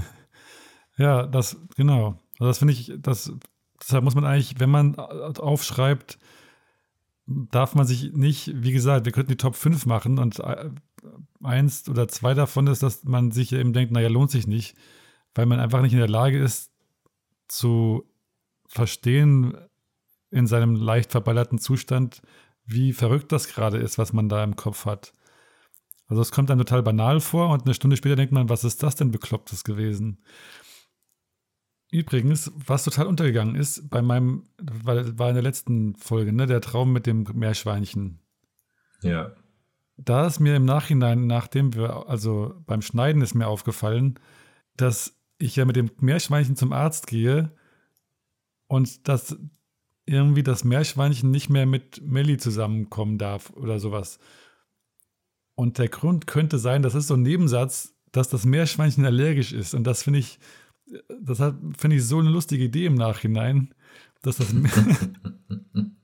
Ja, 0.97 1.27
das, 1.27 1.57
genau. 1.77 2.19
Also 2.39 2.51
das 2.51 2.59
finde 2.59 2.75
ich, 2.75 2.93
das, 2.99 3.33
deshalb 3.81 4.05
muss 4.05 4.15
man 4.15 4.27
eigentlich, 4.27 4.61
wenn 4.61 4.69
man 4.69 4.97
aufschreibt, 4.97 6.19
darf 7.27 7.75
man 7.75 7.87
sich 7.87 8.13
nicht, 8.13 8.53
wie 8.55 8.73
gesagt, 8.73 9.07
wir 9.07 9.13
könnten 9.13 9.31
die 9.31 9.39
Top 9.39 9.55
5 9.55 9.87
machen 9.87 10.19
und 10.19 10.41
äh, 10.41 10.69
eins 11.43 11.89
oder 11.89 12.07
zwei 12.09 12.35
davon 12.35 12.67
ist, 12.67 12.83
dass 12.83 13.05
man 13.05 13.31
sich 13.31 13.53
eben 13.53 13.73
denkt, 13.73 13.93
naja, 13.93 14.09
lohnt 14.09 14.31
sich 14.31 14.47
nicht, 14.47 14.77
weil 15.35 15.47
man 15.47 15.61
einfach 15.61 15.83
nicht 15.83 15.93
in 15.93 15.99
der 15.99 16.09
Lage 16.09 16.39
ist 16.39 16.73
zu 17.49 18.05
verstehen 18.67 19.57
in 20.31 20.47
seinem 20.47 20.75
leicht 20.75 21.11
verballerten 21.11 21.59
Zustand, 21.59 22.23
wie 22.65 22.93
verrückt 22.93 23.33
das 23.33 23.49
gerade 23.49 23.79
ist, 23.79 23.99
was 23.99 24.13
man 24.13 24.29
da 24.29 24.45
im 24.45 24.57
Kopf 24.57 24.87
hat. 24.87 25.13
Also 26.07 26.23
es 26.23 26.33
kommt 26.33 26.51
dann 26.51 26.59
total 26.59 26.83
banal 26.83 27.21
vor 27.21 27.51
und 27.51 27.65
eine 27.65 27.75
Stunde 27.75 27.97
später 27.97 28.17
denkt 28.17 28.33
man, 28.33 28.49
was 28.49 28.65
ist 28.65 28.83
das 28.83 28.97
denn 28.97 29.11
Beklopptes 29.11 29.65
gewesen? 29.65 30.25
Übrigens, 31.93 32.53
was 32.55 32.85
total 32.85 33.07
untergegangen 33.07 33.57
ist, 33.57 33.91
bei 33.91 34.01
meinem, 34.01 34.49
weil 34.59 35.19
war 35.19 35.29
in 35.29 35.35
der 35.35 35.43
letzten 35.43 35.97
Folge, 35.97 36.33
ne, 36.33 36.47
der 36.47 36.61
Traum 36.61 36.93
mit 36.93 37.07
dem 37.07 37.27
Meerschweinchen. 37.35 38.21
Ja. 39.03 39.33
Da 39.97 40.27
ist 40.27 40.39
mir 40.39 40.55
im 40.57 40.65
Nachhinein, 40.65 41.27
nachdem 41.27 41.75
wir, 41.75 42.09
also 42.09 42.55
beim 42.67 42.83
Schneiden 42.83 43.23
ist 43.23 43.35
mir 43.35 43.49
aufgefallen, 43.49 44.19
dass 44.77 45.20
ich 45.41 45.57
ja 45.57 45.65
mit 45.65 45.77
dem 45.77 45.91
Meerschweinchen 46.01 46.57
zum 46.57 46.73
Arzt 46.73 47.07
gehe 47.07 47.51
und 48.67 49.09
dass 49.09 49.37
irgendwie 50.07 50.43
das 50.43 50.65
Meerschweinchen 50.65 51.31
nicht 51.31 51.51
mehr 51.51 51.67
mit 51.67 52.03
Melli 52.03 52.37
zusammenkommen 52.37 53.19
darf 53.19 53.51
oder 53.51 53.79
sowas. 53.79 54.19
Und 55.55 55.79
der 55.79 55.89
Grund 55.89 56.27
könnte 56.27 56.59
sein, 56.59 56.83
das 56.83 56.95
ist 56.95 57.09
so 57.09 57.15
ein 57.15 57.23
Nebensatz, 57.23 57.95
dass 58.13 58.29
das 58.29 58.45
Meerschweinchen 58.45 59.05
allergisch 59.05 59.53
ist. 59.53 59.75
Und 59.75 59.85
das 59.85 60.03
finde 60.03 60.21
ich, 60.21 60.39
das 61.21 61.39
finde 61.77 61.97
ich 61.97 62.05
so 62.05 62.19
eine 62.19 62.31
lustige 62.31 62.65
Idee 62.65 62.87
im 62.87 62.95
Nachhinein, 62.95 63.75
dass 64.23 64.37
das, 64.37 64.55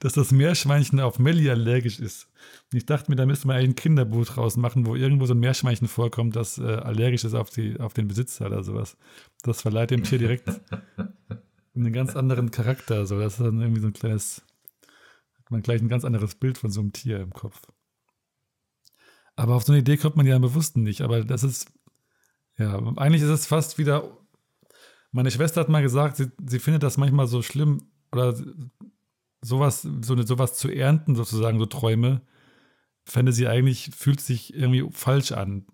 dass 0.00 0.12
das 0.12 0.32
Meerschweinchen 0.32 1.00
auf 1.00 1.18
Melli 1.18 1.48
allergisch 1.50 2.00
ist. 2.00 2.28
Und 2.72 2.78
ich 2.78 2.86
dachte 2.86 3.10
mir, 3.10 3.16
da 3.16 3.26
müsste 3.26 3.46
man 3.46 3.56
eigentlich 3.56 3.70
ein 3.70 3.76
Kinderbuch 3.76 4.26
draus 4.26 4.56
machen, 4.56 4.86
wo 4.86 4.94
irgendwo 4.94 5.26
so 5.26 5.34
ein 5.34 5.40
Meerschweinchen 5.40 5.88
vorkommt, 5.88 6.36
das 6.36 6.58
äh, 6.58 6.62
allergisch 6.62 7.24
ist 7.24 7.34
auf, 7.34 7.50
die, 7.50 7.78
auf 7.80 7.94
den 7.94 8.08
Besitzer 8.08 8.46
oder 8.46 8.62
sowas. 8.62 8.96
Das 9.42 9.62
verleiht 9.62 9.90
dem 9.90 10.02
Tier 10.02 10.18
direkt 10.18 10.48
einen 11.74 11.92
ganz 11.92 12.16
anderen 12.16 12.50
Charakter. 12.50 13.06
So. 13.06 13.18
Das 13.18 13.34
ist 13.34 13.40
dann 13.40 13.60
irgendwie 13.60 13.80
so 13.80 13.88
ein 13.88 13.92
kleines, 13.92 14.42
hat 15.38 15.50
man 15.50 15.62
gleich 15.62 15.80
ein 15.80 15.88
ganz 15.88 16.04
anderes 16.04 16.34
Bild 16.34 16.58
von 16.58 16.70
so 16.70 16.80
einem 16.80 16.92
Tier 16.92 17.20
im 17.20 17.32
Kopf. 17.32 17.60
Aber 19.34 19.54
auf 19.54 19.64
so 19.64 19.72
eine 19.72 19.80
Idee 19.80 19.96
kommt 19.98 20.16
man 20.16 20.26
ja 20.26 20.36
im 20.36 20.42
Bewussten 20.42 20.82
nicht. 20.82 21.02
Aber 21.02 21.22
das 21.22 21.42
ist, 21.42 21.70
ja, 22.58 22.78
eigentlich 22.96 23.22
ist 23.22 23.28
es 23.28 23.46
fast 23.46 23.76
wieder 23.76 24.16
meine 25.16 25.30
Schwester 25.30 25.62
hat 25.62 25.70
mal 25.70 25.82
gesagt, 25.82 26.18
sie, 26.18 26.30
sie 26.46 26.58
findet 26.58 26.82
das 26.82 26.98
manchmal 26.98 27.26
so 27.26 27.40
schlimm 27.40 27.80
oder 28.12 28.34
sowas, 29.46 29.86
so 30.02 30.12
eine, 30.12 30.26
sowas 30.26 30.54
zu 30.54 30.68
ernten, 30.68 31.14
sozusagen, 31.14 31.58
so 31.58 31.66
Träume, 31.66 32.22
fände 33.04 33.32
sie 33.32 33.46
eigentlich, 33.46 33.90
fühlt 33.94 34.20
sich 34.20 34.54
irgendwie 34.54 34.86
falsch 34.90 35.32
an. 35.32 35.66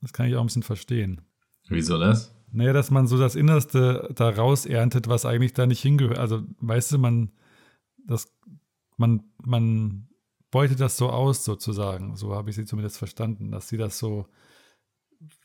Das 0.00 0.12
kann 0.12 0.26
ich 0.26 0.34
auch 0.34 0.40
ein 0.40 0.46
bisschen 0.46 0.62
verstehen. 0.62 1.22
Wieso 1.68 1.98
das? 1.98 2.34
Naja, 2.52 2.72
dass 2.72 2.90
man 2.90 3.06
so 3.06 3.16
das 3.16 3.36
Innerste 3.36 4.10
da 4.14 4.28
raus 4.28 4.66
erntet, 4.66 5.08
was 5.08 5.24
eigentlich 5.24 5.52
da 5.52 5.66
nicht 5.66 5.80
hingehört. 5.80 6.18
Also, 6.18 6.42
weißt 6.58 6.92
du, 6.92 6.98
man, 6.98 7.30
das, 8.04 8.26
man, 8.96 9.22
man 9.42 10.08
beutet 10.50 10.80
das 10.80 10.96
so 10.96 11.10
aus, 11.10 11.44
sozusagen. 11.44 12.16
So 12.16 12.34
habe 12.34 12.50
ich 12.50 12.56
sie 12.56 12.64
zumindest 12.64 12.98
verstanden, 12.98 13.52
dass 13.52 13.68
sie 13.68 13.76
das 13.76 13.98
so 13.98 14.26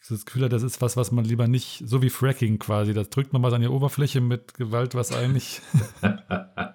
das 0.10 0.26
Gefühl 0.26 0.46
hat, 0.46 0.54
das 0.54 0.64
ist 0.64 0.82
was, 0.82 0.96
was 0.96 1.12
man 1.12 1.26
lieber 1.26 1.48
nicht, 1.48 1.84
so 1.86 2.02
wie 2.02 2.10
Fracking 2.10 2.60
quasi, 2.60 2.94
das 2.94 3.10
drückt 3.10 3.34
man 3.34 3.42
mal 3.42 3.54
an 3.54 3.62
die 3.62 3.68
Oberfläche 3.68 4.22
mit 4.22 4.54
Gewalt, 4.54 4.96
was 4.96 5.12
eigentlich. 5.12 5.62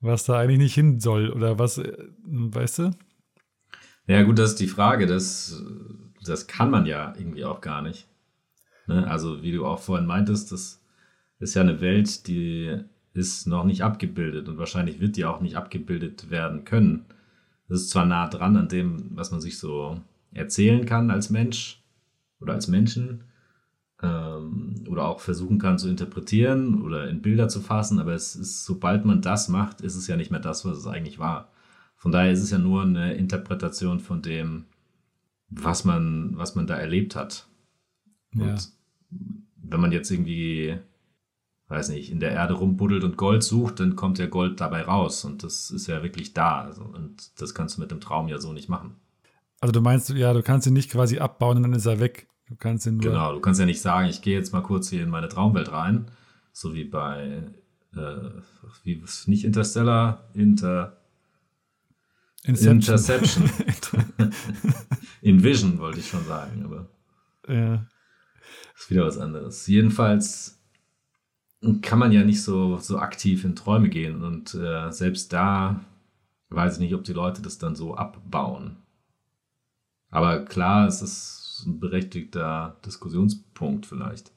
was 0.00 0.24
da 0.24 0.38
eigentlich 0.38 0.58
nicht 0.58 0.74
hin 0.74 1.00
soll 1.00 1.30
oder 1.30 1.58
was, 1.58 1.78
äh, 1.78 1.96
weißt 2.24 2.78
du? 2.80 2.90
Ja, 4.06 4.22
gut, 4.22 4.38
das 4.38 4.50
ist 4.50 4.60
die 4.60 4.68
Frage. 4.68 5.06
Das, 5.06 5.62
das 6.24 6.46
kann 6.46 6.70
man 6.70 6.86
ja 6.86 7.14
irgendwie 7.18 7.44
auch 7.44 7.60
gar 7.60 7.82
nicht. 7.82 8.06
Ne? 8.86 9.08
Also, 9.08 9.42
wie 9.42 9.52
du 9.52 9.66
auch 9.66 9.80
vorhin 9.80 10.06
meintest, 10.06 10.52
das 10.52 10.80
ist 11.38 11.54
ja 11.54 11.62
eine 11.62 11.80
Welt, 11.80 12.26
die 12.28 12.78
ist 13.14 13.46
noch 13.46 13.64
nicht 13.64 13.82
abgebildet 13.82 14.48
und 14.48 14.58
wahrscheinlich 14.58 15.00
wird 15.00 15.16
die 15.16 15.24
auch 15.24 15.40
nicht 15.40 15.56
abgebildet 15.56 16.30
werden 16.30 16.64
können. 16.64 17.06
Das 17.68 17.80
ist 17.80 17.90
zwar 17.90 18.04
nah 18.04 18.28
dran 18.28 18.56
an 18.56 18.68
dem, 18.68 19.10
was 19.16 19.30
man 19.30 19.40
sich 19.40 19.58
so 19.58 20.00
erzählen 20.32 20.86
kann 20.86 21.10
als 21.10 21.30
Mensch 21.30 21.82
oder 22.40 22.52
als 22.52 22.68
Menschen 22.68 23.24
ähm, 24.02 24.84
oder 24.88 25.06
auch 25.06 25.20
versuchen 25.20 25.58
kann 25.58 25.78
zu 25.78 25.88
interpretieren 25.88 26.82
oder 26.82 27.08
in 27.08 27.22
Bilder 27.22 27.48
zu 27.48 27.60
fassen, 27.60 27.98
aber 27.98 28.12
es 28.12 28.36
ist, 28.36 28.64
sobald 28.64 29.04
man 29.04 29.22
das 29.22 29.48
macht, 29.48 29.80
ist 29.80 29.96
es 29.96 30.06
ja 30.06 30.16
nicht 30.16 30.30
mehr 30.30 30.40
das, 30.40 30.64
was 30.64 30.78
es 30.78 30.86
eigentlich 30.86 31.18
war. 31.18 31.50
Von 31.96 32.12
daher 32.12 32.30
ist 32.30 32.42
es 32.42 32.50
ja 32.50 32.58
nur 32.58 32.82
eine 32.82 33.14
Interpretation 33.14 34.00
von 34.00 34.22
dem, 34.22 34.66
was 35.48 35.84
man, 35.84 36.36
was 36.36 36.54
man 36.54 36.66
da 36.66 36.76
erlebt 36.76 37.16
hat. 37.16 37.46
Und 38.34 38.46
ja. 38.46 38.56
wenn 39.62 39.80
man 39.80 39.92
jetzt 39.92 40.10
irgendwie 40.10 40.78
weiß 41.68 41.88
nicht, 41.88 42.10
in 42.10 42.20
der 42.20 42.30
Erde 42.30 42.54
rumbuddelt 42.54 43.02
und 43.02 43.16
Gold 43.16 43.42
sucht, 43.42 43.80
dann 43.80 43.96
kommt 43.96 44.18
ja 44.18 44.26
Gold 44.26 44.60
dabei 44.60 44.82
raus. 44.82 45.24
Und 45.24 45.42
das 45.42 45.70
ist 45.70 45.86
ja 45.86 46.02
wirklich 46.02 46.32
da. 46.32 46.60
Also, 46.62 46.82
und 46.82 47.40
das 47.40 47.54
kannst 47.54 47.76
du 47.76 47.80
mit 47.80 47.90
dem 47.90 48.00
Traum 48.00 48.28
ja 48.28 48.38
so 48.38 48.52
nicht 48.52 48.68
machen. 48.68 48.96
Also 49.60 49.72
du 49.72 49.80
meinst, 49.80 50.10
ja, 50.10 50.32
du 50.32 50.42
kannst 50.42 50.66
ihn 50.66 50.74
nicht 50.74 50.90
quasi 50.90 51.18
abbauen 51.18 51.56
und 51.56 51.62
dann 51.64 51.72
ist 51.72 51.86
er 51.86 51.98
weg. 51.98 52.28
Du 52.48 52.54
kannst 52.56 52.86
ihn 52.86 53.00
Genau, 53.00 53.32
du 53.32 53.40
kannst 53.40 53.58
ja 53.60 53.66
nicht 53.66 53.80
sagen, 53.80 54.08
ich 54.08 54.22
gehe 54.22 54.36
jetzt 54.36 54.52
mal 54.52 54.62
kurz 54.62 54.88
hier 54.88 55.02
in 55.02 55.10
meine 55.10 55.28
Traumwelt 55.28 55.72
rein. 55.72 56.10
So 56.52 56.74
wie 56.74 56.84
bei, 56.84 57.42
äh, 57.94 58.30
wie, 58.84 59.02
nicht 59.26 59.44
Interstellar, 59.44 60.24
Inter... 60.32 60.96
Inception. 62.44 62.76
Interception. 62.76 63.50
in 65.22 65.42
Vision 65.42 65.78
wollte 65.78 65.98
ich 65.98 66.08
schon 66.08 66.24
sagen, 66.24 66.64
aber... 66.64 66.88
Ja. 67.48 67.86
Ist 68.76 68.90
wieder 68.90 69.06
was 69.06 69.18
anderes. 69.18 69.66
Jedenfalls 69.66 70.60
kann 71.82 71.98
man 71.98 72.12
ja 72.12 72.22
nicht 72.22 72.42
so, 72.42 72.78
so 72.78 72.98
aktiv 72.98 73.44
in 73.44 73.56
Träume 73.56 73.88
gehen. 73.88 74.22
Und 74.22 74.54
äh, 74.54 74.90
selbst 74.92 75.32
da 75.32 75.84
weiß 76.50 76.74
ich 76.74 76.80
nicht, 76.80 76.94
ob 76.94 77.02
die 77.02 77.12
Leute 77.12 77.42
das 77.42 77.58
dann 77.58 77.74
so 77.74 77.96
abbauen. 77.96 78.76
Aber 80.10 80.44
klar, 80.44 80.86
es 80.86 81.02
ist 81.02 81.45
ein 81.64 81.80
berechtigter 81.80 82.80
Diskussionspunkt 82.84 83.86
vielleicht, 83.86 84.32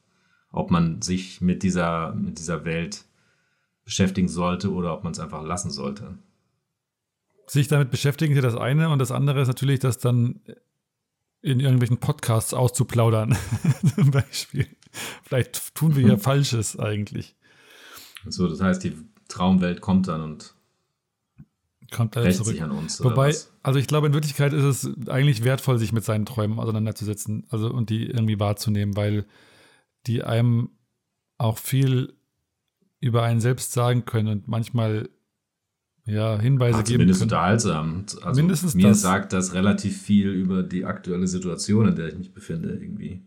ob 0.50 0.70
man 0.70 1.02
sich 1.02 1.40
mit 1.40 1.62
dieser, 1.62 2.14
mit 2.14 2.38
dieser 2.38 2.64
Welt 2.64 3.04
beschäftigen 3.84 4.28
sollte 4.28 4.72
oder 4.72 4.94
ob 4.94 5.04
man 5.04 5.12
es 5.12 5.20
einfach 5.20 5.42
lassen 5.42 5.70
sollte. 5.70 6.18
Sich 7.46 7.66
damit 7.66 7.90
beschäftigen 7.90 8.32
ist 8.32 8.36
ja 8.36 8.42
das 8.42 8.56
eine 8.56 8.90
und 8.90 9.00
das 9.00 9.10
andere 9.10 9.40
ist 9.40 9.48
natürlich, 9.48 9.80
das 9.80 9.98
dann 9.98 10.40
in 11.42 11.58
irgendwelchen 11.58 11.98
Podcasts 11.98 12.54
auszuplaudern, 12.54 13.36
zum 13.96 14.10
Beispiel. 14.10 14.66
Vielleicht 15.24 15.74
tun 15.74 15.96
wir 15.96 16.06
ja. 16.06 16.16
Falsches 16.18 16.78
eigentlich. 16.78 17.34
So, 18.28 18.46
das 18.48 18.60
heißt, 18.60 18.84
die 18.84 18.96
Traumwelt 19.28 19.80
kommt 19.80 20.08
dann 20.08 20.20
und 20.20 20.54
kommt 21.90 22.16
dann 22.16 22.30
zurück. 22.32 22.52
sich 22.52 22.62
an 22.62 22.70
uns. 22.70 23.02
Wobei, 23.02 23.34
also 23.62 23.78
ich 23.78 23.86
glaube, 23.86 24.06
in 24.06 24.12
Wirklichkeit 24.12 24.52
ist 24.52 24.64
es 24.64 25.08
eigentlich 25.08 25.44
wertvoll, 25.44 25.78
sich 25.78 25.92
mit 25.92 26.04
seinen 26.04 26.26
Träumen 26.26 26.58
auseinanderzusetzen, 26.58 27.46
also 27.50 27.70
und 27.70 27.90
die 27.90 28.06
irgendwie 28.06 28.38
wahrzunehmen, 28.38 28.96
weil 28.96 29.26
die 30.06 30.22
einem 30.22 30.70
auch 31.38 31.58
viel 31.58 32.14
über 33.00 33.22
einen 33.22 33.40
selbst 33.40 33.72
sagen 33.72 34.04
können 34.04 34.28
und 34.28 34.48
manchmal 34.48 35.08
ja, 36.06 36.38
Hinweise 36.38 36.78
Ach, 36.78 36.84
geben 36.84 36.94
zumindest 36.94 37.20
können. 37.20 37.30
unterhaltsam. 37.30 38.04
Also 38.22 38.40
Mindestens 38.40 38.74
mir 38.74 38.88
das. 38.88 39.00
sagt 39.00 39.32
das 39.32 39.54
relativ 39.54 40.00
viel 40.00 40.30
über 40.30 40.62
die 40.62 40.84
aktuelle 40.84 41.26
Situation, 41.26 41.88
in 41.88 41.96
der 41.96 42.08
ich 42.08 42.18
mich 42.18 42.32
befinde, 42.32 42.70
irgendwie. 42.70 43.22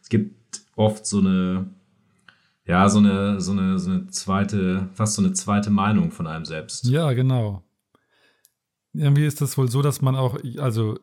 Es 0.00 0.08
gibt 0.08 0.62
oft 0.76 1.04
so 1.06 1.18
eine, 1.18 1.66
ja, 2.64 2.88
so 2.88 2.98
eine, 2.98 3.40
so 3.40 3.52
eine, 3.52 3.78
so 3.78 3.90
eine 3.90 4.06
zweite, 4.08 4.88
fast 4.94 5.14
so 5.14 5.22
eine 5.22 5.32
zweite 5.32 5.70
Meinung 5.70 6.10
von 6.10 6.26
einem 6.26 6.44
selbst. 6.44 6.84
Ja, 6.86 7.12
genau. 7.12 7.62
Irgendwie 8.94 9.26
ist 9.26 9.40
das 9.40 9.56
wohl 9.56 9.70
so, 9.70 9.82
dass 9.82 10.02
man 10.02 10.16
auch, 10.16 10.38
also 10.58 10.98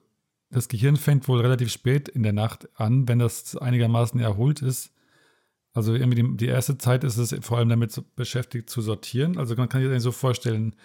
das 0.50 0.68
Gehirn 0.68 0.96
fängt 0.96 1.28
wohl 1.28 1.42
relativ 1.42 1.72
spät 1.72 2.08
in 2.10 2.24
der 2.24 2.34
Nacht 2.34 2.68
an, 2.80 3.08
wenn 3.08 3.20
das 3.20 3.56
einigermaßen 3.56 4.20
erholt 4.20 4.62
ist. 4.62 4.94
Also 5.74 5.94
irgendwie 5.94 6.24
die, 6.24 6.38
die 6.38 6.48
erste 6.48 6.78
Zeit 6.78 7.04
ist 7.04 7.18
es 7.18 7.36
vor 7.46 7.58
allem 7.58 7.70
damit 7.70 8.02
beschäftigt 8.16 8.70
zu 8.70 8.82
sortieren. 8.82 9.38
Also 9.38 9.56
man 9.56 9.70
kann 9.70 9.88
sich 9.88 10.02
so 10.02 10.12
vorstellen, 10.12 10.76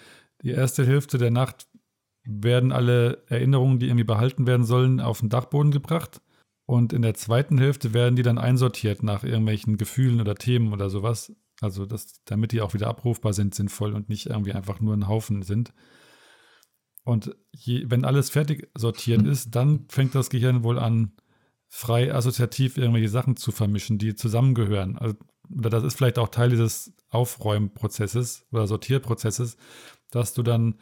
die 0.43 0.51
erste 0.51 0.87
Hälfte 0.87 1.17
der 1.17 1.31
Nacht 1.31 1.67
werden 2.25 2.73
alle 2.73 3.23
Erinnerungen, 3.29 3.79
die 3.79 3.87
irgendwie 3.87 4.05
behalten 4.05 4.47
werden 4.47 4.65
sollen, 4.65 5.01
auf 5.01 5.21
den 5.21 5.29
Dachboden 5.29 5.73
gebracht. 5.73 6.21
Und 6.67 6.93
in 6.93 7.03
der 7.03 7.15
zweiten 7.15 7.59
Hälfte 7.59 7.93
werden 7.93 8.17
die 8.17 8.23
dann 8.23 8.39
einsortiert 8.39 9.03
nach 9.03 9.25
irgendwelchen 9.25 9.77
Gefühlen 9.77 10.21
oder 10.21 10.35
Themen 10.35 10.73
oder 10.73 10.89
sowas. 10.89 11.35
Also, 11.61 11.87
das, 11.87 12.23
damit 12.25 12.53
die 12.53 12.63
auch 12.63 12.75
wieder 12.75 12.89
abrufbar 12.89 13.33
sind, 13.33 13.55
sinnvoll 13.55 13.93
und 13.93 14.09
nicht 14.09 14.27
irgendwie 14.27 14.53
einfach 14.53 14.81
nur 14.81 14.95
ein 14.95 15.07
Haufen 15.07 15.43
sind. 15.43 15.73
Und 17.05 17.37
je, 17.53 17.85
wenn 17.89 18.05
alles 18.05 18.31
fertig 18.31 18.71
sortiert 18.77 19.23
mhm. 19.23 19.31
ist, 19.31 19.55
dann 19.55 19.87
fängt 19.89 20.15
das 20.15 20.31
Gehirn 20.31 20.65
wohl 20.65 20.79
an, 20.79 21.13
frei 21.69 22.15
assoziativ 22.15 22.79
irgendwelche 22.79 23.09
Sachen 23.09 23.37
zu 23.37 23.53
vermischen, 23.53 23.99
die 23.99 24.15
zusammengehören. 24.15 24.97
Also, 24.99 25.17
oder 25.55 25.71
das 25.71 25.85
ist 25.85 25.97
vielleicht 25.97 26.19
auch 26.19 26.29
Teil 26.29 26.51
dieses 26.51 26.95
Aufräumprozesses 27.11 28.47
oder 28.51 28.67
Sortierprozesses, 28.67 29.57
dass 30.11 30.33
du 30.33 30.43
dann, 30.43 30.77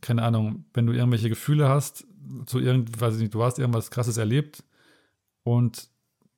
keine 0.00 0.22
Ahnung, 0.22 0.66
wenn 0.74 0.86
du 0.86 0.92
irgendwelche 0.92 1.28
Gefühle 1.28 1.68
hast, 1.68 2.06
zu 2.46 2.60
irgend, 2.60 3.00
weiß 3.00 3.14
ich 3.14 3.20
nicht, 3.20 3.34
du 3.34 3.42
hast 3.42 3.58
irgendwas 3.58 3.90
krasses 3.90 4.16
erlebt, 4.16 4.62
und 5.46 5.90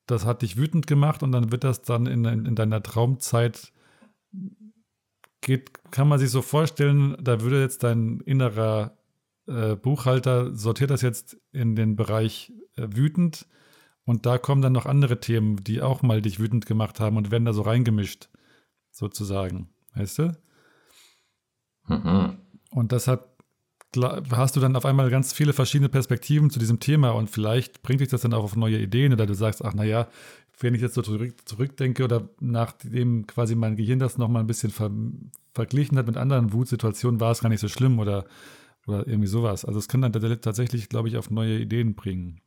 das 0.04 0.26
hat 0.26 0.42
dich 0.42 0.58
wütend 0.58 0.86
gemacht 0.86 1.22
und 1.22 1.32
dann 1.32 1.50
wird 1.50 1.64
das 1.64 1.80
dann 1.80 2.04
in, 2.04 2.26
in, 2.26 2.44
in 2.44 2.54
deiner 2.54 2.82
Traumzeit 2.82 3.72
geht, 5.40 5.70
kann 5.90 6.08
man 6.08 6.18
sich 6.18 6.30
so 6.30 6.42
vorstellen, 6.42 7.16
da 7.18 7.40
würde 7.40 7.62
jetzt 7.62 7.84
dein 7.84 8.20
innerer 8.20 8.97
äh, 9.48 9.76
Buchhalter 9.76 10.54
sortiert 10.54 10.90
das 10.90 11.02
jetzt 11.02 11.36
in 11.52 11.74
den 11.74 11.96
Bereich 11.96 12.52
äh, 12.76 12.86
wütend 12.90 13.46
und 14.04 14.26
da 14.26 14.38
kommen 14.38 14.62
dann 14.62 14.72
noch 14.72 14.86
andere 14.86 15.20
Themen, 15.20 15.62
die 15.64 15.82
auch 15.82 16.02
mal 16.02 16.22
dich 16.22 16.38
wütend 16.38 16.66
gemacht 16.66 17.00
haben 17.00 17.16
und 17.16 17.30
werden 17.30 17.44
da 17.44 17.52
so 17.52 17.62
reingemischt, 17.62 18.28
sozusagen. 18.90 19.68
Weißt 19.94 20.18
du? 20.18 20.38
Mhm. 21.88 22.38
Und 22.70 22.92
deshalb 22.92 23.28
hast 24.30 24.54
du 24.54 24.60
dann 24.60 24.76
auf 24.76 24.84
einmal 24.84 25.10
ganz 25.10 25.32
viele 25.32 25.54
verschiedene 25.54 25.88
Perspektiven 25.88 26.50
zu 26.50 26.58
diesem 26.58 26.78
Thema 26.78 27.10
und 27.10 27.30
vielleicht 27.30 27.82
bringt 27.82 28.00
dich 28.00 28.08
das 28.08 28.20
dann 28.20 28.34
auch 28.34 28.44
auf 28.44 28.54
neue 28.54 28.78
Ideen 28.78 29.14
oder 29.14 29.26
du 29.26 29.34
sagst, 29.34 29.64
ach 29.64 29.72
naja, 29.72 30.08
wenn 30.60 30.74
ich 30.74 30.82
jetzt 30.82 30.94
so 30.94 31.02
zurück, 31.02 31.34
zurückdenke 31.46 32.04
oder 32.04 32.28
nachdem 32.40 33.26
quasi 33.26 33.54
mein 33.54 33.76
Gehirn 33.76 33.98
das 33.98 34.18
nochmal 34.18 34.42
ein 34.42 34.46
bisschen 34.46 34.70
ver, 34.70 34.90
verglichen 35.54 35.96
hat 35.96 36.06
mit 36.06 36.16
anderen 36.16 36.52
Wutsituationen, 36.52 37.20
war 37.20 37.30
es 37.30 37.40
gar 37.40 37.48
nicht 37.48 37.60
so 37.60 37.68
schlimm 37.68 37.98
oder, 37.98 38.26
oder 38.88 39.06
irgendwie 39.06 39.28
sowas. 39.28 39.64
Also 39.64 39.78
es 39.78 39.88
kann 39.88 40.00
dann 40.00 40.12
tatsächlich, 40.12 40.88
glaube 40.88 41.08
ich, 41.08 41.16
auf 41.16 41.30
neue 41.30 41.58
Ideen 41.58 41.94
bringen. 41.94 42.40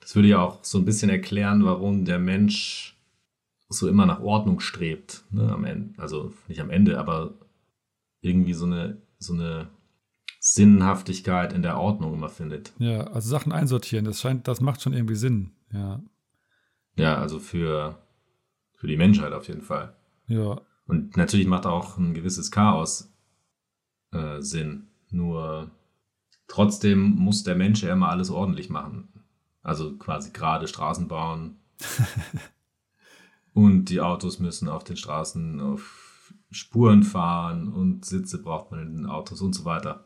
Das 0.00 0.16
würde 0.16 0.28
ja 0.28 0.40
auch 0.40 0.64
so 0.64 0.78
ein 0.78 0.84
bisschen 0.84 1.10
erklären, 1.10 1.64
warum 1.64 2.04
der 2.04 2.18
Mensch 2.18 2.98
so 3.68 3.88
immer 3.88 4.04
nach 4.04 4.20
Ordnung 4.20 4.60
strebt. 4.60 5.24
Ne, 5.30 5.50
am 5.50 5.64
Ende. 5.64 6.00
Also 6.00 6.32
nicht 6.48 6.60
am 6.60 6.70
Ende, 6.70 6.98
aber 6.98 7.34
irgendwie 8.20 8.54
so 8.54 8.66
eine, 8.66 9.00
so 9.18 9.32
eine 9.32 9.68
Sinnhaftigkeit 10.40 11.52
in 11.52 11.62
der 11.62 11.78
Ordnung 11.78 12.14
immer 12.14 12.28
findet. 12.28 12.72
Ja, 12.78 13.04
also 13.04 13.28
Sachen 13.28 13.52
einsortieren, 13.52 14.04
das 14.04 14.20
scheint, 14.20 14.48
das 14.48 14.60
macht 14.60 14.82
schon 14.82 14.92
irgendwie 14.92 15.14
Sinn, 15.14 15.52
ja. 15.72 16.02
Ja, 16.96 17.18
also 17.18 17.38
für, 17.38 17.96
für 18.74 18.86
die 18.86 18.96
Menschheit 18.96 19.32
auf 19.32 19.48
jeden 19.48 19.62
Fall. 19.62 19.94
Ja. 20.26 20.60
Und 20.86 21.16
natürlich 21.16 21.46
macht 21.46 21.64
auch 21.64 21.96
ein 21.96 22.12
gewisses 22.12 22.50
Chaos 22.50 23.12
äh, 24.12 24.40
Sinn. 24.40 24.88
Nur 25.12 25.70
trotzdem 26.48 27.14
muss 27.16 27.44
der 27.44 27.54
Mensch 27.54 27.82
ja 27.82 27.92
immer 27.92 28.08
alles 28.08 28.30
ordentlich 28.30 28.70
machen. 28.70 29.08
Also 29.62 29.96
quasi 29.96 30.32
gerade 30.32 30.66
Straßen 30.66 31.06
bauen. 31.06 31.58
und 33.54 33.86
die 33.86 34.00
Autos 34.00 34.38
müssen 34.38 34.68
auf 34.68 34.84
den 34.84 34.96
Straßen 34.96 35.60
auf 35.60 36.34
Spuren 36.50 37.02
fahren 37.02 37.68
und 37.68 38.04
Sitze 38.04 38.42
braucht 38.42 38.70
man 38.70 38.80
in 38.80 38.96
den 38.96 39.06
Autos 39.06 39.40
und 39.40 39.54
so 39.54 39.64
weiter. 39.64 40.04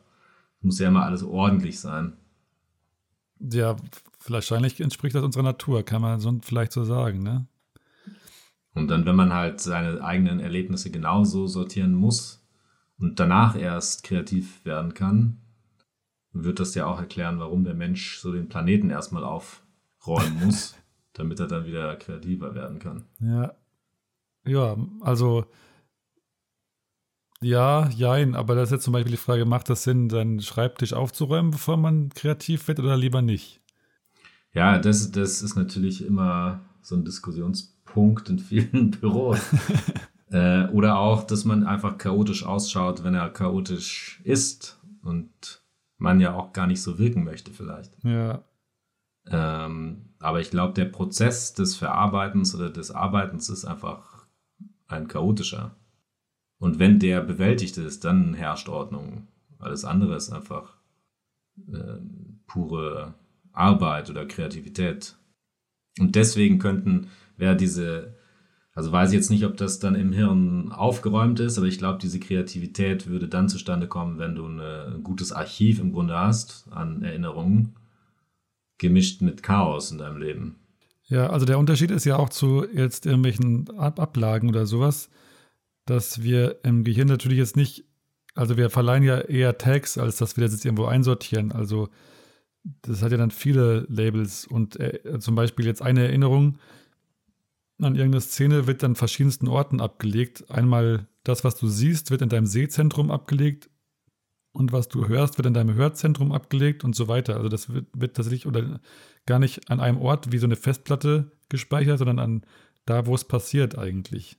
Muss 0.61 0.79
ja 0.79 0.89
immer 0.89 1.05
alles 1.05 1.23
ordentlich 1.23 1.79
sein. 1.79 2.17
Ja, 3.39 3.75
wahrscheinlich 4.27 4.81
entspricht 4.81 5.15
das 5.15 5.23
unserer 5.23 5.43
Natur, 5.43 5.83
kann 5.83 6.01
man 6.01 6.19
so 6.19 6.39
vielleicht 6.41 6.71
so 6.71 6.83
sagen, 6.83 7.21
ne? 7.21 7.47
Und 8.73 8.89
dann, 8.89 9.05
wenn 9.05 9.15
man 9.15 9.33
halt 9.33 9.59
seine 9.59 10.03
eigenen 10.03 10.39
Erlebnisse 10.39 10.91
genauso 10.91 11.47
sortieren 11.47 11.93
muss 11.93 12.46
und 12.99 13.19
danach 13.19 13.55
erst 13.55 14.03
kreativ 14.03 14.63
werden 14.65 14.93
kann, 14.93 15.39
wird 16.33 16.59
das 16.59 16.75
ja 16.75 16.85
auch 16.85 16.99
erklären, 16.99 17.39
warum 17.39 17.63
der 17.63 17.73
Mensch 17.73 18.19
so 18.19 18.31
den 18.31 18.49
Planeten 18.49 18.89
erstmal 18.89 19.23
aufräumen 19.23 20.39
muss, 20.45 20.75
damit 21.13 21.39
er 21.39 21.47
dann 21.47 21.65
wieder 21.65 21.95
kreativer 21.95 22.55
werden 22.55 22.79
kann. 22.79 23.05
Ja. 23.19 23.53
Ja, 24.45 24.77
also 25.01 25.45
ja, 27.39 27.87
jein, 27.89 28.33
aber 28.35 28.55
das 28.55 28.69
ist 28.69 28.71
jetzt 28.71 28.83
zum 28.85 28.93
Beispiel 28.93 29.11
die 29.11 29.17
Frage, 29.17 29.45
macht 29.45 29.69
das 29.69 29.83
Sinn, 29.83 30.09
seinen 30.09 30.41
Schreibtisch 30.41 30.93
aufzuräumen, 30.93 31.51
bevor 31.51 31.77
man 31.77 32.09
kreativ 32.09 32.67
wird 32.67 32.79
oder 32.79 32.97
lieber 32.97 33.21
nicht? 33.21 33.61
Ja, 34.53 34.79
das, 34.79 35.11
das 35.11 35.43
ist 35.43 35.55
natürlich 35.55 36.03
immer 36.03 36.61
so 36.81 36.95
ein 36.95 37.05
Diskussionspunkt 37.05 38.29
in 38.29 38.39
vielen 38.39 38.91
Büros. 39.01 39.39
äh, 40.31 40.67
oder 40.67 40.99
auch, 40.99 41.23
dass 41.23 41.45
man 41.45 41.65
einfach 41.65 41.97
chaotisch 41.97 42.45
ausschaut, 42.45 43.03
wenn 43.03 43.15
er 43.15 43.29
chaotisch 43.29 44.21
ist 44.23 44.79
und 45.01 45.61
man 45.97 46.19
ja 46.19 46.33
auch 46.33 46.53
gar 46.53 46.67
nicht 46.67 46.81
so 46.81 46.99
wirken 46.99 47.23
möchte 47.23 47.51
vielleicht. 47.51 47.97
Ja. 48.03 48.43
Ähm, 49.29 50.09
aber 50.19 50.39
ich 50.39 50.49
glaube, 50.49 50.73
der 50.73 50.85
Prozess 50.85 51.53
des 51.53 51.75
Verarbeitens 51.75 52.55
oder 52.55 52.69
des 52.69 52.91
Arbeitens 52.91 53.49
ist 53.49 53.65
einfach 53.65 54.27
ein 54.87 55.07
chaotischer. 55.07 55.75
Und 56.59 56.79
wenn 56.79 56.99
der 56.99 57.21
bewältigt 57.21 57.77
ist, 57.77 58.03
dann 58.03 58.33
herrscht 58.33 58.69
Ordnung. 58.69 59.27
Alles 59.59 59.85
andere 59.85 60.15
ist 60.15 60.31
einfach 60.31 60.77
äh, 61.71 61.99
pure 62.47 63.13
Arbeit 63.51 64.09
oder 64.09 64.25
Kreativität. 64.25 65.15
Und 65.99 66.15
deswegen 66.15 66.59
könnten, 66.59 67.09
wäre 67.37 67.55
diese, 67.55 68.15
also 68.77 68.91
weiß 68.91 69.09
ich 69.09 69.15
jetzt 69.15 69.29
nicht, 69.29 69.45
ob 69.45 69.57
das 69.57 69.79
dann 69.79 69.95
im 69.95 70.13
Hirn 70.13 70.71
aufgeräumt 70.71 71.39
ist, 71.39 71.57
aber 71.57 71.67
ich 71.67 71.77
glaube, 71.77 71.99
diese 71.99 72.19
Kreativität 72.19 73.07
würde 73.07 73.27
dann 73.27 73.49
zustande 73.49 73.87
kommen, 73.87 74.19
wenn 74.19 74.35
du 74.35 74.45
eine, 74.45 74.93
ein 74.95 75.03
gutes 75.03 75.31
Archiv 75.31 75.79
im 75.79 75.91
Grunde 75.91 76.17
hast 76.17 76.67
an 76.69 77.03
Erinnerungen, 77.03 77.75
gemischt 78.77 79.21
mit 79.21 79.43
Chaos 79.43 79.91
in 79.91 79.97
deinem 79.97 80.17
Leben. 80.17 80.55
Ja, 81.07 81.29
also 81.29 81.45
der 81.45 81.57
Unterschied 81.57 81.89
ist 81.89 82.05
ja 82.05 82.17
auch 82.17 82.29
zu 82.29 82.65
jetzt 82.71 83.05
irgendwelchen 83.05 83.69
Ab 83.77 83.99
Ablagen 83.99 84.49
oder 84.49 84.65
sowas 84.65 85.09
dass 85.87 86.21
wir 86.21 86.59
im 86.63 86.83
Gehirn 86.83 87.07
natürlich 87.07 87.39
jetzt 87.39 87.55
nicht, 87.55 87.85
also 88.35 88.57
wir 88.57 88.69
verleihen 88.69 89.03
ja 89.03 89.19
eher 89.19 89.57
Tags, 89.57 89.97
als 89.97 90.17
dass 90.17 90.37
wir 90.37 90.43
das 90.43 90.53
jetzt 90.53 90.65
irgendwo 90.65 90.85
einsortieren. 90.85 91.51
Also 91.51 91.89
das 92.81 93.01
hat 93.01 93.11
ja 93.11 93.17
dann 93.17 93.31
viele 93.31 93.85
Labels 93.89 94.45
und 94.45 94.79
äh, 94.79 95.19
zum 95.19 95.35
Beispiel 95.35 95.65
jetzt 95.65 95.81
eine 95.81 96.05
Erinnerung 96.05 96.59
an 97.79 97.95
irgendeine 97.95 98.21
Szene 98.21 98.67
wird 98.67 98.83
an 98.83 98.95
verschiedensten 98.95 99.47
Orten 99.47 99.81
abgelegt. 99.81 100.49
Einmal 100.49 101.07
das, 101.23 101.43
was 101.43 101.55
du 101.55 101.67
siehst, 101.67 102.11
wird 102.11 102.21
in 102.21 102.29
deinem 102.29 102.45
Sehzentrum 102.45 103.11
abgelegt 103.11 103.69
und 104.51 104.71
was 104.71 104.87
du 104.87 105.07
hörst, 105.07 105.37
wird 105.37 105.45
in 105.45 105.53
deinem 105.53 105.75
Hörzentrum 105.75 106.31
abgelegt 106.31 106.83
und 106.83 106.95
so 106.95 107.07
weiter. 107.07 107.35
Also 107.35 107.49
das 107.49 107.71
wird, 107.71 107.87
wird 107.93 108.15
tatsächlich 108.15 108.47
oder 108.47 108.79
gar 109.25 109.39
nicht 109.39 109.69
an 109.69 109.79
einem 109.79 109.99
Ort 109.99 110.31
wie 110.31 110.39
so 110.39 110.47
eine 110.47 110.55
Festplatte 110.55 111.31
gespeichert, 111.49 111.99
sondern 111.99 112.19
an 112.19 112.45
da, 112.85 113.05
wo 113.05 113.13
es 113.13 113.25
passiert 113.25 113.77
eigentlich. 113.77 114.37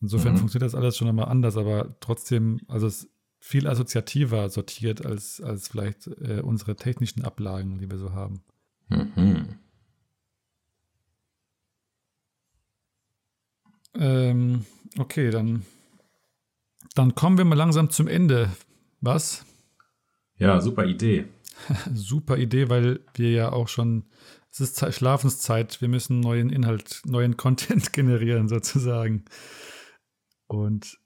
Insofern 0.00 0.34
mhm. 0.34 0.38
funktioniert 0.38 0.66
das 0.66 0.74
alles 0.74 0.96
schon 0.96 1.08
einmal 1.08 1.26
anders, 1.26 1.56
aber 1.56 1.96
trotzdem, 2.00 2.60
also 2.68 2.86
es 2.86 3.04
ist 3.04 3.10
viel 3.38 3.68
assoziativer 3.68 4.48
sortiert 4.48 5.04
als, 5.04 5.40
als 5.40 5.68
vielleicht 5.68 6.06
äh, 6.06 6.40
unsere 6.42 6.74
technischen 6.74 7.22
Ablagen, 7.22 7.78
die 7.78 7.90
wir 7.90 7.98
so 7.98 8.12
haben. 8.12 8.42
Mhm. 8.88 9.58
Ähm, 13.98 14.64
okay, 14.98 15.30
dann, 15.30 15.64
dann 16.94 17.14
kommen 17.14 17.38
wir 17.38 17.44
mal 17.44 17.54
langsam 17.54 17.90
zum 17.90 18.08
Ende. 18.08 18.50
Was? 19.00 19.44
Ja, 20.36 20.60
super 20.60 20.84
Idee. 20.84 21.26
super 21.94 22.36
Idee, 22.36 22.68
weil 22.68 23.00
wir 23.14 23.30
ja 23.30 23.52
auch 23.52 23.68
schon, 23.68 24.04
es 24.50 24.60
ist 24.60 24.76
Zeit, 24.76 24.94
Schlafenszeit, 24.94 25.80
wir 25.80 25.88
müssen 25.88 26.20
neuen 26.20 26.50
Inhalt, 26.50 27.02
neuen 27.06 27.36
Content 27.38 27.92
generieren 27.92 28.48
sozusagen 28.48 29.24
und 30.46 30.98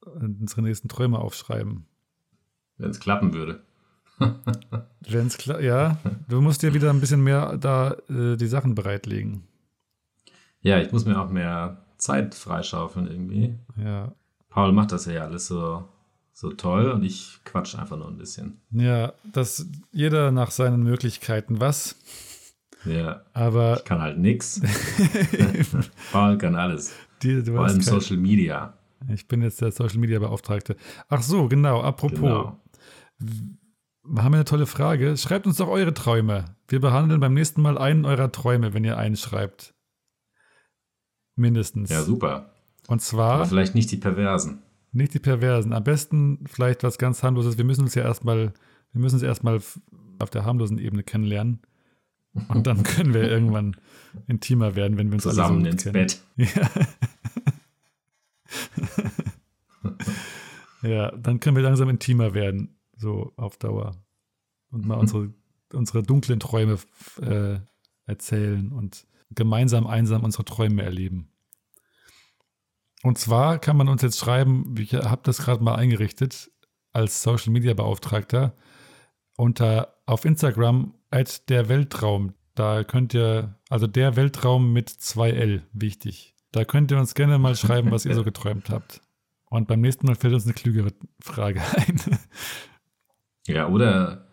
unsere 0.00 0.62
nächsten 0.62 0.88
Träume 0.88 1.18
aufschreiben. 1.18 1.86
Wenn 2.76 2.90
es 2.90 3.00
klappen 3.00 3.34
würde. 3.34 3.62
Wenn 5.08 5.26
es 5.26 5.38
klappt, 5.38 5.62
ja. 5.62 5.98
Du 6.28 6.40
musst 6.40 6.62
dir 6.62 6.74
wieder 6.74 6.90
ein 6.90 7.00
bisschen 7.00 7.22
mehr 7.22 7.56
da 7.56 7.96
äh, 8.08 8.36
die 8.36 8.46
Sachen 8.46 8.74
bereitlegen. 8.74 9.44
Ja, 10.60 10.80
ich 10.80 10.90
muss 10.92 11.04
mir 11.04 11.20
auch 11.20 11.30
mehr 11.30 11.84
Zeit 11.98 12.34
freischaufeln 12.34 13.06
irgendwie. 13.06 13.54
Ja. 13.76 14.12
Paul 14.48 14.72
macht 14.72 14.92
das 14.92 15.06
ja 15.06 15.22
alles 15.22 15.46
so, 15.46 15.88
so 16.32 16.52
toll 16.52 16.90
und 16.90 17.02
ich 17.04 17.40
quatsch 17.44 17.76
einfach 17.76 17.96
nur 17.96 18.08
ein 18.08 18.16
bisschen. 18.16 18.60
Ja, 18.70 19.12
das 19.24 19.66
jeder 19.92 20.30
nach 20.30 20.50
seinen 20.50 20.82
Möglichkeiten 20.82 21.60
was. 21.60 21.96
Ja. 22.84 23.22
Aber 23.34 23.76
ich 23.76 23.84
kann 23.84 24.00
halt 24.00 24.18
nichts. 24.18 24.60
Paul 26.12 26.38
kann 26.38 26.54
alles. 26.54 26.94
Die, 27.22 27.42
Vor 27.42 27.66
allem 27.66 27.80
Social 27.80 28.16
Media. 28.16 28.74
Ich 29.12 29.26
bin 29.28 29.42
jetzt 29.42 29.60
der 29.60 29.72
Social 29.72 29.98
Media 29.98 30.18
Beauftragte. 30.18 30.76
Ach 31.08 31.22
so, 31.22 31.48
genau. 31.48 31.82
Apropos. 31.82 32.18
Genau. 32.18 32.60
Wir 34.04 34.24
haben 34.24 34.34
eine 34.34 34.44
tolle 34.44 34.66
Frage. 34.66 35.16
Schreibt 35.16 35.46
uns 35.46 35.56
doch 35.56 35.68
eure 35.68 35.92
Träume. 35.92 36.44
Wir 36.68 36.80
behandeln 36.80 37.20
beim 37.20 37.34
nächsten 37.34 37.62
Mal 37.62 37.78
einen 37.78 38.04
eurer 38.04 38.32
Träume, 38.32 38.74
wenn 38.74 38.84
ihr 38.84 38.96
einen 38.96 39.16
schreibt. 39.16 39.74
Mindestens. 41.38 41.90
Ja, 41.90 42.02
super. 42.02 42.50
Und 42.88 43.00
zwar. 43.00 43.34
Aber 43.34 43.46
vielleicht 43.46 43.74
nicht 43.74 43.90
die 43.90 43.96
Perversen. 43.96 44.62
Nicht 44.92 45.14
die 45.14 45.18
Perversen. 45.18 45.72
Am 45.72 45.84
besten 45.84 46.44
vielleicht 46.46 46.82
was 46.82 46.98
ganz 46.98 47.22
harmloses. 47.22 47.58
Wir 47.58 47.64
müssen 47.64 47.82
uns 47.82 47.94
ja 47.94 48.02
erstmal, 48.02 48.52
wir 48.92 49.00
müssen 49.00 49.16
uns 49.16 49.22
erstmal 49.22 49.60
auf 50.18 50.30
der 50.30 50.44
harmlosen 50.44 50.78
Ebene 50.78 51.02
kennenlernen. 51.02 51.60
Und 52.48 52.66
dann 52.66 52.82
können 52.84 53.14
wir 53.14 53.22
irgendwann 53.22 53.76
intimer 54.26 54.74
werden, 54.74 54.98
wenn 54.98 55.08
wir 55.08 55.14
uns 55.14 55.22
zusammen 55.22 55.64
alle 55.64 55.78
so 55.78 55.90
ins. 55.90 55.92
Bett. 55.92 56.20
Ja. 56.36 56.70
ja, 60.88 61.10
dann 61.12 61.40
können 61.40 61.56
wir 61.56 61.62
langsam 61.62 61.88
intimer 61.88 62.34
werden, 62.34 62.76
so 62.96 63.32
auf 63.36 63.58
Dauer. 63.58 63.96
Und 64.70 64.86
mal 64.86 64.96
mhm. 64.96 65.00
unsere, 65.02 65.32
unsere 65.72 66.02
dunklen 66.02 66.40
Träume 66.40 66.78
äh, 67.20 67.58
erzählen 68.06 68.72
und 68.72 69.06
gemeinsam 69.30 69.86
einsam 69.86 70.24
unsere 70.24 70.44
Träume 70.44 70.82
erleben. 70.82 71.30
Und 73.02 73.18
zwar 73.18 73.58
kann 73.58 73.76
man 73.76 73.88
uns 73.88 74.02
jetzt 74.02 74.18
schreiben, 74.18 74.74
ich 74.78 74.94
habe 74.94 75.22
das 75.24 75.38
gerade 75.38 75.62
mal 75.62 75.76
eingerichtet, 75.76 76.50
als 76.92 77.22
Social 77.22 77.52
Media 77.52 77.74
Beauftragter 77.74 78.56
unter 79.36 79.94
auf 80.06 80.24
Instagram 80.24 80.94
at 81.10 81.48
der 81.48 81.68
Weltraum. 81.68 82.34
Da 82.54 82.82
könnt 82.82 83.14
ihr, 83.14 83.56
also 83.70 83.86
der 83.86 84.16
Weltraum 84.16 84.72
mit 84.72 84.90
2L, 84.90 85.62
wichtig. 85.72 86.34
Da 86.50 86.64
könnt 86.64 86.90
ihr 86.90 86.98
uns 86.98 87.14
gerne 87.14 87.38
mal 87.38 87.54
schreiben, 87.54 87.92
was 87.92 88.04
ihr 88.04 88.14
so 88.14 88.24
geträumt 88.24 88.70
habt. 88.70 89.00
Und 89.46 89.68
beim 89.68 89.80
nächsten 89.80 90.06
Mal 90.06 90.16
fällt 90.16 90.34
uns 90.34 90.44
eine 90.44 90.54
klügere 90.54 90.92
Frage 91.20 91.62
ein. 91.76 92.00
Ja, 93.46 93.68
oder, 93.68 94.26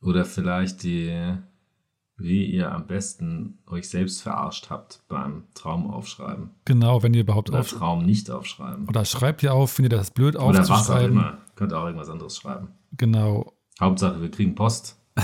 oder 0.00 0.24
vielleicht 0.24 0.84
die, 0.84 1.36
wie 2.16 2.44
ihr 2.44 2.70
am 2.72 2.86
besten 2.86 3.58
euch 3.66 3.88
selbst 3.88 4.22
verarscht 4.22 4.70
habt 4.70 5.02
beim 5.08 5.44
Traum 5.54 5.90
aufschreiben. 5.90 6.50
Genau, 6.64 7.02
wenn 7.02 7.14
ihr 7.14 7.22
überhaupt 7.22 7.50
Oder 7.50 7.60
auf. 7.60 7.70
Traum 7.70 8.04
nicht 8.04 8.30
aufschreiben. 8.30 8.88
Oder 8.88 9.04
schreibt 9.04 9.42
ihr 9.42 9.54
auf, 9.54 9.72
findet 9.72 9.92
ihr 9.94 9.98
das 9.98 10.10
blöd 10.10 10.36
Oder 10.36 10.58
was 10.60 10.70
auch 10.70 10.78
aufzuschreiben. 10.78 11.12
immer. 11.12 11.38
Könnt 11.56 11.72
auch 11.72 11.84
irgendwas 11.84 12.08
anderes 12.08 12.36
schreiben. 12.36 12.68
Genau. 12.96 13.52
Hauptsache, 13.80 14.20
wir 14.20 14.30
kriegen 14.30 14.54
Post. 14.54 14.98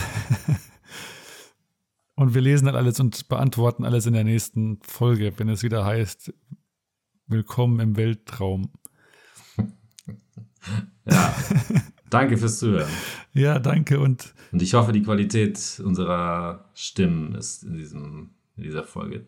Und 2.14 2.34
wir 2.34 2.40
lesen 2.40 2.66
dann 2.66 2.74
alles 2.74 2.98
und 2.98 3.28
beantworten 3.28 3.84
alles 3.84 4.06
in 4.06 4.12
der 4.12 4.24
nächsten 4.24 4.80
Folge, 4.82 5.32
wenn 5.36 5.48
es 5.48 5.62
wieder 5.62 5.84
heißt, 5.84 6.32
Willkommen 7.30 7.78
im 7.80 7.96
Weltraum. 7.96 8.72
Ja. 11.06 11.34
Danke 12.10 12.36
fürs 12.36 12.58
Zuhören. 12.58 12.88
Ja, 13.34 13.58
danke 13.58 14.00
und 14.00 14.34
Und 14.52 14.62
ich 14.62 14.74
hoffe, 14.74 14.92
die 14.92 15.02
Qualität 15.02 15.80
unserer 15.84 16.64
Stimmen 16.74 17.34
ist 17.34 17.64
in, 17.64 17.76
diesem, 17.76 18.30
in 18.56 18.62
dieser 18.62 18.84
Folge 18.84 19.26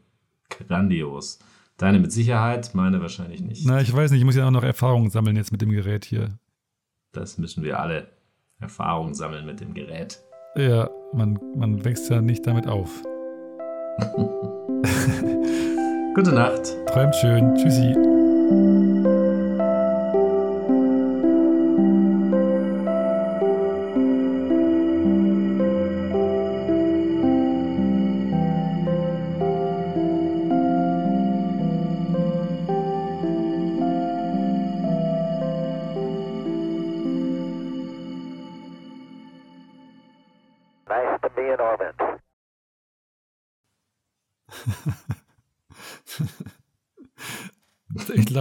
grandios. 0.49 1.39
Deine 1.77 1.99
mit 1.99 2.13
Sicherheit, 2.13 2.75
meine 2.75 3.01
wahrscheinlich 3.01 3.41
nicht. 3.41 3.67
na, 3.67 3.81
ich 3.81 3.93
weiß 3.95 4.11
nicht, 4.11 4.21
ich 4.21 4.27
muss 4.27 4.37
ja 4.37 4.47
auch 4.47 4.51
noch 4.51 4.63
Erfahrungen 4.65 5.11
sammeln 5.11 5.37
jetzt 5.37 5.53
mit 5.53 5.63
dem 5.63 5.71
Gerät 5.71 6.05
hier. 6.05 6.39
Das 7.13 7.39
müssen 7.39 7.65
wir 7.65 7.81
alle 7.81 8.09
Erfahrung 8.59 9.15
sammeln 9.15 9.47
mit 9.47 9.61
dem 9.61 9.73
Gerät. 9.75 10.21
Ja, 10.57 10.91
man, 11.13 11.39
man 11.57 11.85
wächst 11.85 12.11
ja 12.11 12.21
nicht 12.21 12.47
damit 12.47 12.67
auf. 12.67 12.91
Gute 16.15 16.33
Nacht. 16.33 16.75
Träumt 16.87 17.15
schön. 17.17 17.55
Tschüssi. 17.55 18.80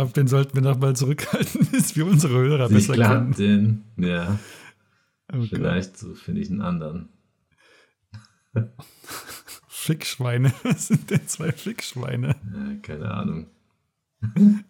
Glaube, 0.10 0.20
den 0.22 0.28
sollten 0.28 0.56
wir 0.56 0.62
noch 0.62 0.80
mal 0.80 0.96
zurückhalten, 0.96 1.68
bis 1.72 1.96
wir 1.96 2.06
unsere 2.06 2.34
Hörer 2.34 2.68
Ich 2.72 2.88
besser 2.88 2.94
kennen. 2.96 3.34
den, 3.34 3.84
ja, 3.98 4.40
Oh 5.32 5.38
Gott. 5.38 5.50
vielleicht 5.50 5.98
so 5.98 6.16
finde 6.16 6.42
ich 6.42 6.50
einen 6.50 6.62
anderen. 6.62 7.10
Fickschweine. 9.68 10.52
Was 10.64 10.88
sind 10.88 11.10
denn 11.12 11.28
zwei 11.28 11.52
Fickschweine? 11.52 12.36
Ja, 12.54 12.76
keine 12.82 13.12
Ahnung. 13.12 13.48